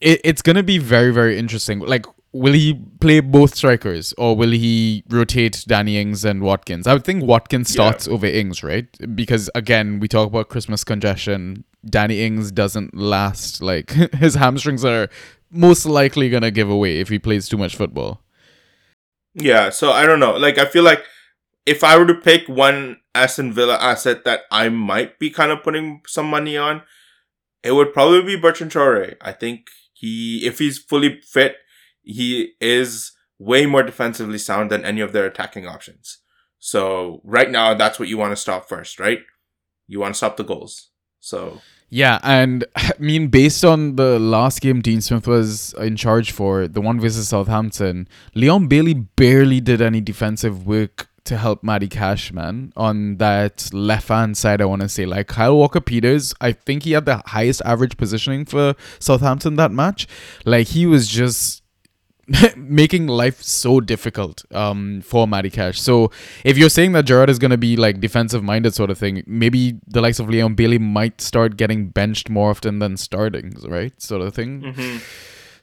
it, 0.00 0.22
it's 0.24 0.40
gonna 0.40 0.62
be 0.62 0.78
very, 0.78 1.12
very 1.12 1.38
interesting. 1.38 1.80
Like, 1.80 2.06
will 2.32 2.52
he 2.52 2.74
play 3.00 3.20
both 3.20 3.54
strikers 3.54 4.12
or 4.16 4.36
will 4.36 4.50
he 4.50 5.02
rotate 5.08 5.64
Danny 5.66 5.98
Ings 5.98 6.24
and 6.24 6.42
Watkins? 6.42 6.86
I 6.86 6.92
would 6.92 7.04
think 7.04 7.24
Watkins 7.24 7.70
starts 7.70 8.06
over 8.06 8.26
Ings, 8.26 8.62
right? 8.62 8.86
Because 9.14 9.50
again, 9.54 10.00
we 10.00 10.08
talk 10.08 10.28
about 10.28 10.48
Christmas 10.48 10.84
congestion. 10.84 11.64
Danny 11.84 12.22
Ings 12.22 12.52
doesn't 12.52 12.94
last. 12.96 13.62
Like 13.62 13.90
his 14.14 14.34
hamstrings 14.34 14.84
are 14.84 15.08
most 15.50 15.86
likely 15.86 16.30
gonna 16.30 16.50
give 16.50 16.70
away 16.70 17.00
if 17.00 17.08
he 17.08 17.18
plays 17.18 17.48
too 17.48 17.58
much 17.58 17.74
football. 17.76 18.22
Yeah, 19.34 19.70
so 19.70 19.92
I 19.92 20.06
don't 20.06 20.20
know. 20.20 20.36
Like, 20.36 20.58
I 20.58 20.64
feel 20.64 20.82
like 20.82 21.04
if 21.66 21.84
I 21.84 21.96
were 21.96 22.06
to 22.06 22.14
pick 22.14 22.48
one 22.48 23.00
Aston 23.14 23.52
Villa 23.52 23.76
asset 23.76 24.24
that 24.24 24.40
I 24.50 24.68
might 24.68 25.18
be 25.18 25.30
kind 25.30 25.52
of 25.52 25.62
putting 25.62 26.02
some 26.06 26.26
money 26.26 26.56
on, 26.56 26.82
it 27.62 27.72
would 27.72 27.92
probably 27.92 28.22
be 28.22 28.36
Bertrand 28.36 28.72
Traore. 28.72 29.16
I 29.20 29.32
think 29.32 29.68
he, 29.92 30.46
if 30.46 30.58
he's 30.58 30.78
fully 30.78 31.20
fit, 31.20 31.56
he 32.02 32.52
is 32.60 33.12
way 33.38 33.66
more 33.66 33.82
defensively 33.82 34.38
sound 34.38 34.70
than 34.70 34.84
any 34.84 35.00
of 35.00 35.12
their 35.12 35.26
attacking 35.26 35.66
options. 35.66 36.18
So 36.58 37.22
right 37.24 37.50
now, 37.50 37.74
that's 37.74 37.98
what 37.98 38.08
you 38.08 38.18
want 38.18 38.32
to 38.32 38.36
stop 38.36 38.68
first, 38.68 39.00
right? 39.00 39.20
You 39.88 39.98
want 40.00 40.14
to 40.14 40.18
stop 40.18 40.36
the 40.36 40.44
goals. 40.44 40.90
So 41.20 41.60
Yeah, 41.88 42.20
and 42.22 42.64
I 42.76 42.92
mean, 42.98 43.28
based 43.28 43.64
on 43.64 43.96
the 43.96 44.18
last 44.18 44.60
game 44.60 44.80
Dean 44.80 45.00
Smith 45.00 45.26
was 45.26 45.74
in 45.74 45.96
charge 45.96 46.32
for, 46.32 46.68
the 46.68 46.80
one 46.80 47.00
versus 47.00 47.28
Southampton, 47.28 48.08
Leon 48.34 48.68
Bailey 48.68 48.94
barely 48.94 49.60
did 49.60 49.80
any 49.80 50.00
defensive 50.00 50.66
work 50.66 51.08
to 51.24 51.36
help 51.36 51.62
Matty 51.62 51.88
Cash, 51.88 52.32
man, 52.32 52.72
on 52.76 53.16
that 53.18 53.72
left 53.72 54.08
hand 54.08 54.36
side, 54.36 54.60
I 54.60 54.64
want 54.64 54.82
to 54.82 54.88
say. 54.88 55.06
Like 55.06 55.28
Kyle 55.28 55.56
Walker 55.56 55.80
Peters, 55.80 56.34
I 56.40 56.52
think 56.52 56.84
he 56.84 56.92
had 56.92 57.04
the 57.04 57.22
highest 57.26 57.62
average 57.64 57.96
positioning 57.96 58.44
for 58.44 58.74
Southampton 58.98 59.56
that 59.56 59.70
match. 59.70 60.06
Like 60.44 60.68
he 60.68 60.86
was 60.86 61.08
just 61.08 61.62
making 62.56 63.08
life 63.08 63.42
so 63.42 63.80
difficult 63.80 64.44
um 64.54 65.00
for 65.02 65.26
Matty 65.26 65.50
Cash. 65.50 65.80
So 65.80 66.10
if 66.44 66.56
you're 66.56 66.70
saying 66.70 66.92
that 66.92 67.04
Gerrard 67.04 67.28
is 67.30 67.38
gonna 67.38 67.56
be 67.56 67.76
like 67.76 68.00
defensive 68.00 68.42
minded 68.44 68.74
sort 68.74 68.90
of 68.90 68.98
thing, 68.98 69.22
maybe 69.26 69.78
the 69.86 70.00
likes 70.00 70.18
of 70.20 70.28
Leon 70.28 70.54
Bailey 70.54 70.78
might 70.78 71.20
start 71.20 71.56
getting 71.56 71.88
benched 71.88 72.30
more 72.30 72.50
often 72.50 72.78
than 72.78 72.96
starting, 72.96 73.54
right? 73.66 74.00
Sort 74.00 74.22
of 74.22 74.34
thing. 74.34 75.00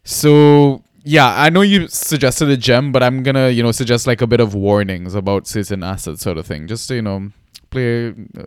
So 0.03 0.83
yeah, 1.03 1.41
I 1.41 1.49
know 1.49 1.61
you 1.61 1.87
suggested 1.87 2.49
a 2.49 2.57
gem, 2.57 2.91
but 2.91 3.01
I'm 3.01 3.23
gonna 3.23 3.49
you 3.49 3.63
know 3.63 3.71
suggest 3.71 4.07
like 4.07 4.21
a 4.21 4.27
bit 4.27 4.41
of 4.41 4.53
warnings 4.53 5.15
about 5.15 5.47
certain 5.47 5.83
assets, 5.83 6.21
sort 6.21 6.37
of 6.37 6.45
thing, 6.45 6.67
just 6.67 6.87
to 6.89 6.95
you 6.95 7.01
know 7.01 7.31
play 7.69 8.09
uh, 8.09 8.43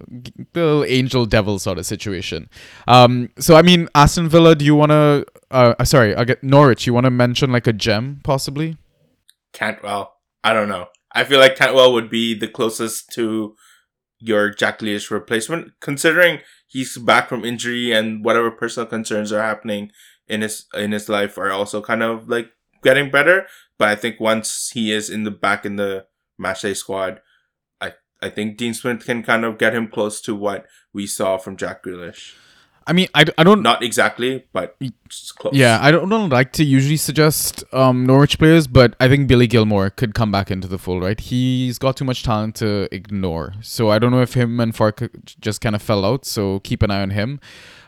little 0.54 0.84
angel 0.84 1.24
devil 1.26 1.58
sort 1.58 1.78
of 1.78 1.86
situation. 1.86 2.48
Um, 2.86 3.30
so 3.38 3.56
I 3.56 3.62
mean, 3.62 3.88
Aston 3.94 4.28
Villa, 4.28 4.54
do 4.54 4.64
you 4.64 4.74
wanna? 4.74 4.94
Uh, 4.94 5.24
uh, 5.50 5.84
sorry, 5.84 6.14
I 6.14 6.24
get 6.24 6.42
Norwich. 6.42 6.86
You 6.86 6.94
wanna 6.94 7.10
mention 7.10 7.52
like 7.52 7.66
a 7.66 7.72
gem 7.72 8.20
possibly? 8.24 8.76
Cantwell, 9.52 10.14
I 10.44 10.52
don't 10.52 10.68
know. 10.68 10.88
I 11.12 11.24
feel 11.24 11.40
like 11.40 11.56
Cantwell 11.56 11.92
would 11.92 12.08
be 12.08 12.34
the 12.34 12.48
closest 12.48 13.12
to 13.14 13.56
your 14.20 14.50
Jack 14.50 14.78
Grealish 14.78 15.10
replacement, 15.10 15.72
considering 15.80 16.40
he's 16.66 16.96
back 16.96 17.28
from 17.28 17.44
injury 17.44 17.92
and 17.92 18.24
whatever 18.24 18.50
personal 18.50 18.86
concerns 18.86 19.32
are 19.32 19.42
happening 19.42 19.90
in 20.28 20.42
his 20.42 20.66
in 20.74 20.92
his 20.92 21.08
life 21.08 21.36
are 21.36 21.50
also 21.50 21.82
kind 21.82 22.02
of 22.02 22.28
like 22.28 22.52
getting 22.82 23.10
better. 23.10 23.46
But 23.78 23.88
I 23.88 23.96
think 23.96 24.20
once 24.20 24.70
he 24.72 24.92
is 24.92 25.10
in 25.10 25.24
the 25.24 25.30
back 25.30 25.66
in 25.66 25.76
the 25.76 26.06
matchday 26.40 26.76
squad, 26.76 27.20
I 27.80 27.94
I 28.22 28.28
think 28.28 28.56
Dean 28.56 28.74
Smith 28.74 29.04
can 29.04 29.22
kind 29.22 29.44
of 29.44 29.58
get 29.58 29.74
him 29.74 29.88
close 29.88 30.20
to 30.22 30.34
what 30.34 30.66
we 30.92 31.06
saw 31.06 31.36
from 31.36 31.56
Jack 31.56 31.82
Grealish. 31.82 32.34
I 32.90 32.92
mean, 32.92 33.06
I, 33.14 33.24
I 33.38 33.44
don't 33.44 33.62
Not 33.62 33.84
exactly, 33.84 34.44
but 34.52 34.76
close. 35.38 35.54
Yeah, 35.54 35.78
I 35.80 35.92
don't, 35.92 36.08
don't 36.08 36.28
like 36.28 36.50
to 36.54 36.64
usually 36.64 36.96
suggest 36.96 37.62
um, 37.72 38.04
Norwich 38.04 38.36
players, 38.36 38.66
but 38.66 38.96
I 38.98 39.06
think 39.06 39.28
Billy 39.28 39.46
Gilmour 39.46 39.94
could 39.94 40.12
come 40.12 40.32
back 40.32 40.50
into 40.50 40.66
the 40.66 40.76
fold, 40.76 41.04
right? 41.04 41.18
He's 41.20 41.78
got 41.78 41.96
too 41.96 42.04
much 42.04 42.24
talent 42.24 42.56
to 42.56 42.92
ignore. 42.92 43.54
So 43.62 43.90
I 43.90 44.00
don't 44.00 44.10
know 44.10 44.22
if 44.22 44.34
him 44.34 44.58
and 44.58 44.74
Farke 44.74 45.08
just 45.40 45.60
kind 45.60 45.76
of 45.76 45.82
fell 45.82 46.04
out, 46.04 46.24
so 46.24 46.58
keep 46.60 46.82
an 46.82 46.90
eye 46.90 47.00
on 47.00 47.10
him. 47.10 47.38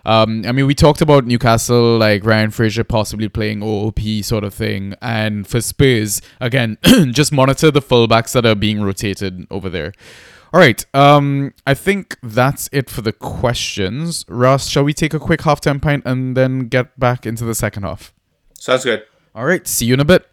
Um, 0.04 0.44
I 0.46 0.52
mean, 0.52 0.66
we 0.66 0.74
talked 0.74 1.00
about 1.00 1.26
Newcastle, 1.26 1.98
like 1.98 2.24
Ryan 2.24 2.52
Fraser 2.52 2.84
possibly 2.84 3.28
playing 3.28 3.60
OOP 3.64 3.98
sort 4.22 4.44
of 4.44 4.54
thing. 4.54 4.94
And 5.02 5.48
for 5.48 5.60
Spurs, 5.60 6.22
again, 6.40 6.78
just 7.10 7.32
monitor 7.32 7.72
the 7.72 7.82
fullbacks 7.82 8.34
that 8.34 8.46
are 8.46 8.54
being 8.54 8.82
rotated 8.82 9.48
over 9.50 9.68
there. 9.68 9.94
All 10.52 10.60
right. 10.60 10.84
Um, 10.92 11.54
I 11.66 11.72
think 11.72 12.18
that's 12.22 12.68
it 12.72 12.90
for 12.90 13.00
the 13.00 13.12
questions. 13.12 14.26
Ross, 14.28 14.68
shall 14.68 14.84
we 14.84 14.92
take 14.92 15.14
a 15.14 15.18
quick 15.18 15.40
halftime 15.40 15.80
pint 15.80 16.02
and 16.04 16.36
then 16.36 16.68
get 16.68 16.98
back 17.00 17.24
into 17.24 17.44
the 17.44 17.54
second 17.54 17.84
half? 17.84 18.12
Sounds 18.58 18.84
good. 18.84 19.02
All 19.34 19.46
right. 19.46 19.66
See 19.66 19.86
you 19.86 19.94
in 19.94 20.00
a 20.00 20.04
bit. 20.04 20.26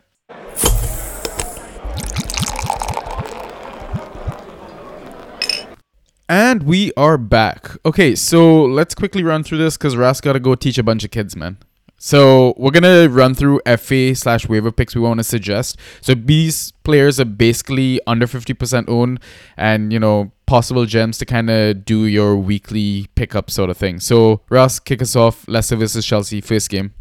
And 6.27 6.63
we 6.63 6.91
are 6.95 7.17
back. 7.17 7.71
Okay, 7.85 8.13
so 8.13 8.63
let's 8.63 8.93
quickly 8.93 9.23
run 9.23 9.43
through 9.43 9.57
this 9.57 9.77
because 9.77 9.95
Ras 9.95 10.21
got 10.21 10.33
to 10.33 10.39
go 10.39 10.53
teach 10.53 10.77
a 10.77 10.83
bunch 10.83 11.03
of 11.03 11.11
kids, 11.11 11.35
man. 11.35 11.57
So 12.01 12.53
we're 12.57 12.71
gonna 12.71 13.09
run 13.09 13.35
through 13.35 13.59
FA 13.77 14.15
slash 14.15 14.47
waiver 14.47 14.71
picks 14.71 14.95
we 14.95 15.01
want 15.01 15.19
to 15.19 15.23
suggest. 15.23 15.77
So 15.99 16.15
these 16.15 16.71
players 16.83 17.19
are 17.19 17.25
basically 17.25 17.99
under 18.07 18.25
fifty 18.25 18.53
percent 18.53 18.87
owned, 18.87 19.19
and 19.57 19.91
you 19.91 19.99
know 19.99 20.31
possible 20.45 20.85
gems 20.85 21.17
to 21.19 21.25
kind 21.25 21.49
of 21.49 21.83
do 21.83 22.05
your 22.05 22.37
weekly 22.37 23.07
pickup 23.15 23.51
sort 23.51 23.69
of 23.69 23.77
thing. 23.77 23.99
So 23.99 24.41
Ras, 24.49 24.79
kick 24.79 25.01
us 25.01 25.15
off. 25.15 25.45
Leicester 25.47 25.75
versus 25.75 26.05
Chelsea, 26.05 26.39
first 26.39 26.69
game. 26.69 26.93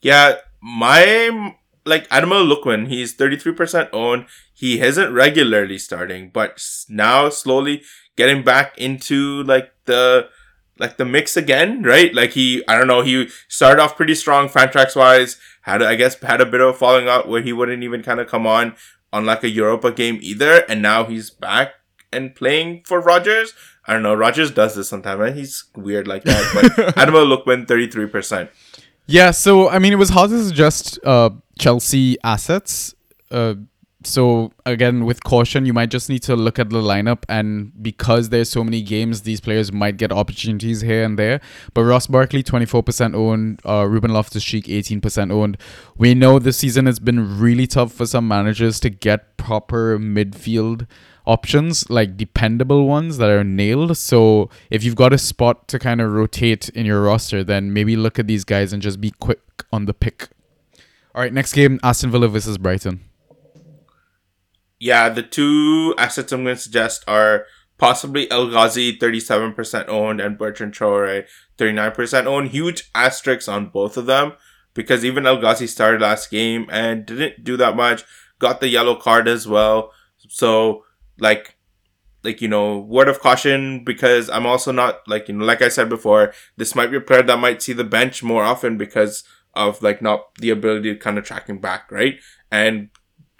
Yeah, 0.00 0.36
my 0.62 1.56
like 1.84 2.08
Adama 2.10 2.46
Lookman, 2.46 2.86
he's 2.86 3.16
33% 3.16 3.88
owned. 3.92 4.26
He 4.54 4.80
isn't 4.80 5.12
regularly 5.12 5.78
starting, 5.78 6.30
but 6.30 6.62
now 6.88 7.28
slowly 7.30 7.82
getting 8.16 8.44
back 8.44 8.78
into 8.78 9.42
like 9.42 9.72
the 9.86 10.28
like 10.78 10.96
the 10.96 11.04
mix 11.04 11.36
again, 11.36 11.82
right? 11.82 12.14
Like 12.14 12.32
he 12.32 12.62
I 12.68 12.76
don't 12.76 12.86
know, 12.86 13.02
he 13.02 13.28
started 13.48 13.80
off 13.82 13.96
pretty 13.96 14.14
strong 14.14 14.48
Fantrax 14.48 14.96
wise, 14.96 15.38
had 15.62 15.82
I 15.82 15.94
guess 15.94 16.20
had 16.20 16.40
a 16.40 16.46
bit 16.46 16.60
of 16.60 16.68
a 16.68 16.72
falling 16.74 17.08
out 17.08 17.28
where 17.28 17.42
he 17.42 17.52
wouldn't 17.52 17.82
even 17.82 18.02
kind 18.02 18.20
of 18.20 18.28
come 18.28 18.46
on 18.46 18.74
on 19.12 19.24
like 19.24 19.42
a 19.42 19.48
Europa 19.48 19.92
game 19.92 20.18
either, 20.20 20.64
and 20.68 20.82
now 20.82 21.04
he's 21.04 21.30
back 21.30 21.74
and 22.12 22.34
playing 22.34 22.82
for 22.86 23.00
Rodgers. 23.00 23.52
I 23.86 23.92
don't 23.92 24.02
know, 24.02 24.14
Rodgers 24.14 24.50
does 24.50 24.74
this 24.74 24.88
sometimes, 24.88 25.20
right? 25.20 25.34
He's 25.34 25.64
weird 25.76 26.08
like 26.08 26.24
that, 26.24 26.50
but 26.52 26.94
Adama 26.96 27.24
Lookman 27.24 27.66
33%. 27.66 28.48
Yeah, 29.06 29.30
so 29.30 29.68
I 29.68 29.78
mean, 29.78 29.92
it 29.92 29.96
was 29.96 30.10
hard 30.10 30.30
to 30.30 30.44
suggest 30.44 30.98
uh, 31.04 31.30
Chelsea 31.58 32.16
assets. 32.24 32.94
Uh, 33.30 33.54
so 34.04 34.52
again, 34.64 35.04
with 35.04 35.24
caution, 35.24 35.64
you 35.66 35.72
might 35.72 35.90
just 35.90 36.08
need 36.08 36.22
to 36.24 36.36
look 36.36 36.58
at 36.58 36.70
the 36.70 36.80
lineup, 36.82 37.24
and 37.28 37.72
because 37.82 38.28
there's 38.28 38.50
so 38.50 38.62
many 38.62 38.82
games, 38.82 39.22
these 39.22 39.40
players 39.40 39.72
might 39.72 39.96
get 39.96 40.12
opportunities 40.12 40.82
here 40.82 41.02
and 41.02 41.18
there. 41.18 41.40
But 41.74 41.84
Ross 41.84 42.06
Barkley, 42.06 42.42
24% 42.42 43.14
owned. 43.14 43.60
Uh, 43.64 43.86
Ruben 43.88 44.12
Loftus-Cheek, 44.12 44.66
18% 44.66 45.32
owned. 45.32 45.56
We 45.96 46.14
know 46.14 46.38
this 46.38 46.58
season 46.58 46.86
has 46.86 46.98
been 46.98 47.40
really 47.40 47.66
tough 47.66 47.92
for 47.92 48.06
some 48.06 48.28
managers 48.28 48.78
to 48.80 48.90
get 48.90 49.36
proper 49.38 49.98
midfield 49.98 50.86
options, 51.26 51.88
like 51.90 52.16
dependable 52.16 52.86
ones 52.86 53.18
that 53.18 53.30
are 53.30 53.44
nailed. 53.44 53.96
So 53.96 54.50
if 54.70 54.84
you've 54.84 54.94
got 54.94 55.12
a 55.12 55.18
spot 55.18 55.68
to 55.68 55.78
kind 55.78 56.00
of 56.00 56.12
rotate 56.12 56.68
in 56.70 56.86
your 56.86 57.02
roster, 57.02 57.42
then 57.42 57.72
maybe 57.72 57.96
look 57.96 58.18
at 58.18 58.26
these 58.26 58.44
guys 58.44 58.72
and 58.72 58.82
just 58.82 59.00
be 59.00 59.10
quick 59.10 59.40
on 59.72 59.86
the 59.86 59.94
pick. 59.94 60.28
All 61.14 61.22
right, 61.22 61.32
next 61.32 61.54
game 61.54 61.80
Aston 61.82 62.10
Villa 62.10 62.28
versus 62.28 62.58
Brighton. 62.58 63.00
Yeah, 64.78 65.08
the 65.08 65.22
two 65.22 65.94
assets 65.96 66.32
I'm 66.32 66.44
going 66.44 66.56
to 66.56 66.62
suggest 66.62 67.04
are 67.08 67.46
possibly 67.78 68.30
El 68.30 68.50
Ghazi, 68.50 68.96
37% 68.96 69.88
owned, 69.88 70.20
and 70.20 70.38
Bertrand 70.38 70.72
Traore, 70.72 71.26
39% 71.58 72.26
owned. 72.26 72.48
Huge 72.50 72.90
asterisks 72.94 73.48
on 73.48 73.68
both 73.68 73.96
of 73.96 74.06
them 74.06 74.32
because 74.74 75.04
even 75.04 75.26
El 75.26 75.40
Ghazi 75.40 75.66
started 75.66 76.00
last 76.00 76.30
game 76.30 76.66
and 76.70 77.06
didn't 77.06 77.42
do 77.42 77.56
that 77.56 77.76
much. 77.76 78.04
Got 78.38 78.60
the 78.60 78.68
yellow 78.68 78.94
card 78.94 79.28
as 79.28 79.48
well. 79.48 79.92
So, 80.28 80.84
like, 81.18 81.56
like, 82.22 82.42
you 82.42 82.48
know, 82.48 82.78
word 82.78 83.08
of 83.08 83.20
caution 83.20 83.84
because 83.84 84.28
I'm 84.28 84.46
also 84.46 84.72
not, 84.72 85.06
like, 85.06 85.28
you 85.28 85.34
know, 85.34 85.44
like 85.44 85.62
I 85.62 85.68
said 85.68 85.88
before, 85.88 86.34
this 86.56 86.74
might 86.74 86.90
be 86.90 86.98
a 86.98 87.00
player 87.00 87.22
that 87.22 87.38
might 87.38 87.62
see 87.62 87.72
the 87.72 87.84
bench 87.84 88.22
more 88.22 88.42
often 88.42 88.76
because 88.76 89.24
of, 89.54 89.80
like, 89.80 90.02
not 90.02 90.34
the 90.40 90.50
ability 90.50 90.92
to 90.92 90.98
kind 90.98 91.16
of 91.16 91.24
tracking 91.24 91.60
back, 91.60 91.90
right? 91.90 92.16
And 92.50 92.90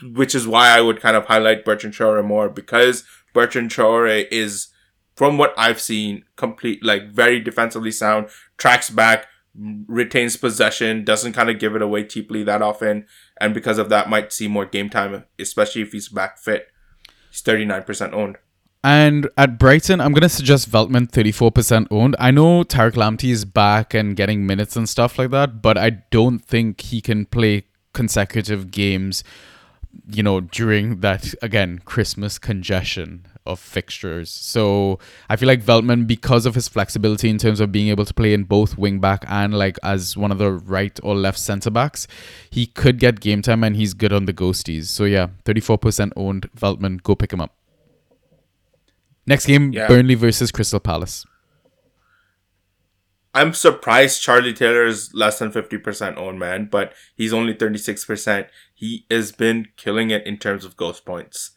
which 0.03 0.35
is 0.35 0.47
why 0.47 0.71
I 0.71 0.81
would 0.81 1.01
kind 1.01 1.17
of 1.17 1.27
highlight 1.27 1.65
Bertrand 1.65 1.95
Traore 1.95 2.25
more 2.25 2.49
because 2.49 3.05
Bertrand 3.33 3.71
Traore 3.71 4.27
is, 4.31 4.69
from 5.15 5.39
what 5.39 5.55
I've 5.57 5.81
seen, 5.81 6.25
complete 6.37 6.85
like 6.85 7.11
very 7.11 7.41
defensively 7.41 7.91
sound, 7.91 8.29
tracks 8.57 8.91
back, 8.91 9.27
retains 9.87 10.37
possession, 10.37 11.05
doesn't 11.05 11.33
kind 11.33 11.51
of 11.51 11.59
give 11.59 11.75
it 11.75 11.83
away 11.83 12.05
cheaply 12.05 12.43
that 12.45 12.63
often, 12.63 13.07
and 13.41 13.55
because 13.55 13.79
of 13.79 13.89
that, 13.89 14.09
might 14.09 14.33
see 14.33 14.49
more 14.49 14.67
game 14.67 14.91
time, 14.91 15.25
especially 15.39 15.83
if 15.83 15.93
he's 15.93 16.09
back 16.09 16.39
fit. 16.39 16.69
He's 17.31 17.41
thirty 17.41 17.65
nine 17.65 17.85
percent 17.85 18.13
owned. 18.15 18.37
And 18.85 19.29
at 19.37 19.59
Brighton, 19.59 20.01
I'm 20.01 20.13
gonna 20.13 20.29
suggest 20.29 20.71
Veltman 20.71 21.11
34% 21.11 21.89
owned. 21.91 22.15
I 22.21 22.31
know 22.31 22.63
Tarek 22.63 22.93
Lamptey 22.93 23.31
is 23.31 23.45
back 23.45 23.95
and 23.95 24.15
getting 24.15 24.47
minutes 24.47 24.77
and 24.77 24.89
stuff 24.89 25.19
like 25.19 25.31
that, 25.31 25.61
but 25.61 25.77
I 25.77 25.91
don't 26.11 26.39
think 26.39 26.83
he 26.83 27.01
can 27.01 27.27
play 27.27 27.65
consecutive 27.93 28.71
games 28.71 29.25
you 30.11 30.23
know, 30.23 30.41
during 30.41 31.01
that 31.01 31.35
again 31.43 31.81
Christmas 31.85 32.39
congestion 32.39 33.27
of 33.47 33.61
fixtures. 33.61 34.29
So 34.31 34.99
I 35.31 35.37
feel 35.37 35.47
like 35.47 35.63
Veltman, 35.63 36.07
because 36.07 36.47
of 36.47 36.55
his 36.57 36.67
flexibility 36.69 37.31
in 37.31 37.39
terms 37.39 37.61
of 37.61 37.71
being 37.71 37.89
able 37.89 38.05
to 38.05 38.13
play 38.13 38.33
in 38.35 38.43
both 38.43 38.77
wing 38.77 38.99
back 38.99 39.25
and 39.29 39.55
like 39.55 39.79
as 39.85 40.17
one 40.17 40.33
of 40.33 40.39
the 40.39 40.51
right 40.51 40.99
or 41.03 41.15
left 41.15 41.39
centre 41.39 41.71
backs, 41.71 42.09
he 42.51 42.67
could 42.67 42.99
get 42.99 43.21
game 43.21 43.43
time 43.43 43.63
and 43.63 43.77
he's 43.77 43.95
good 43.95 44.13
on 44.13 44.25
the 44.25 44.33
ghosties. 44.35 44.87
So 44.87 45.05
yeah, 45.05 45.29
thirty 45.45 45.61
four 45.61 45.79
percent 45.79 46.13
owned 46.17 46.51
Veltman. 46.57 47.03
Go 47.03 47.15
pick 47.15 47.33
him 47.33 47.41
up. 47.41 47.55
Next 49.27 49.47
game, 49.47 49.73
Yeah. 49.73 49.89
Burnley 49.89 50.15
versus 50.15 50.53
Crystal 50.53 50.81
Palace. 50.81 51.25
I'm 53.37 53.53
surprised 53.53 54.23
Charlie 54.23 54.55
Taylor 54.55 54.87
is 54.87 55.13
less 55.13 55.39
than 55.39 55.53
50% 55.53 56.17
owned, 56.17 56.39
man, 56.39 56.69
but 56.73 56.95
he's 57.15 57.35
only 57.35 57.53
36%. 57.53 58.49
He 58.75 59.05
has 59.11 59.31
been 59.31 59.69
killing 59.77 60.09
it 60.09 60.27
in 60.27 60.39
terms 60.39 60.65
of 60.65 60.75
ghost 60.79 61.05
points. 61.05 61.51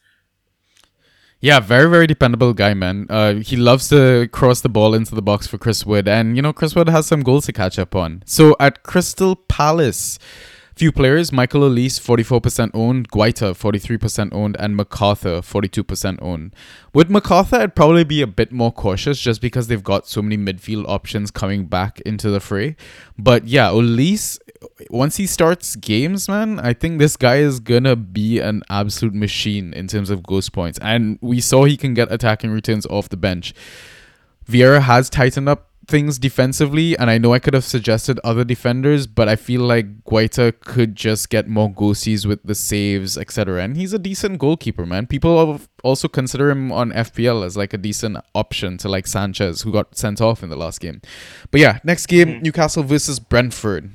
Yeah, 1.40 1.58
very, 1.58 1.88
very 1.88 2.06
dependable 2.06 2.52
guy, 2.52 2.74
man. 2.74 3.06
Uh, 3.08 3.36
he 3.36 3.56
loves 3.56 3.88
to 3.88 4.28
cross 4.30 4.60
the 4.60 4.68
ball 4.68 4.92
into 4.92 5.14
the 5.14 5.22
box 5.22 5.46
for 5.46 5.56
Chris 5.56 5.86
Wood, 5.86 6.06
and 6.06 6.36
you 6.36 6.42
know 6.42 6.52
Chris 6.52 6.74
Wood 6.74 6.90
has 6.90 7.06
some 7.06 7.22
goals 7.22 7.46
to 7.46 7.52
catch 7.54 7.78
up 7.78 7.96
on. 7.96 8.22
So 8.26 8.54
at 8.60 8.82
Crystal 8.82 9.34
Palace, 9.34 10.18
few 10.80 10.90
players: 10.90 11.30
Michael 11.30 11.60
Olise, 11.60 12.00
forty-four 12.00 12.40
percent 12.40 12.72
owned, 12.74 13.10
Guaita, 13.10 13.54
forty-three 13.54 13.98
percent 13.98 14.32
owned, 14.32 14.56
and 14.58 14.78
McArthur, 14.78 15.44
forty-two 15.44 15.84
percent 15.84 16.18
owned. 16.22 16.54
With 16.94 17.10
McArthur, 17.10 17.58
I'd 17.58 17.76
probably 17.76 18.02
be 18.02 18.22
a 18.22 18.26
bit 18.26 18.50
more 18.50 18.72
cautious 18.72 19.20
just 19.20 19.42
because 19.42 19.68
they've 19.68 19.84
got 19.84 20.08
so 20.08 20.22
many 20.22 20.38
midfield 20.38 20.88
options 20.88 21.30
coming 21.30 21.66
back 21.66 22.00
into 22.00 22.30
the 22.30 22.40
fray. 22.40 22.76
But 23.18 23.46
yeah, 23.46 23.68
Olise, 23.68 24.38
once 24.88 25.16
he 25.16 25.26
starts 25.26 25.76
games, 25.76 26.28
man, 26.28 26.58
I 26.58 26.72
think 26.72 26.98
this 26.98 27.16
guy 27.16 27.36
is 27.36 27.60
gonna 27.60 27.94
be 27.94 28.40
an 28.40 28.62
absolute 28.70 29.14
machine 29.14 29.74
in 29.74 29.86
terms 29.86 30.08
of 30.08 30.22
ghost 30.22 30.52
points. 30.52 30.78
And 30.80 31.18
we 31.20 31.40
saw 31.40 31.64
he 31.64 31.76
can 31.76 31.92
get 31.92 32.10
attacking 32.10 32.50
returns 32.50 32.86
off 32.86 33.10
the 33.10 33.18
bench. 33.18 33.52
Vieira 34.48 34.80
has 34.80 35.10
tightened 35.10 35.48
up 35.48 35.69
things 35.86 36.18
defensively, 36.18 36.96
and 36.96 37.10
I 37.10 37.18
know 37.18 37.32
I 37.32 37.38
could 37.38 37.54
have 37.54 37.64
suggested 37.64 38.20
other 38.22 38.44
defenders, 38.44 39.06
but 39.06 39.28
I 39.28 39.36
feel 39.36 39.62
like 39.62 40.04
Guaita 40.04 40.60
could 40.60 40.94
just 40.94 41.30
get 41.30 41.48
more 41.48 41.70
ghosties 41.70 42.26
with 42.26 42.42
the 42.44 42.54
saves, 42.54 43.18
etc. 43.18 43.62
And 43.62 43.76
he's 43.76 43.92
a 43.92 43.98
decent 43.98 44.38
goalkeeper, 44.38 44.86
man. 44.86 45.06
People 45.06 45.60
also 45.82 46.08
consider 46.08 46.50
him 46.50 46.70
on 46.70 46.92
FPL 46.92 47.44
as 47.44 47.56
like 47.56 47.72
a 47.72 47.78
decent 47.78 48.18
option 48.34 48.78
to 48.78 48.88
like 48.88 49.06
Sanchez, 49.06 49.62
who 49.62 49.72
got 49.72 49.96
sent 49.96 50.20
off 50.20 50.42
in 50.42 50.50
the 50.50 50.56
last 50.56 50.80
game. 50.80 51.00
But 51.50 51.60
yeah, 51.60 51.78
next 51.84 52.06
game, 52.06 52.36
hmm. 52.36 52.42
Newcastle 52.42 52.82
versus 52.82 53.18
Brentford. 53.18 53.90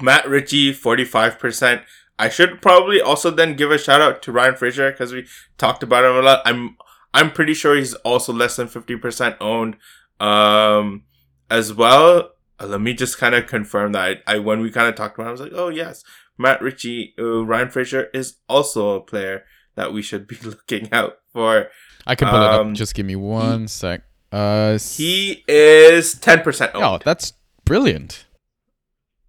Matt 0.00 0.28
Ritchie, 0.28 0.74
45%. 0.74 1.82
I 2.18 2.28
should 2.28 2.62
probably 2.62 3.00
also 3.00 3.30
then 3.30 3.56
give 3.56 3.70
a 3.70 3.78
shout 3.78 4.00
out 4.00 4.22
to 4.22 4.32
Ryan 4.32 4.56
Fraser 4.56 4.90
because 4.90 5.12
we 5.12 5.26
talked 5.58 5.82
about 5.82 6.04
him 6.04 6.16
a 6.16 6.20
lot. 6.22 6.42
I'm 6.44 6.76
I'm 7.14 7.30
pretty 7.30 7.54
sure 7.54 7.76
he's 7.76 7.94
also 7.94 8.32
less 8.32 8.56
than 8.56 8.68
50% 8.68 9.36
owned 9.40 9.76
um 10.20 11.04
as 11.50 11.72
well. 11.74 12.30
Uh, 12.60 12.66
let 12.66 12.80
me 12.80 12.94
just 12.94 13.18
kind 13.18 13.34
of 13.34 13.46
confirm 13.46 13.92
that. 13.92 14.22
I, 14.26 14.34
I 14.34 14.38
when 14.38 14.60
we 14.60 14.70
kind 14.70 14.88
of 14.88 14.94
talked 14.94 15.16
about 15.18 15.26
it, 15.26 15.28
I 15.28 15.32
was 15.32 15.40
like, 15.40 15.52
"Oh 15.54 15.68
yes, 15.68 16.04
Matt 16.38 16.62
Ritchie, 16.62 17.14
uh, 17.18 17.44
Ryan 17.44 17.70
Fraser 17.70 18.08
is 18.14 18.36
also 18.48 18.90
a 18.96 19.00
player 19.00 19.44
that 19.74 19.92
we 19.92 20.00
should 20.02 20.26
be 20.26 20.36
looking 20.44 20.88
out 20.92 21.18
for." 21.32 21.68
I 22.06 22.14
can 22.14 22.28
pull 22.28 22.42
it 22.42 22.50
Um, 22.50 22.70
up. 22.70 22.74
Just 22.74 22.94
give 22.94 23.06
me 23.06 23.16
one 23.16 23.68
sec. 23.68 24.02
Uh, 24.32 24.78
He 24.78 25.44
is 25.46 26.14
10% 26.16 26.74
owned. 26.74 26.84
oh, 26.84 26.98
that's 27.04 27.34
brilliant. 27.64 28.24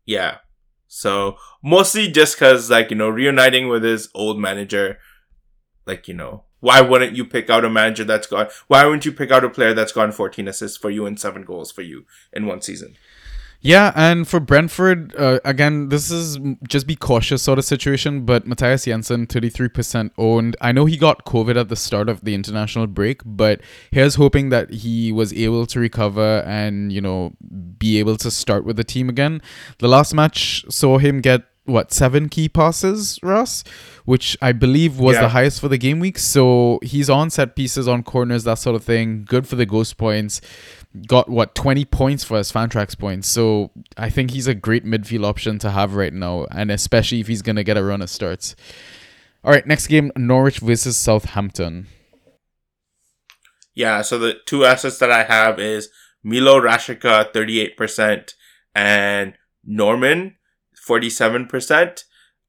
Yeah. 0.06 0.38
So 0.88 1.38
mostly 1.64 2.10
just 2.10 2.36
because, 2.36 2.70
like, 2.70 2.90
you 2.90 2.96
know, 2.96 3.10
reuniting 3.10 3.68
with 3.68 3.84
his 3.84 4.10
old 4.16 4.40
manager, 4.40 4.98
like, 5.86 6.08
you 6.08 6.14
know, 6.14 6.46
why 6.64 6.80
wouldn't 6.80 7.14
you 7.14 7.26
pick 7.26 7.50
out 7.50 7.66
a 7.66 7.70
manager 7.70 8.06
that's 8.06 8.26
gone? 8.26 8.48
why 8.68 8.86
wouldn't 8.86 9.06
you 9.06 9.12
pick 9.12 9.32
out 9.32 9.44
a 9.44 9.50
player 9.50 9.74
that's 9.74 9.92
gone 9.92 10.14
14 10.14 10.48
assists 10.48 10.78
for 10.78 10.90
you 10.90 11.06
and 11.06 11.20
seven 11.20 11.44
goals 11.44 11.74
for 11.74 11.82
you 11.82 12.06
in 12.32 12.46
one 12.46 12.62
season? 12.62 12.96
Yeah, 13.66 13.94
and 13.96 14.28
for 14.28 14.42
Brentford, 14.42 15.16
uh, 15.16 15.40
again, 15.46 15.88
this 15.88 16.12
is 16.12 16.38
just 16.68 16.86
be 16.86 16.98
cautious 16.98 17.42
sort 17.42 17.60
of 17.60 17.64
situation. 17.64 18.26
But 18.26 18.46
Mathias 18.46 18.84
Jensen, 18.84 19.26
thirty 19.26 19.50
three 19.50 19.70
percent 19.70 20.12
owned. 20.18 20.58
I 20.60 20.74
know 20.74 20.84
he 20.84 20.98
got 20.98 21.24
COVID 21.24 21.58
at 21.58 21.70
the 21.70 21.78
start 21.78 22.10
of 22.10 22.26
the 22.26 22.36
international 22.36 22.88
break, 22.88 23.22
but 23.26 23.62
here's 23.90 24.16
hoping 24.16 24.50
that 24.50 24.70
he 24.70 25.14
was 25.14 25.32
able 25.32 25.66
to 25.68 25.80
recover 25.80 26.44
and 26.46 26.92
you 26.92 27.00
know 27.00 27.38
be 27.78 28.00
able 28.00 28.18
to 28.18 28.30
start 28.30 28.66
with 28.66 28.76
the 28.76 28.84
team 28.84 29.08
again. 29.08 29.42
The 29.78 29.88
last 29.88 30.14
match 30.14 30.66
saw 30.70 30.98
him 30.98 31.22
get 31.22 31.44
what 31.66 31.94
seven 31.94 32.28
key 32.28 32.50
passes, 32.50 33.20
Ross, 33.24 33.64
which 34.06 34.38
I 34.42 34.52
believe 34.52 35.00
was 35.00 35.16
Yeah. 35.16 35.22
the 35.24 35.30
highest 35.30 35.62
for 35.62 35.70
the 35.70 35.78
game 35.78 36.00
week. 36.00 36.18
So 36.20 36.80
he's 36.84 37.10
on 37.10 37.30
set 37.30 37.56
pieces, 37.56 37.88
on 37.88 38.04
corners, 38.04 38.44
that 38.44 38.60
sort 38.60 38.76
of 38.76 38.84
thing. 38.84 39.24
Good 39.28 39.48
for 39.48 39.56
the 39.56 39.66
ghost 39.66 39.98
points. 39.98 40.42
Got 41.08 41.30
what 41.30 41.56
twenty 41.56 41.86
points 41.86 42.24
for 42.24 42.38
his 42.38 42.52
Fantrax 42.52 42.98
points. 42.98 43.28
So 43.28 43.72
I 43.98 44.10
think 44.10 44.32
he's 44.32 44.46
a 44.48 44.54
great 44.54 44.86
midfield 44.86 45.26
option 45.26 45.58
to 45.60 45.72
have 45.72 45.96
right 45.96 46.14
now, 46.14 46.46
and 46.52 46.70
especially 46.70 47.20
if 47.20 47.28
he's 47.28 47.42
gonna 47.42 47.64
get 47.64 47.78
a 47.78 47.84
run 47.84 48.02
of 48.02 48.10
starts. 48.10 48.56
All 49.44 49.52
right, 49.52 49.66
next 49.66 49.88
game: 49.88 50.12
Norwich 50.16 50.60
versus 50.60 50.96
Southampton. 50.98 51.88
Yeah, 53.76 54.02
so 54.04 54.20
the 54.20 54.36
two 54.46 54.66
assets 54.66 55.00
that 55.00 55.12
I 55.12 55.24
have 55.24 55.60
is 55.60 55.90
Milo 56.24 56.60
Rashica, 56.62 57.34
38%, 57.34 58.36
and 58.76 59.34
Normann, 59.66 60.36
47%. 60.88 62.04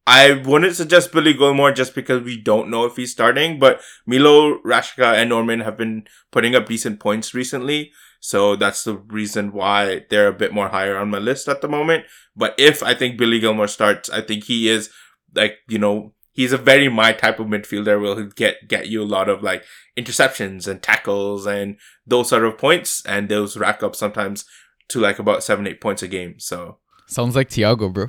I 0.06 0.32
wouldn't 0.32 0.76
suggest 0.76 1.12
Billy 1.12 1.32
Gilmour 1.32 1.74
just 1.74 1.94
because 1.94 2.22
we 2.22 2.36
don't 2.40 2.68
know 2.68 2.84
if 2.84 2.96
he's 2.96 3.12
starting, 3.12 3.58
but 3.58 3.80
Milo 4.04 4.58
Rashica 4.58 5.14
and 5.14 5.30
Normann 5.30 5.60
have 5.60 5.78
been 5.78 6.04
putting 6.30 6.54
up 6.54 6.66
decent 6.66 7.00
points 7.00 7.32
recently. 7.32 7.90
So 8.20 8.54
that's 8.56 8.84
the 8.84 8.96
reason 8.96 9.52
why 9.52 10.04
they're 10.10 10.28
a 10.28 10.32
bit 10.32 10.52
more 10.52 10.68
higher 10.68 10.96
on 10.96 11.10
my 11.10 11.18
list 11.18 11.48
at 11.48 11.62
the 11.62 11.68
moment. 11.68 12.04
But 12.36 12.54
if 12.58 12.82
I 12.82 12.94
think 12.94 13.18
Billy 13.18 13.40
Gilmour 13.40 13.68
starts, 13.68 14.10
I 14.10 14.20
think 14.20 14.44
he 14.44 14.68
is 14.68 14.90
like, 15.34 15.58
you 15.68 15.78
know, 15.78 16.12
he's 16.32 16.52
a 16.52 16.58
very 16.58 16.88
my 16.88 17.12
type 17.12 17.38
of 17.38 17.46
midfielder 17.46 18.00
will 18.00 18.24
get, 18.26 18.68
get 18.68 18.88
you 18.88 19.02
a 19.02 19.04
lot 19.04 19.28
of 19.28 19.42
like 19.42 19.64
interceptions 19.96 20.66
and 20.66 20.82
tackles 20.82 21.46
and 21.46 21.76
those 22.06 22.28
sort 22.28 22.44
of 22.44 22.58
points. 22.58 23.04
And 23.06 23.28
those 23.28 23.56
rack 23.56 23.82
up 23.82 23.96
sometimes 23.96 24.44
to 24.88 25.00
like 25.00 25.18
about 25.18 25.42
seven, 25.42 25.66
eight 25.66 25.80
points 25.80 26.02
a 26.02 26.08
game. 26.08 26.38
So 26.38 26.78
Sounds 27.06 27.36
like 27.36 27.48
Thiago 27.50 27.92
bro. 27.92 28.08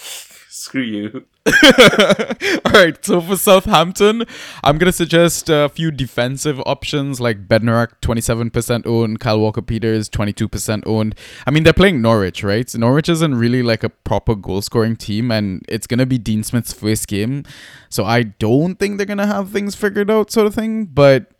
screw 0.60 0.82
you. 0.82 1.26
All 1.46 2.72
right, 2.72 3.02
so 3.04 3.20
for 3.20 3.36
Southampton, 3.36 4.24
I'm 4.62 4.78
gonna 4.78 4.92
suggest 4.92 5.48
a 5.48 5.68
few 5.68 5.90
defensive 5.90 6.60
options 6.66 7.20
like 7.20 7.48
Bednarek, 7.48 8.00
27% 8.02 8.86
owned, 8.86 9.20
Kyle 9.20 9.40
Walker 9.40 9.62
Peters, 9.62 10.08
22% 10.08 10.82
owned. 10.86 11.14
I 11.46 11.50
mean, 11.50 11.62
they're 11.62 11.72
playing 11.72 12.02
Norwich, 12.02 12.44
right? 12.44 12.68
So 12.68 12.78
Norwich 12.78 13.08
isn't 13.08 13.34
really 13.34 13.62
like 13.62 13.82
a 13.82 13.88
proper 13.88 14.34
goal 14.34 14.62
scoring 14.62 14.96
team, 14.96 15.30
and 15.30 15.64
it's 15.68 15.86
gonna 15.86 16.06
be 16.06 16.18
Dean 16.18 16.42
Smith's 16.42 16.72
first 16.72 17.08
game, 17.08 17.44
so 17.88 18.04
I 18.04 18.22
don't 18.22 18.76
think 18.76 18.98
they're 18.98 19.06
gonna 19.06 19.26
have 19.26 19.50
things 19.50 19.74
figured 19.74 20.10
out, 20.10 20.30
sort 20.30 20.46
of 20.46 20.54
thing. 20.54 20.84
But 20.84 21.32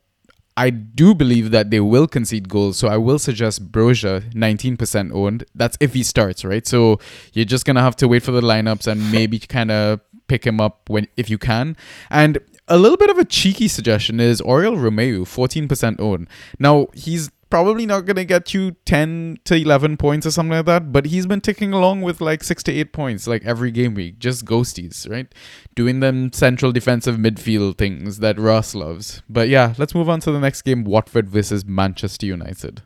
I 0.57 0.71
do 0.71 1.15
believe 1.15 1.51
that 1.53 1.71
they 1.71 1.81
will 1.81 2.07
concede 2.07 2.49
goals, 2.49 2.77
so 2.77 2.89
I 2.89 2.97
will 2.97 3.19
suggest 3.19 3.71
Broja, 3.71 4.31
19% 4.33 5.13
owned. 5.13 5.45
That's 5.55 5.77
if 5.81 5.95
he 5.95 6.03
starts, 6.03 6.45
right? 6.45 6.67
So 6.67 6.99
you're 7.33 7.45
just 7.45 7.65
gonna 7.65 7.83
have 7.83 7.97
to 7.97 8.09
wait 8.09 8.23
for 8.23 8.33
the 8.33 8.41
lineups 8.41 8.87
and 8.87 9.11
maybe 9.13 9.39
kind 9.39 9.71
of 9.71 10.01
pick 10.29 10.47
him 10.47 10.61
up 10.61 10.91
when 10.91 11.07
if 11.17 11.31
you 11.31 11.39
can. 11.39 11.77
And 12.11 12.39
a 12.69 12.79
little 12.79 12.97
bit 12.97 13.11
of 13.11 13.19
a 13.19 13.25
cheeky 13.25 13.69
suggestion 13.69 14.21
is 14.21 14.41
Oriol 14.43 14.77
Romeu, 14.77 15.23
14% 15.23 16.01
owned. 16.01 16.29
Now 16.59 16.87
he's 16.95 17.31
probably 17.51 17.85
not 17.85 18.07
gonna 18.07 18.25
get 18.25 18.55
you 18.55 18.77
10 18.87 19.39
to 19.45 19.55
11 19.55 19.97
points 19.97 20.27
or 20.27 20.31
something 20.31 20.57
like 20.57 20.67
that, 20.67 20.93
but 20.93 21.07
he's 21.07 21.27
been 21.27 21.41
ticking 21.41 21.73
along 21.73 22.03
with 22.03 22.21
like 22.21 22.43
six 22.43 22.63
to 22.65 22.73
eight 22.73 22.93
points 22.93 23.27
like 23.27 23.45
every 23.45 23.71
game 23.71 23.95
week, 23.95 24.19
just 24.19 24.45
ghosties, 24.45 25.09
right? 25.11 25.33
Doing 25.75 26.01
them 26.01 26.33
central 26.33 26.73
defensive 26.73 27.17
midfield 27.17 27.77
things 27.77 28.19
that 28.19 28.39
Ross 28.39 28.75
loves. 28.75 29.23
But 29.29 29.49
yeah, 29.49 29.75
let's 29.77 29.95
move 29.95 30.09
on 30.09 30.21
to 30.21 30.33
the 30.33 30.41
next 30.41 30.63
game: 30.63 30.85
Watford 30.85 31.29
versus 31.29 31.65
Manchester 31.65 32.27
United. 32.27 32.83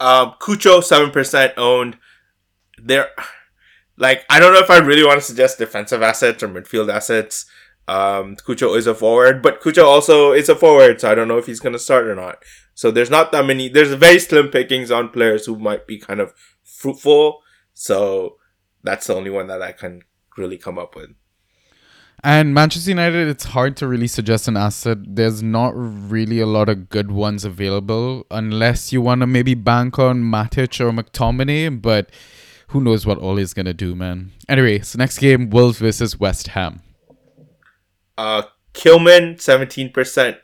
Um, 0.00 0.34
Cucho, 0.40 0.80
7% 0.80 1.54
owned. 1.56 1.98
They're 2.80 3.10
like, 3.96 4.24
I 4.30 4.38
don't 4.38 4.52
know 4.52 4.60
if 4.60 4.70
I 4.70 4.78
really 4.78 5.04
want 5.04 5.18
to 5.18 5.26
suggest 5.26 5.58
defensive 5.58 6.02
assets 6.02 6.42
or 6.42 6.48
midfield 6.48 6.92
assets. 6.92 7.46
Um, 7.88 8.36
Cucho 8.36 8.76
is 8.76 8.86
a 8.86 8.94
forward, 8.94 9.42
but 9.42 9.62
Cucho 9.62 9.84
also 9.84 10.32
is 10.32 10.50
a 10.50 10.54
forward, 10.54 11.00
so 11.00 11.10
I 11.10 11.14
don't 11.14 11.26
know 11.26 11.38
if 11.38 11.46
he's 11.46 11.58
going 11.58 11.72
to 11.72 11.78
start 11.78 12.06
or 12.06 12.14
not. 12.14 12.42
So 12.74 12.90
there's 12.90 13.10
not 13.10 13.32
that 13.32 13.46
many, 13.46 13.68
there's 13.68 13.92
very 13.94 14.18
slim 14.18 14.48
pickings 14.48 14.90
on 14.90 15.08
players 15.08 15.46
who 15.46 15.58
might 15.58 15.86
be 15.86 15.98
kind 15.98 16.20
of 16.20 16.34
fruitful. 16.62 17.40
So 17.72 18.36
that's 18.82 19.06
the 19.06 19.14
only 19.14 19.30
one 19.30 19.46
that 19.46 19.62
I 19.62 19.72
can 19.72 20.02
really 20.36 20.58
come 20.58 20.78
up 20.78 20.94
with. 20.94 21.10
And 22.22 22.52
Manchester 22.52 22.90
United, 22.90 23.28
it's 23.28 23.44
hard 23.44 23.76
to 23.78 23.86
really 23.86 24.08
suggest 24.08 24.48
an 24.48 24.56
asset. 24.56 24.98
There's 25.06 25.42
not 25.42 25.72
really 25.74 26.40
a 26.40 26.46
lot 26.46 26.68
of 26.68 26.90
good 26.90 27.10
ones 27.10 27.44
available 27.44 28.26
unless 28.30 28.92
you 28.92 29.00
want 29.00 29.20
to 29.22 29.26
maybe 29.26 29.54
bank 29.54 29.98
on 29.98 30.22
Matic 30.24 30.78
or 30.80 30.90
McTominay, 30.90 31.80
but 31.80 32.10
who 32.68 32.82
knows 32.82 33.06
what 33.06 33.18
Ole's 33.18 33.54
going 33.54 33.66
to 33.66 33.74
do, 33.74 33.94
man. 33.94 34.32
Anyway, 34.48 34.80
so 34.80 34.98
next 34.98 35.18
game 35.18 35.48
Wolves 35.48 35.78
versus 35.78 36.18
West 36.18 36.48
Ham. 36.48 36.82
Uh, 38.18 38.42
Kilman, 38.74 39.36
17%, 39.36 40.36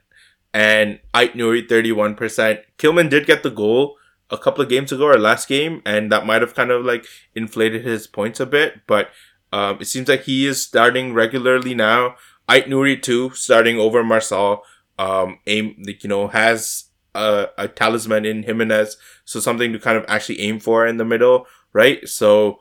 and 0.55 1.01
Ait 1.15 1.35
Nouri, 1.35 1.69
31%. 1.69 2.63
Kilman 2.79 3.11
did 3.11 3.27
get 3.27 3.43
the 3.43 3.51
goal 3.51 3.97
a 4.31 4.39
couple 4.39 4.63
of 4.63 4.71
games 4.71 4.93
ago 4.93 5.05
or 5.07 5.19
last 5.19 5.49
game, 5.49 5.83
and 5.85 6.11
that 6.11 6.25
might 6.25 6.41
have 6.41 6.55
kind 6.55 6.71
of 6.71 6.85
like 6.85 7.05
inflated 7.35 7.85
his 7.85 8.07
points 8.07 8.41
a 8.41 8.47
bit, 8.47 8.87
but 8.87 9.11
um, 9.53 9.79
it 9.81 9.87
seems 9.87 10.09
like 10.09 10.23
he 10.23 10.47
is 10.47 10.63
starting 10.63 11.13
regularly 11.13 11.75
now. 11.75 12.17
Ait 12.51 12.67
Nouri, 12.67 13.01
too, 13.01 13.31
starting 13.31 13.79
over 13.79 14.03
Marcel. 14.03 14.63
Um, 14.99 15.39
aim, 15.47 15.77
like, 15.85 16.03
you 16.05 16.09
know, 16.09 16.29
has 16.29 16.85
a, 17.15 17.49
a 17.59 17.69
talisman 17.69 18.25
in 18.25 18.45
Jimenez, 18.45 18.97
so 19.25 19.41
something 19.41 19.73
to 19.73 19.79
kind 19.79 19.99
of 19.99 20.05
actually 20.09 20.41
aim 20.41 20.61
for 20.61 20.87
in 20.87 20.97
the 20.97 21.05
middle, 21.05 21.47
right? 21.73 22.07
So, 22.09 22.61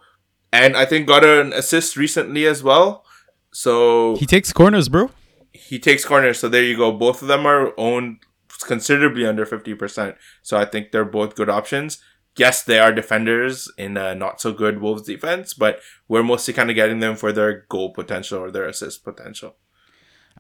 and 0.52 0.76
I 0.76 0.86
think 0.86 1.08
got 1.08 1.24
an 1.24 1.54
assist 1.54 1.96
recently 1.96 2.46
as 2.46 2.64
well. 2.64 3.06
So 3.54 4.16
He 4.18 4.26
takes 4.26 4.52
corners, 4.52 4.90
bro. 4.90 5.10
he 5.54 5.80
takes 5.80 6.04
corners. 6.04 6.40
So 6.40 6.50
there 6.50 6.64
you 6.64 6.76
go. 6.76 6.92
Both 6.92 7.22
of 7.22 7.28
them 7.28 7.46
are 7.46 7.74
owned 7.78 8.18
considerably 8.66 9.26
under 9.26 9.46
50%. 9.46 10.16
So 10.42 10.58
I 10.58 10.66
think 10.66 10.92
they're 10.92 11.06
both 11.06 11.36
good 11.36 11.50
options. 11.50 12.02
Yes, 12.36 12.64
they 12.64 12.80
are 12.80 12.92
defenders 12.92 13.72
in 13.78 13.96
a 13.96 14.16
not 14.16 14.42
so 14.42 14.52
good 14.54 14.82
Wolves 14.82 15.04
defense, 15.04 15.54
but 15.54 15.80
we're 16.08 16.24
mostly 16.24 16.54
kind 16.54 16.70
of 16.72 16.76
getting 16.76 17.00
them 17.00 17.16
for 17.16 17.32
their 17.32 17.66
goal 17.70 17.94
potential 17.94 18.40
or 18.40 18.50
their 18.50 18.66
assist 18.66 19.04
potential. 19.04 19.56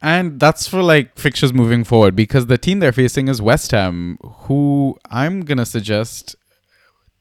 And 0.01 0.39
that's 0.39 0.67
for 0.67 0.81
like 0.81 1.17
fixtures 1.19 1.53
moving 1.53 1.83
forward 1.83 2.15
because 2.15 2.47
the 2.47 2.57
team 2.57 2.79
they're 2.79 2.91
facing 2.91 3.27
is 3.27 3.41
West 3.41 3.69
Ham, 3.71 4.17
who 4.47 4.97
I'm 5.11 5.41
going 5.41 5.59
to 5.59 5.65
suggest 5.67 6.35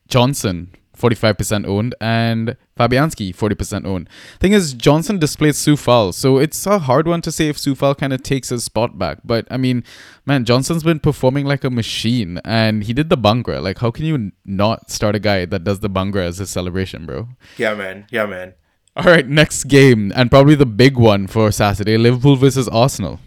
Johnson, 0.09 0.75
45% 1.03 1.67
owned, 1.67 1.95
and 2.01 2.57
Fabianski, 2.79 3.35
40% 3.35 3.85
owned. 3.85 4.09
Thing 4.39 4.53
is, 4.53 4.73
Johnson 4.73 5.19
displays 5.19 5.57
Coufal, 5.59 6.15
so 6.15 6.39
it's 6.39 6.65
a 6.67 6.79
hard 6.79 7.09
one 7.09 7.21
to 7.23 7.33
say 7.33 7.49
if 7.49 7.57
Coufal 7.57 7.99
kind 7.99 8.13
of 8.13 8.23
takes 8.23 8.51
his 8.51 8.65
spot 8.65 8.99
back. 8.99 9.19
But 9.25 9.47
I 9.51 9.57
mean, 9.57 9.85
man, 10.25 10.45
Johnson's 10.45 10.85
been 10.85 11.01
performing 11.01 11.45
like 11.45 11.65
a 11.65 11.71
machine, 11.71 12.41
and 12.45 12.85
he 12.85 12.93
did 12.93 13.11
the 13.11 13.19
Bhangra. 13.19 13.63
Like, 13.63 13.79
how 13.79 13.91
can 13.91 14.05
you 14.05 14.33
not 14.45 14.91
start 14.91 15.17
a 15.17 15.19
guy 15.19 15.45
that 15.47 15.65
does 15.65 15.81
the 15.81 15.91
Bhangra 15.91 16.25
as 16.25 16.39
his 16.39 16.51
celebration, 16.51 17.07
bro? 17.07 17.29
Yeah, 17.57 17.75
man. 17.75 18.07
Yeah, 18.11 18.27
man. 18.27 18.55
All 18.95 19.05
right, 19.05 19.27
next 19.27 19.65
game, 19.65 20.13
and 20.15 20.31
probably 20.31 20.55
the 20.55 20.67
big 20.67 20.97
one 20.97 21.27
for 21.27 21.51
Saturday 21.51 21.97
Liverpool 21.97 22.37
versus 22.37 22.69
Arsenal. 22.69 23.21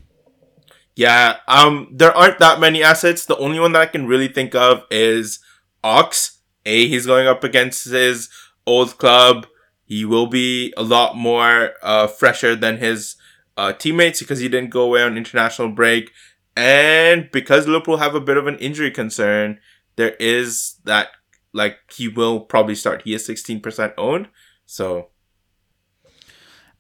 Yeah, 0.96 1.38
um, 1.48 1.90
there 1.92 2.16
aren't 2.16 2.40
that 2.40 2.60
many 2.60 2.82
assets. 2.82 3.26
The 3.26 3.38
only 3.38 3.60
one 3.60 3.74
that 3.74 3.82
I 3.82 3.86
can 3.88 4.08
really 4.08 4.30
think 4.30 4.56
of 4.56 4.84
is 4.90 5.40
Ox. 5.84 6.35
A, 6.66 6.88
he's 6.88 7.06
going 7.06 7.28
up 7.28 7.44
against 7.44 7.86
his 7.86 8.30
old 8.66 8.98
club. 8.98 9.48
He 9.86 10.04
will 10.06 10.28
be 10.28 10.74
a 10.76 10.84
lot 10.84 11.16
more 11.16 11.74
uh, 11.84 12.08
fresher 12.08 12.56
than 12.56 12.78
his 12.78 13.16
uh, 13.58 13.74
teammates 13.74 14.20
because 14.20 14.40
he 14.40 14.50
didn't 14.50 14.72
go 14.72 14.82
away 14.82 15.04
on 15.04 15.18
international 15.18 15.70
break. 15.70 16.12
And 16.58 17.30
because 17.32 17.68
Liverpool 17.68 17.98
have 17.98 18.16
a 18.16 18.22
bit 18.22 18.38
of 18.38 18.48
an 18.48 18.58
injury 18.58 18.92
concern, 18.92 19.60
there 19.96 20.16
is 20.20 20.76
that, 20.86 21.10
like, 21.54 21.78
he 21.94 22.08
will 22.08 22.40
probably 22.40 22.76
start. 22.76 23.04
He 23.04 23.14
is 23.14 23.28
16% 23.28 23.94
owned. 23.98 24.30
So, 24.66 25.10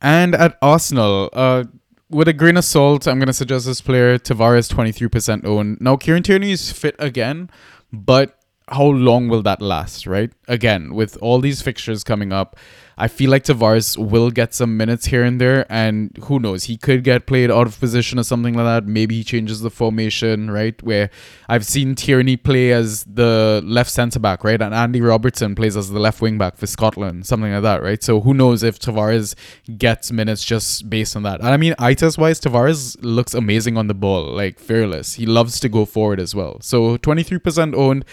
And 0.01 0.33
at 0.33 0.57
Arsenal, 0.61 1.29
uh, 1.33 1.65
with 2.09 2.27
a 2.27 2.33
grain 2.33 2.57
of 2.57 2.65
salt, 2.65 3.07
I'm 3.07 3.19
going 3.19 3.27
to 3.27 3.33
suggest 3.33 3.65
this 3.65 3.81
player, 3.81 4.17
Tavares, 4.17 4.71
23% 4.73 5.45
owned. 5.45 5.79
Now, 5.81 5.97
Kieran 5.97 6.23
Tierney 6.23 6.51
is 6.51 6.71
fit 6.71 6.95
again, 6.99 7.49
but 7.91 8.39
how 8.69 8.85
long 8.85 9.27
will 9.27 9.43
that 9.43 9.61
last, 9.61 10.07
right? 10.07 10.31
Again, 10.47 10.93
with 10.93 11.17
all 11.21 11.39
these 11.39 11.61
fixtures 11.61 12.03
coming 12.03 12.33
up, 12.33 12.57
I 12.97 13.07
feel 13.07 13.29
like 13.29 13.43
Tavares 13.43 13.97
will 13.97 14.31
get 14.31 14.53
some 14.53 14.77
minutes 14.77 15.05
here 15.05 15.23
and 15.23 15.39
there, 15.41 15.65
and 15.69 16.17
who 16.23 16.39
knows, 16.39 16.65
he 16.65 16.77
could 16.77 17.03
get 17.03 17.25
played 17.25 17.51
out 17.51 17.67
of 17.67 17.79
position 17.79 18.19
or 18.19 18.23
something 18.23 18.53
like 18.53 18.65
that. 18.65 18.87
Maybe 18.87 19.15
he 19.15 19.23
changes 19.23 19.59
the 19.59 19.69
formation, 19.69 20.49
right? 20.49 20.81
Where 20.81 21.09
I've 21.49 21.65
seen 21.65 21.95
Tierney 21.95 22.37
play 22.37 22.71
as 22.71 23.03
the 23.03 23.61
left 23.65 23.89
centre 23.89 24.19
back, 24.19 24.43
right? 24.43 24.61
And 24.61 24.73
Andy 24.73 25.01
Robertson 25.01 25.55
plays 25.55 25.75
as 25.75 25.89
the 25.89 25.99
left 25.99 26.21
wing 26.21 26.37
back 26.37 26.55
for 26.55 26.67
Scotland, 26.67 27.25
something 27.25 27.51
like 27.51 27.63
that, 27.63 27.83
right? 27.83 28.01
So 28.01 28.21
who 28.21 28.33
knows 28.33 28.63
if 28.63 28.79
Tavares 28.79 29.35
gets 29.77 30.11
minutes 30.11 30.45
just 30.45 30.89
based 30.89 31.15
on 31.15 31.23
that. 31.23 31.41
And 31.41 31.49
I 31.49 31.57
mean, 31.57 31.75
ITES 31.77 32.17
wise, 32.17 32.39
Tavares 32.39 32.97
looks 33.01 33.33
amazing 33.33 33.77
on 33.77 33.87
the 33.87 33.93
ball, 33.93 34.23
like 34.23 34.59
fearless. 34.59 35.15
He 35.15 35.25
loves 35.25 35.59
to 35.59 35.69
go 35.69 35.85
forward 35.85 36.19
as 36.19 36.33
well. 36.33 36.59
So 36.61 36.97
23% 36.97 37.75
owned. 37.75 38.05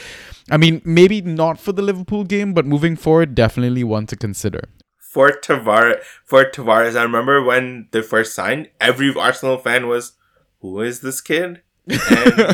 I 0.51 0.57
mean, 0.57 0.83
maybe 0.85 1.20
not 1.20 1.61
for 1.61 1.72
the 1.72 1.83
Liverpool 1.83 2.24
game, 2.24 2.53
but 2.53 2.66
moving 2.66 2.97
forward, 2.97 3.35
definitely 3.35 3.85
one 3.85 4.07
to 4.09 4.16
consider. 4.16 4.68
For 5.13 5.31
Tavares, 5.31 6.03
for 6.25 6.45
Tavares, 6.45 6.97
I 6.97 7.03
remember 7.03 7.43
when 7.43 7.89
they 7.93 8.01
first 8.03 8.35
signed, 8.35 8.71
every 8.81 9.15
Arsenal 9.15 9.59
fan 9.59 9.87
was, 9.87 10.13
"Who 10.61 10.81
is 10.81 11.01
this 11.01 11.21
kid?" 11.21 11.63
And, 11.87 11.99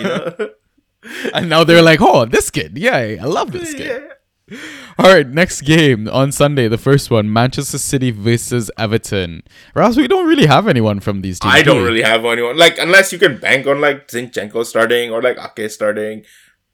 you 0.02 0.04
know, 0.08 0.50
And 1.34 1.48
now 1.48 1.62
they're 1.64 1.82
like, 1.82 2.00
oh, 2.02 2.24
this 2.24 2.50
kid. 2.50 2.76
Yay. 2.76 3.18
I 3.18 3.24
love 3.24 3.52
this 3.52 3.72
kid. 3.74 4.02
yeah. 4.50 4.58
All 4.98 5.12
right, 5.14 5.28
next 5.28 5.60
game 5.60 6.08
on 6.08 6.32
Sunday, 6.32 6.66
the 6.68 6.78
first 6.78 7.10
one, 7.10 7.30
Manchester 7.32 7.78
City 7.78 8.10
versus 8.10 8.70
Everton. 8.78 9.42
Ross, 9.74 9.96
we 9.96 10.08
don't 10.08 10.26
really 10.26 10.46
have 10.46 10.66
anyone 10.66 11.00
from 11.00 11.20
these 11.20 11.38
teams. 11.38 11.54
I 11.54 11.58
do 11.62 11.66
don't 11.66 11.82
we? 11.82 11.88
really 11.88 12.02
have 12.02 12.24
anyone 12.24 12.56
like 12.56 12.78
unless 12.78 13.12
you 13.12 13.18
can 13.18 13.38
bank 13.38 13.66
on 13.66 13.80
like 13.80 14.08
Zinchenko 14.08 14.64
starting 14.64 15.10
or 15.12 15.20
like 15.22 15.38
Ake 15.38 15.70
starting. 15.70 16.24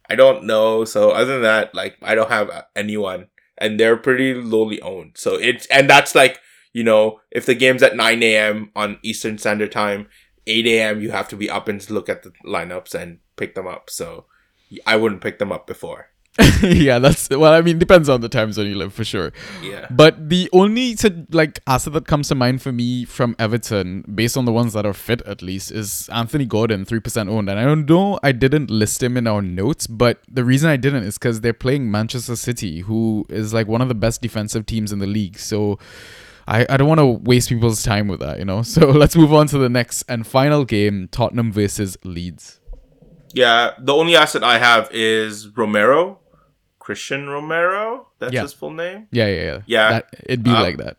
I 0.08 0.14
don't 0.14 0.44
know. 0.44 0.84
So 0.84 1.10
other 1.10 1.34
than 1.34 1.42
that, 1.42 1.74
like 1.74 1.96
I 2.00 2.14
don't 2.14 2.30
have 2.30 2.48
anyone, 2.76 3.26
and 3.58 3.78
they're 3.78 3.96
pretty 3.96 4.34
lowly 4.34 4.80
owned. 4.82 5.12
So 5.16 5.34
it's 5.34 5.66
and 5.66 5.88
that's 5.88 6.14
like 6.14 6.40
you 6.72 6.84
know 6.84 7.20
if 7.30 7.46
the 7.46 7.54
game's 7.54 7.82
at 7.82 7.96
nine 7.96 8.22
a.m. 8.22 8.70
on 8.74 8.98
Eastern 9.02 9.38
Standard 9.38 9.72
Time, 9.72 10.08
eight 10.46 10.66
a.m. 10.66 11.00
you 11.00 11.10
have 11.10 11.28
to 11.28 11.36
be 11.36 11.50
up 11.50 11.68
and 11.68 11.88
look 11.90 12.08
at 12.08 12.22
the 12.22 12.32
lineups 12.44 12.94
and 12.94 13.18
pick 13.36 13.54
them 13.54 13.66
up. 13.66 13.90
So 13.90 14.26
I 14.86 14.96
wouldn't 14.96 15.20
pick 15.20 15.38
them 15.38 15.52
up 15.52 15.66
before. 15.66 16.08
yeah, 16.62 16.98
that's 16.98 17.30
well. 17.30 17.52
I 17.52 17.60
mean, 17.60 17.78
depends 17.78 18.08
on 18.08 18.20
the 18.20 18.28
time 18.28 18.50
zone 18.50 18.66
you 18.66 18.74
live 18.74 18.92
for 18.92 19.04
sure. 19.04 19.32
Yeah. 19.62 19.86
But 19.88 20.30
the 20.30 20.50
only 20.52 20.96
like 21.30 21.60
asset 21.68 21.92
that 21.92 22.08
comes 22.08 22.26
to 22.28 22.34
mind 22.34 22.60
for 22.60 22.72
me 22.72 23.04
from 23.04 23.36
Everton, 23.38 24.04
based 24.12 24.36
on 24.36 24.44
the 24.44 24.52
ones 24.52 24.72
that 24.72 24.84
are 24.84 24.92
fit 24.92 25.22
at 25.22 25.42
least, 25.42 25.70
is 25.70 26.08
Anthony 26.12 26.44
Gordon, 26.44 26.84
three 26.84 26.98
percent 26.98 27.28
owned. 27.28 27.48
And 27.48 27.60
I 27.60 27.64
don't 27.64 27.88
know, 27.88 28.18
I 28.24 28.32
didn't 28.32 28.68
list 28.68 29.00
him 29.00 29.16
in 29.16 29.28
our 29.28 29.42
notes, 29.42 29.86
but 29.86 30.18
the 30.28 30.44
reason 30.44 30.68
I 30.68 30.76
didn't 30.76 31.04
is 31.04 31.18
because 31.18 31.40
they're 31.40 31.52
playing 31.52 31.88
Manchester 31.88 32.34
City, 32.34 32.80
who 32.80 33.24
is 33.28 33.54
like 33.54 33.68
one 33.68 33.80
of 33.80 33.86
the 33.86 33.94
best 33.94 34.20
defensive 34.20 34.66
teams 34.66 34.92
in 34.92 34.98
the 34.98 35.06
league. 35.06 35.38
So. 35.38 35.78
I, 36.46 36.66
I 36.68 36.76
don't 36.76 36.88
want 36.88 37.00
to 37.00 37.06
waste 37.06 37.48
people's 37.48 37.82
time 37.82 38.06
with 38.06 38.20
that, 38.20 38.38
you 38.38 38.44
know? 38.44 38.60
So 38.74 38.90
let's 38.90 39.16
move 39.16 39.32
on 39.32 39.46
to 39.46 39.56
the 39.56 39.70
next 39.70 40.02
and 40.10 40.26
final 40.26 40.66
game 40.66 41.08
Tottenham 41.10 41.50
versus 41.50 41.96
Leeds. 42.04 42.60
Yeah, 43.32 43.70
the 43.78 43.94
only 43.94 44.14
asset 44.14 44.44
I 44.44 44.58
have 44.58 44.90
is 44.92 45.48
Romero, 45.56 46.20
Christian 46.84 47.28
Romero. 47.28 48.08
That's 48.20 48.34
Yeah. 48.34 48.42
his 48.42 48.52
full 48.52 48.70
name. 48.84 49.08
Yeah, 49.10 49.26
yeah, 49.26 49.42
yeah. 49.50 49.60
Yeah. 49.66 49.88
That, 49.94 50.04
it'd 50.28 50.42
be 50.44 50.50
Uh, 50.50 50.62
like 50.62 50.76
that. 50.84 50.96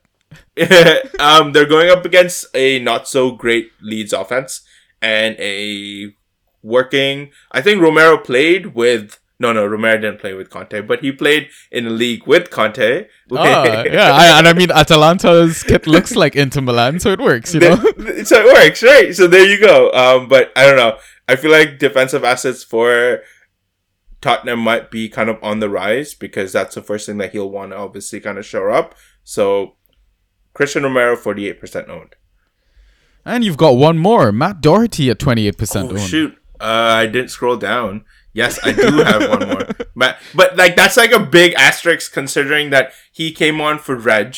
um, 1.20 1.52
they're 1.54 1.68
going 1.76 1.90
up 1.90 2.04
against 2.06 2.46
a 2.56 2.80
not 2.80 3.08
so 3.08 3.32
great 3.32 3.70
Leeds 3.82 4.12
offense 4.14 4.62
and 5.02 5.36
a 5.40 6.14
working. 6.64 7.30
I 7.52 7.62
think 7.62 7.82
Romero 7.82 8.18
played 8.18 8.74
with. 8.76 9.20
No, 9.38 9.52
no, 9.52 9.66
Romero 9.66 9.98
didn't 10.00 10.20
play 10.22 10.34
with 10.34 10.50
Conte, 10.50 10.80
but 10.82 11.02
he 11.02 11.12
played 11.12 11.50
in 11.70 11.86
a 11.86 11.90
league 11.90 12.26
with 12.26 12.50
Conte. 12.50 13.06
Ah, 13.34 13.84
yeah, 13.98 14.12
I, 14.14 14.40
and 14.40 14.48
I 14.48 14.54
mean 14.54 14.72
Atalanta's 14.72 15.62
kit 15.62 15.86
looks 15.88 16.16
like 16.16 16.38
Inter 16.38 16.62
Milan, 16.62 17.00
so 17.02 17.12
it 17.12 17.20
works, 17.20 17.54
you 17.54 17.60
know. 17.60 17.76
So 18.24 18.36
it 18.42 18.54
works, 18.54 18.82
right? 18.82 19.14
So 19.14 19.28
there 19.28 19.46
you 19.46 19.60
go. 19.60 19.92
Um, 19.92 20.30
but 20.30 20.52
I 20.56 20.66
don't 20.66 20.78
know. 20.78 20.98
I 21.28 21.36
feel 21.36 21.52
like 21.52 21.80
defensive 21.80 22.24
assets 22.24 22.64
for 22.64 23.22
Tottenham 24.26 24.60
might 24.60 24.90
be 24.90 25.08
kind 25.08 25.30
of 25.30 25.38
on 25.44 25.60
the 25.60 25.70
rise 25.70 26.16
because 26.16 26.52
that's 26.52 26.74
the 26.74 26.82
first 26.82 27.06
thing 27.06 27.20
that 27.20 27.32
he'll 27.32 27.50
want 27.52 27.74
to 27.74 27.78
obviously 27.78 28.20
kind 28.20 28.40
of 28.40 28.46
show 28.46 28.72
up. 28.72 28.96
So 29.24 29.76
Christian 30.56 30.82
Romero, 30.82 31.16
forty 31.16 31.48
eight 31.48 31.60
percent 31.60 31.90
owned. 31.90 32.16
And 33.24 33.44
you've 33.44 33.56
got 33.58 33.76
one 33.76 34.00
more, 34.00 34.32
Matt 34.32 34.62
Doherty 34.62 35.12
at 35.12 35.20
twenty 35.20 35.48
eight 35.48 35.60
percent 35.60 35.90
owned. 35.90 35.98
Oh 36.00 36.02
owned. 36.02 36.10
shoot! 36.10 36.36
Uh, 36.60 36.64
I 37.04 37.06
didn't 37.06 37.30
scroll 37.30 37.56
down. 37.58 38.04
Yes, 38.34 38.60
I 38.64 38.72
do 38.72 38.98
have 39.04 39.30
one 39.30 39.48
more, 39.48 39.68
but 39.96 40.18
but 40.34 40.58
like 40.58 40.76
that's 40.76 40.98
like 40.98 41.12
a 41.12 41.20
big 41.20 41.54
asterisk 41.54 42.12
considering 42.12 42.72
that 42.72 42.94
he 43.12 43.32
came 43.32 43.62
on 43.62 43.78
for 43.78 43.96
Reg. 43.96 44.38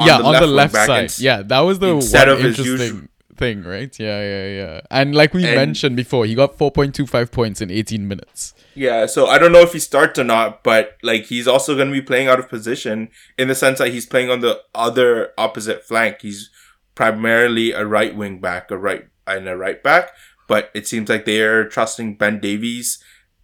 yeah, 0.00 0.18
on 0.18 0.34
the 0.40 0.46
left 0.46 0.74
side. 0.74 1.00
and- 1.00 1.18
yeah, 1.18 1.42
that 1.42 1.60
was 1.60 1.80
the 1.80 1.88
instead 1.96 2.28
one 2.28 2.36
of 2.36 2.42
his 2.44 2.58
usual- 2.58 3.08
thing, 3.38 3.62
right? 3.64 3.96
Yeah, 3.98 4.20
yeah, 4.20 4.46
yeah. 4.48 4.80
And 4.90 5.14
like 5.14 5.32
we 5.32 5.46
And- 5.46 5.54
mentioned 5.54 5.96
before, 5.96 6.26
he 6.26 6.34
got 6.34 6.58
four 6.58 6.70
point 6.70 6.94
two 6.94 7.06
five 7.06 7.30
points 7.32 7.60
in 7.60 7.70
eighteen 7.70 8.06
minutes. 8.08 8.54
Yeah, 8.74 9.06
so 9.06 9.26
I 9.26 9.38
don't 9.38 9.52
know 9.52 9.62
if 9.62 9.72
he 9.72 9.78
starts 9.80 10.18
or 10.18 10.24
not, 10.24 10.62
but 10.62 10.96
like 11.02 11.24
he's 11.24 11.48
also 11.48 11.74
going 11.74 11.88
to 11.88 11.92
be 11.92 12.02
playing 12.02 12.28
out 12.28 12.38
of 12.38 12.48
position 12.48 13.08
in 13.38 13.48
the 13.48 13.54
sense 13.54 13.78
that 13.78 13.88
he's 13.88 14.06
playing 14.06 14.30
on 14.30 14.40
the 14.40 14.60
other 14.74 15.30
opposite 15.38 15.84
flank. 15.84 16.18
He's 16.22 16.50
primarily 16.94 17.72
a 17.72 17.84
right 17.86 18.14
wing 18.14 18.40
back, 18.40 18.70
a 18.70 18.76
right 18.76 19.06
and 19.26 19.48
a 19.48 19.56
right 19.56 19.82
back, 19.82 20.10
but 20.46 20.70
it 20.74 20.86
seems 20.86 21.08
like 21.08 21.24
they're 21.24 21.68
trusting 21.68 22.16
Ben 22.16 22.40
Davies 22.40 23.02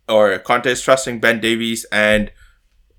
or 0.08 0.38
Conte 0.38 0.66
is 0.70 0.82
trusting 0.82 1.20
Ben 1.20 1.40
Davies 1.40 1.84
and 1.90 2.30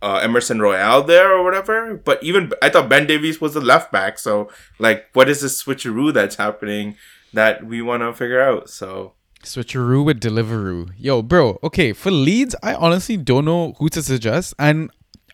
uh, 0.05 0.17
Emerson 0.17 0.61
Royal 0.61 1.01
there 1.01 1.33
or 1.35 1.43
whatever. 1.43 1.95
But 1.95 2.21
even 2.23 2.51
I 2.61 2.69
thought 2.69 2.87
Ben 2.87 3.07
Davies 3.07 3.41
was 3.41 3.55
the 3.55 3.61
left 3.61 3.91
back, 3.91 4.19
so 4.19 4.51
like 4.77 5.07
what 5.13 5.27
is 5.27 5.41
this 5.41 5.63
switcheroo 5.63 6.13
that's 6.13 6.35
happening 6.35 6.95
that 7.33 7.65
we 7.65 7.81
want 7.81 8.03
to 8.03 8.13
figure 8.13 8.39
out? 8.39 8.69
So 8.69 9.13
Switcheroo 9.41 10.05
with 10.05 10.19
Deliveroo. 10.19 10.91
Yo, 10.97 11.23
bro, 11.23 11.59
okay, 11.63 11.91
for 11.91 12.11
Leeds, 12.11 12.55
I 12.61 12.75
honestly 12.75 13.17
don't 13.17 13.45
know 13.45 13.73
who 13.79 13.89
to 13.89 14.03
suggest. 14.03 14.53
And 14.59 14.91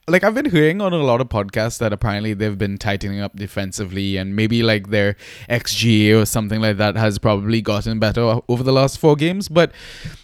like 0.07 0.23
I've 0.23 0.33
been 0.33 0.49
hearing 0.49 0.81
on 0.81 0.93
a 0.93 0.97
lot 0.97 1.19
of 1.19 1.27
podcasts 1.27 1.77
that 1.79 1.91
apparently 1.91 2.33
they've 2.33 2.57
been 2.57 2.77
tightening 2.77 3.19
up 3.19 3.35
defensively 3.35 4.15
and 4.15 4.35
maybe 4.37 4.63
like 4.63 4.89
their 4.89 5.15
XGA 5.49 6.21
or 6.21 6.25
something 6.25 6.61
like 6.61 6.77
that 6.77 6.95
has 6.95 7.19
probably 7.19 7.61
gotten 7.61 7.99
better 7.99 8.39
over 8.47 8.63
the 8.63 8.71
last 8.71 8.99
four 8.99 9.17
games. 9.17 9.49
But 9.49 9.73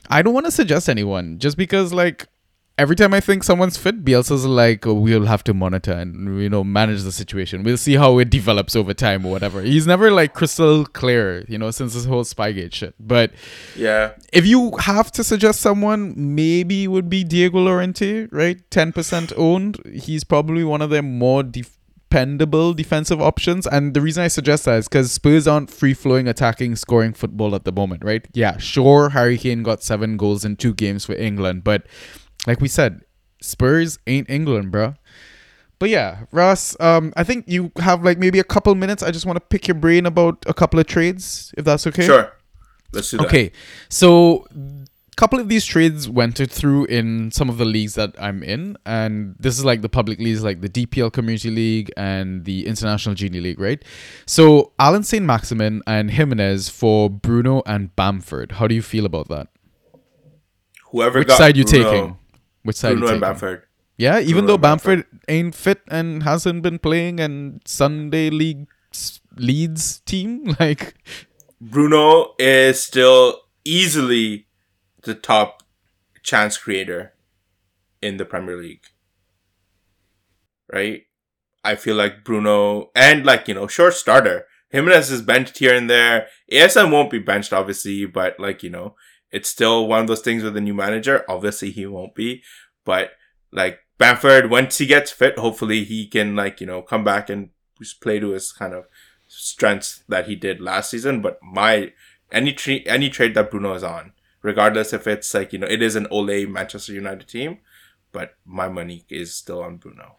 I 0.10 0.22
don't 0.22 0.34
want 0.34 0.46
to 0.46 0.52
suggest 0.52 0.88
anyone 0.88 1.38
just 1.38 1.58
because 1.58 1.92
like 1.94 2.28
every 2.78 2.96
time 2.96 3.14
I 3.14 3.20
think 3.20 3.44
someone's 3.44 3.78
fit, 3.78 4.06
Bielsa's 4.06 4.46
like, 4.46 4.86
oh, 4.86 4.94
we'll 4.94 5.26
have 5.26 5.44
to 5.46 5.54
monitor 5.54 5.92
and 5.92 6.42
you 6.42 6.50
know 6.50 6.64
manage 6.64 7.04
the 7.04 7.12
situation. 7.12 7.64
We'll 7.64 7.78
see 7.78 7.96
how 7.96 8.20
it 8.20 8.30
develops 8.30 8.76
over 8.76 8.94
time 8.94 9.26
or 9.26 9.32
whatever. 9.32 9.62
He's 9.62 9.88
never 9.88 10.12
like 10.12 10.34
crystal 10.34 10.86
clear, 10.86 11.44
you 11.48 11.58
know, 11.58 11.72
since 11.72 11.94
this 11.94 12.06
whole 12.06 12.24
Spygate 12.24 12.74
shit. 12.74 12.96
But 13.00 13.32
yeah, 13.76 14.14
if 14.32 14.46
you 14.46 14.78
have 14.78 15.12
to 15.14 15.24
suggest 15.24 15.62
someone, 15.62 16.14
maybe 16.36 16.86
it 16.86 16.88
would 16.88 17.10
be 17.10 17.24
Diego 17.24 17.60
Llorente, 17.60 18.28
right? 18.32 18.58
10% 18.70 19.34
owned. 19.38 19.80
He's 19.92 20.24
probably 20.24 20.64
one 20.64 20.82
of 20.82 20.90
their 20.90 21.04
more 21.04 21.44
dependable 21.44 22.74
defensive 22.74 23.22
options. 23.22 23.66
And 23.66 23.94
the 23.94 24.02
reason 24.02 24.24
I 24.24 24.28
suggest 24.28 24.66
that 24.66 24.78
is 24.78 24.88
because 24.88 25.12
Spurs 25.12 25.48
aren't 25.48 25.72
free 25.72 25.94
flowing, 25.94 26.28
attacking, 26.28 26.76
scoring 26.76 27.14
football 27.14 27.56
at 27.56 27.66
the 27.66 27.72
moment, 27.72 28.04
right? 28.04 28.28
Yeah, 28.34 28.58
sure, 28.58 29.10
Harry 29.10 29.38
Kane 29.38 29.64
got 29.64 29.82
seven 29.82 30.18
goals 30.18 30.46
in 30.46 30.56
two 30.56 30.74
games 30.74 31.06
for 31.06 31.16
England. 31.16 31.64
But 31.64 31.88
like 32.46 32.62
we 32.62 32.68
said, 32.68 33.02
Spurs 33.42 34.00
ain't 34.08 34.30
England, 34.30 34.72
bro. 34.72 34.96
But 35.80 35.90
yeah, 35.90 36.26
Ross, 36.32 36.76
um, 36.80 37.14
I 37.16 37.24
think 37.24 37.46
you 37.48 37.72
have 37.78 38.04
like 38.04 38.18
maybe 38.18 38.40
a 38.40 38.44
couple 38.44 38.74
minutes. 38.76 39.04
I 39.04 39.12
just 39.12 39.26
want 39.26 39.38
to 39.38 39.42
pick 39.42 39.68
your 39.68 39.76
brain 39.76 40.06
about 40.06 40.44
a 40.48 40.54
couple 40.54 40.80
of 40.80 40.88
trades, 40.88 41.54
if 41.58 41.66
that's 41.66 41.86
okay. 41.88 42.06
sure. 42.06 42.34
Let's 42.94 43.12
do 43.12 43.18
that. 43.18 43.28
Okay, 43.28 43.52
so 43.90 44.48
a 44.56 45.16
couple 45.18 45.40
of 45.40 45.50
these 45.50 45.66
trades 45.66 46.10
went 46.10 46.38
through 46.38 46.86
in 46.86 47.32
some 47.32 47.48
of 47.50 47.58
the 47.60 47.66
leagues 47.66 47.94
that 47.94 48.16
I'm 48.20 48.42
in, 48.42 48.78
and 48.88 49.36
this 49.40 49.60
is 49.60 49.66
like 49.66 49.82
the 49.82 49.90
public 49.90 50.18
leagues, 50.20 50.44
like 50.44 50.62
the 50.62 50.70
DPL 50.70 51.14
Community 51.14 51.52
League 51.52 51.92
and 51.96 52.46
the 52.46 52.66
International 52.66 53.14
Genie 53.14 53.42
League, 53.42 53.60
right? 53.60 53.84
So 54.26 54.72
Allan 54.80 55.04
Saint 55.04 55.26
Maximin 55.26 55.84
and 55.86 56.10
Jimenez 56.10 56.70
for 56.70 57.08
Bruno 57.10 57.62
and 57.68 57.96
Bamford. 57.96 58.54
How 58.54 58.68
do 58.68 58.74
you 58.74 58.82
feel 58.82 59.06
about 59.06 59.28
that? 59.28 59.50
Whoever 60.92 61.20
Which 61.20 61.28
got 61.28 61.38
side 61.38 61.58
you 61.58 61.66
Bruno, 61.66 61.92
taking? 61.92 62.18
Which 62.68 62.76
side 62.76 62.98
Bruno 62.98 63.14
and? 63.14 63.22
Bamford. 63.22 63.64
Yeah, 63.96 64.20
even 64.20 64.44
Bruno 64.44 64.48
though 64.48 64.58
Bamford. 64.58 65.06
Bamford 65.06 65.22
ain't 65.30 65.56
fit 65.56 65.82
and 65.88 66.24
hasn't 66.24 66.64
been 66.64 66.80
playing, 66.80 67.22
and 67.22 67.62
Sunday 67.64 68.30
League 68.30 68.68
Leeds 69.38 70.02
team, 70.02 70.54
like 70.60 70.96
Bruno 71.62 72.36
is 72.38 72.84
still 72.84 73.40
easily 73.64 74.48
the 75.04 75.16
top 75.16 75.64
chance 76.24 76.58
creator 76.58 77.14
in 78.02 78.18
the 78.18 78.26
Premier 78.26 78.58
League. 78.58 78.84
Right? 80.70 81.04
I 81.64 81.76
feel 81.76 81.96
like 81.96 82.26
Bruno 82.26 82.92
and 82.98 83.26
like, 83.26 83.48
you 83.48 83.54
know, 83.54 83.68
short 83.68 83.94
starter. 83.94 84.46
Jimenez 84.72 85.10
is 85.10 85.22
benched 85.22 85.60
here 85.60 85.74
and 85.74 85.90
there. 85.90 86.28
ASM 86.52 86.92
won't 86.92 87.12
be 87.12 87.20
benched, 87.20 87.54
obviously, 87.54 88.06
but 88.06 88.38
like, 88.38 88.62
you 88.62 88.70
know, 88.70 88.96
it's 89.32 89.50
still 89.50 89.88
one 89.88 90.02
of 90.02 90.08
those 90.08 90.22
things 90.22 90.44
with 90.44 90.58
a 90.58 90.62
new 90.62 90.74
manager. 90.74 91.26
Obviously 91.30 91.72
he 91.72 91.86
won't 91.86 92.16
be. 92.16 92.44
But 92.86 93.12
like 93.52 93.80
Bamford, 93.98 94.50
once 94.50 94.78
he 94.78 94.86
gets 94.86 95.12
fit, 95.12 95.38
hopefully 95.38 95.84
he 95.84 96.08
can 96.08 96.36
like, 96.36 96.62
you 96.62 96.68
know, 96.68 96.82
come 96.82 97.04
back 97.04 97.30
and 97.30 97.50
play 98.02 98.20
to 98.20 98.32
his 98.32 98.52
kind 98.52 98.74
of 98.74 98.86
strengths 99.28 100.04
that 100.08 100.28
he 100.28 100.36
did 100.36 100.62
last 100.62 100.90
season. 100.90 101.22
But 101.22 101.40
my 101.44 101.92
any 102.32 102.54
tra- 102.54 102.86
any 102.86 103.10
trade 103.10 103.36
that 103.36 103.52
Bruno 103.52 103.74
is 103.74 103.84
on, 103.84 104.14
regardless 104.42 104.94
if 104.94 105.08
it's 105.08 105.34
like 105.34 105.54
you 105.54 105.60
know 105.60 105.68
it 105.68 105.82
is 105.82 105.96
an 105.96 106.08
Ole 106.10 106.46
Manchester 106.46 106.94
United 106.94 107.28
team, 107.28 107.60
but 108.12 108.36
my 108.46 108.68
money 108.68 109.06
is 109.10 109.36
still 109.36 109.62
on 109.62 109.78
Bruno. 109.78 110.16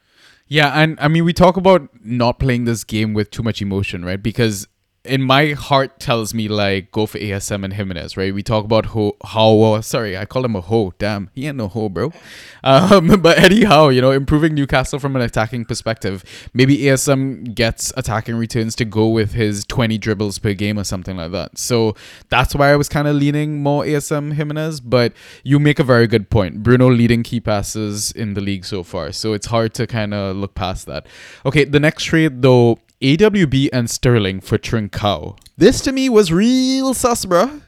Yeah, 0.47 0.71
and 0.71 0.99
I 1.01 1.09
mean, 1.09 1.25
we 1.25 1.33
talk 1.33 1.57
about 1.57 1.89
not 2.03 2.39
playing 2.39 2.65
this 2.65 2.83
game 2.83 3.13
with 3.13 3.31
too 3.31 3.43
much 3.43 3.61
emotion, 3.61 4.05
right? 4.05 4.23
Because 4.23 4.67
in 5.09 5.23
my 5.23 5.53
heart 5.53 5.99
tells 5.99 6.35
me 6.35 6.49
like 6.49 6.93
go 6.93 7.07
for 7.07 7.19
ASM 7.19 7.65
and 7.65 7.73
Jimenez, 7.73 8.17
right? 8.17 8.33
We 8.33 8.43
talk 8.43 8.65
about 8.65 8.87
ho, 8.87 9.17
how 9.25 9.81
sorry, 9.81 10.17
I 10.17 10.25
call 10.25 10.45
him 10.45 10.55
a 10.55 10.61
ho. 10.61 10.93
Damn, 10.99 11.31
he 11.35 11.47
ain't 11.47 11.57
no 11.57 11.69
ho, 11.69 11.89
bro. 11.89 12.13
Um, 12.65 13.07
but 13.23 13.39
anyhow, 13.39 13.89
you 13.89 14.01
know, 14.01 14.11
improving 14.11 14.53
Newcastle 14.53 14.99
from 14.99 15.15
an 15.15 15.23
attacking 15.23 15.65
perspective. 15.65 16.25
Maybe 16.53 16.77
ASM 16.79 17.55
gets 17.55 17.93
attacking 17.97 18.35
returns 18.35 18.75
to 18.77 18.85
go 18.85 19.09
with 19.09 19.33
his 19.33 19.65
20 19.67 19.97
dribbles 19.97 20.41
per 20.41 20.55
game 20.55 20.77
or 20.77 20.83
something 20.83 21.17
like 21.17 21.31
that. 21.31 21.57
So 21.57 21.95
that's 22.31 22.57
why 22.57 22.73
I 22.73 22.77
was 22.77 22.89
kind 22.89 23.07
of 23.07 23.15
leaning 23.15 23.63
more 23.63 23.85
ASM 23.85 24.35
Jimenez. 24.35 24.81
But 24.81 25.13
you 25.45 25.61
make 25.61 25.79
a 25.79 25.85
very 25.85 26.09
good 26.09 26.31
point. 26.31 26.63
Bruno 26.65 26.91
leading 26.91 27.23
key 27.23 27.41
passes 27.41 28.11
in 28.11 28.35
the 28.35 28.41
league 28.41 28.65
so 28.65 28.83
far, 28.83 29.13
so 29.13 29.33
it's 29.35 29.47
hard 29.47 29.73
to 29.75 29.87
kind 29.87 30.13
of 30.13 30.37
look 30.37 30.55
past 30.57 30.87
that. 30.87 31.07
Okay, 31.47 31.65
the 31.65 31.81
next 31.81 32.05
trade 32.05 32.43
though 32.43 32.79
AWB 33.01 33.69
and 33.73 33.89
Sterling 33.89 34.41
for 34.41 34.59
Trincao. 34.59 35.39
This 35.57 35.81
to 35.83 35.93
me 35.93 36.09
was 36.09 36.33
real 36.33 36.95
sus, 36.95 37.25
bro. 37.25 37.61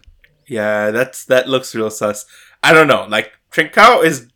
Yeah, 0.46 0.90
that's 0.90 1.24
that 1.26 1.48
looks 1.48 1.74
real 1.74 1.90
sus. 1.90 2.26
I 2.62 2.72
don't 2.72 2.88
know. 2.88 3.06
Like 3.08 3.32
Trincao 3.52 4.04
is 4.04 4.28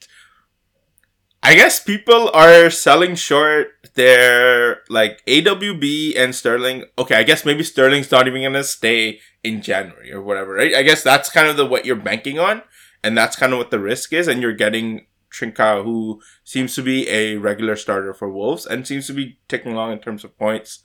I 1.43 1.55
guess 1.55 1.79
people 1.79 2.31
are 2.33 2.71
selling 2.71 3.17
short 3.17 3.69
their 3.95 4.83
like 4.89 5.23
AWB 5.27 6.17
and 6.17 6.35
Sterling. 6.35 6.85
Okay, 6.99 7.17
I 7.17 7.23
guess 7.23 7.45
maybe 7.45 7.63
Sterling's 7.63 8.11
not 8.11 8.27
even 8.27 8.43
gonna 8.43 8.65
stay 8.65 9.21
in 9.43 9.61
January 9.61 10.11
or 10.11 10.23
whatever, 10.23 10.55
right? 10.55 10.75
I 10.75 10.83
guess 10.83 11.03
that's 11.03 11.29
kind 11.29 11.49
of 11.49 11.57
the 11.59 11.67
what 11.67 11.85
you're 11.85 11.97
banking 11.97 12.39
on, 12.39 12.63
and 13.03 13.17
that's 13.17 13.37
kind 13.37 13.53
of 13.53 13.59
what 13.59 13.71
the 13.71 13.79
risk 13.79 14.13
is, 14.13 14.27
and 14.27 14.41
you're 14.41 14.55
getting 14.55 15.07
Trincao, 15.35 15.85
who 15.85 16.23
seems 16.45 16.75
to 16.77 16.83
be 16.83 17.09
a 17.09 17.37
regular 17.37 17.77
starter 17.77 18.15
for 18.15 18.31
Wolves 18.31 18.65
and 18.67 18.87
seems 18.87 19.07
to 19.09 19.13
be 19.13 19.39
ticking 19.49 19.73
along 19.73 19.93
in 19.93 19.99
terms 19.99 20.25
of 20.25 20.39
points. 20.39 20.83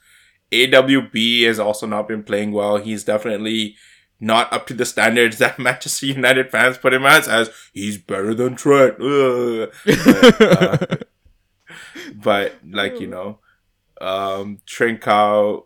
AWB 0.52 1.46
has 1.46 1.60
also 1.60 1.86
not 1.86 2.08
been 2.08 2.24
playing 2.24 2.52
well. 2.52 2.78
He's 2.78 3.04
definitely 3.04 3.76
not 4.20 4.52
up 4.52 4.66
to 4.68 4.74
the 4.74 4.86
standards 4.86 5.38
that 5.38 5.60
Manchester 5.68 6.08
United 6.08 6.50
fans 6.52 6.78
put 6.78 6.94
him 6.94 7.06
as, 7.06 7.28
as 7.28 7.52
he's 7.74 7.98
better 7.98 8.34
than 8.34 8.56
Trent. 8.56 8.98
But, 9.86 10.42
uh, 10.42 10.96
but, 12.16 12.56
like, 12.68 13.00
you 13.00 13.08
know, 13.08 13.40
um, 14.02 14.60
Trincao, 14.66 15.66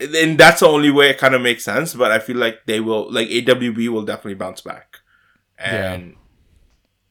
and 0.00 0.38
that's 0.38 0.60
the 0.60 0.66
only 0.66 0.90
way 0.90 1.10
it 1.10 1.18
kind 1.18 1.34
of 1.34 1.40
makes 1.42 1.64
sense, 1.64 1.94
but 1.94 2.10
I 2.10 2.18
feel 2.18 2.36
like 2.36 2.66
they 2.66 2.80
will, 2.80 3.10
like, 3.10 3.28
AWB 3.28 3.88
will 3.88 4.04
definitely 4.04 4.34
bounce 4.34 4.60
back. 4.60 4.98
And, 5.58 6.10
Yeah. 6.10 6.16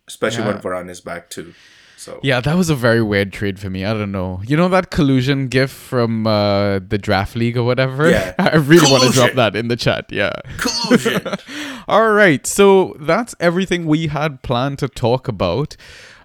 Especially 0.08 0.44
Yeah. 0.46 0.54
when 0.54 0.62
Varane 0.62 0.90
is 0.90 1.02
back 1.02 1.30
too. 1.30 1.54
So, 1.98 2.20
Yeah, 2.22 2.42
that 2.42 2.56
was 2.58 2.70
a 2.70 2.76
very 2.76 3.02
weird 3.02 3.32
trade 3.32 3.58
for 3.58 3.70
me. 3.70 3.86
I 3.86 3.94
don't 3.94 4.12
know. 4.12 4.42
You 4.46 4.58
know 4.58 4.68
that 4.70 4.92
collusion 4.92 5.48
gif 5.48 5.72
from 5.72 6.28
uh, 6.28 6.80
the 6.80 6.98
draft 6.98 7.36
league 7.38 7.58
or 7.58 7.64
whatever? 7.64 8.10
Yeah. 8.10 8.34
I 8.40 8.58
really 8.58 8.92
want 8.92 9.04
to 9.04 9.12
drop 9.12 9.32
that 9.34 9.56
in 9.56 9.70
the 9.70 9.76
chat. 9.78 10.06
Yeah. 10.12 10.34
collusion. 10.58 11.22
All 11.88 12.12
right. 12.12 12.46
So 12.46 12.96
that's 13.00 13.34
everything 13.40 13.86
we 13.86 14.08
had 14.08 14.42
planned 14.44 14.78
to 14.80 14.88
talk 14.90 15.28
about. 15.30 15.78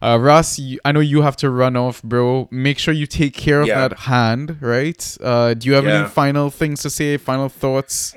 Uh, 0.02 0.18
Ross, 0.20 0.58
you, 0.58 0.80
I 0.84 0.92
know 0.92 1.00
you 1.00 1.22
have 1.22 1.36
to 1.36 1.48
run 1.50 1.76
off, 1.76 2.02
bro. 2.02 2.48
Make 2.50 2.78
sure 2.78 2.92
you 2.92 3.06
take 3.06 3.34
care 3.34 3.60
of 3.60 3.68
Yeah. 3.68 3.86
that 3.88 3.98
hand, 4.00 4.56
right? 4.60 5.16
Uh, 5.22 5.54
do 5.54 5.68
you 5.68 5.74
have 5.74 5.84
Yeah. 5.84 6.00
any 6.00 6.08
final 6.08 6.50
things 6.50 6.82
to 6.82 6.90
say? 6.90 7.16
Final 7.16 7.48
thoughts? 7.48 8.14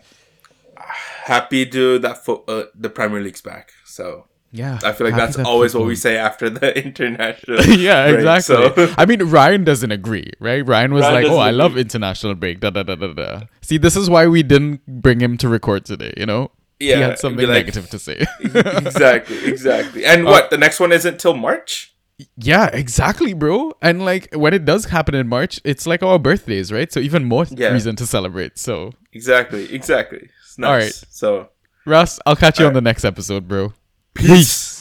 Happy 1.26 1.66
to 1.68 2.00
that 2.00 2.26
fo- 2.26 2.44
uh, 2.48 2.66
the 2.76 2.90
Premier 2.90 3.22
League's 3.22 3.42
back. 3.42 3.72
So 3.86 4.26
Yeah. 4.56 4.78
I 4.84 4.92
feel 4.94 5.08
like 5.08 5.16
that's 5.16 5.36
that 5.38 5.48
always 5.48 5.74
what 5.74 5.86
we 5.88 5.96
say 5.96 6.16
after 6.16 6.48
the 6.50 6.78
international. 6.86 7.66
yeah, 7.66 8.06
break. 8.06 8.20
exactly. 8.20 8.86
So- 8.86 8.94
I 9.00 9.06
mean, 9.08 9.24
Ryan 9.24 9.64
doesn't 9.64 9.92
agree, 9.92 10.30
right? 10.40 10.62
Ryan 10.66 10.94
was 10.94 11.02
Ryan 11.02 11.14
like, 11.16 11.26
"Oh, 11.26 11.30
doesn't 11.30 11.42
I 11.42 11.52
love 11.52 11.76
international 11.76 12.36
break." 12.36 12.60
Da 12.60 12.70
da 12.70 12.84
da 12.84 12.94
da 12.96 13.14
da. 13.14 13.42
See, 13.62 13.78
this 13.78 13.96
is 13.96 14.10
why 14.12 14.28
we 14.28 14.44
didn't 14.44 14.86
bring 14.86 15.20
him 15.20 15.38
to 15.40 15.50
record 15.50 15.86
today. 15.86 16.14
You 16.16 16.28
know, 16.28 16.52
he 16.80 16.90
Yeah, 16.92 17.00
had 17.00 17.20
something 17.20 17.48
like- 17.48 17.66
negative 17.66 17.90
to 17.90 17.98
say. 18.00 18.26
exactly, 18.44 19.44
exactly. 19.46 20.06
And 20.06 20.28
Uh, 20.28 20.32
what 20.32 20.50
the 20.52 20.58
next 20.58 20.80
one 20.80 20.92
isn't 20.92 21.20
till 21.20 21.34
March? 21.34 21.90
yeah, 22.38 22.68
exactly, 22.72 23.34
bro. 23.34 23.74
And 23.82 24.06
like 24.06 24.34
when 24.36 24.54
it 24.54 24.66
does 24.66 24.86
happen 24.86 25.16
in 25.16 25.28
March, 25.28 25.60
it's 25.64 25.88
like 25.88 26.04
our 26.04 26.20
birthdays, 26.20 26.72
right? 26.72 26.92
So 26.94 27.00
even 27.00 27.24
more 27.26 27.46
Yeah. 27.50 27.74
reason 27.74 27.96
to 27.98 28.06
celebrate. 28.06 28.60
So, 28.60 28.92
Exactly, 29.14 29.74
exactly. 29.74 30.30
It's 30.46 30.58
nice. 30.60 30.70
All 30.70 30.76
right. 30.78 30.94
So 31.10 31.50
Russ, 31.86 32.20
I'll 32.26 32.36
catch 32.36 32.60
you 32.60 32.66
on 32.66 32.70
Alright. 32.70 32.76
the 32.76 32.82
next 32.90 33.04
episode, 33.04 33.48
bro. 33.48 33.74
Peace. 34.14 34.73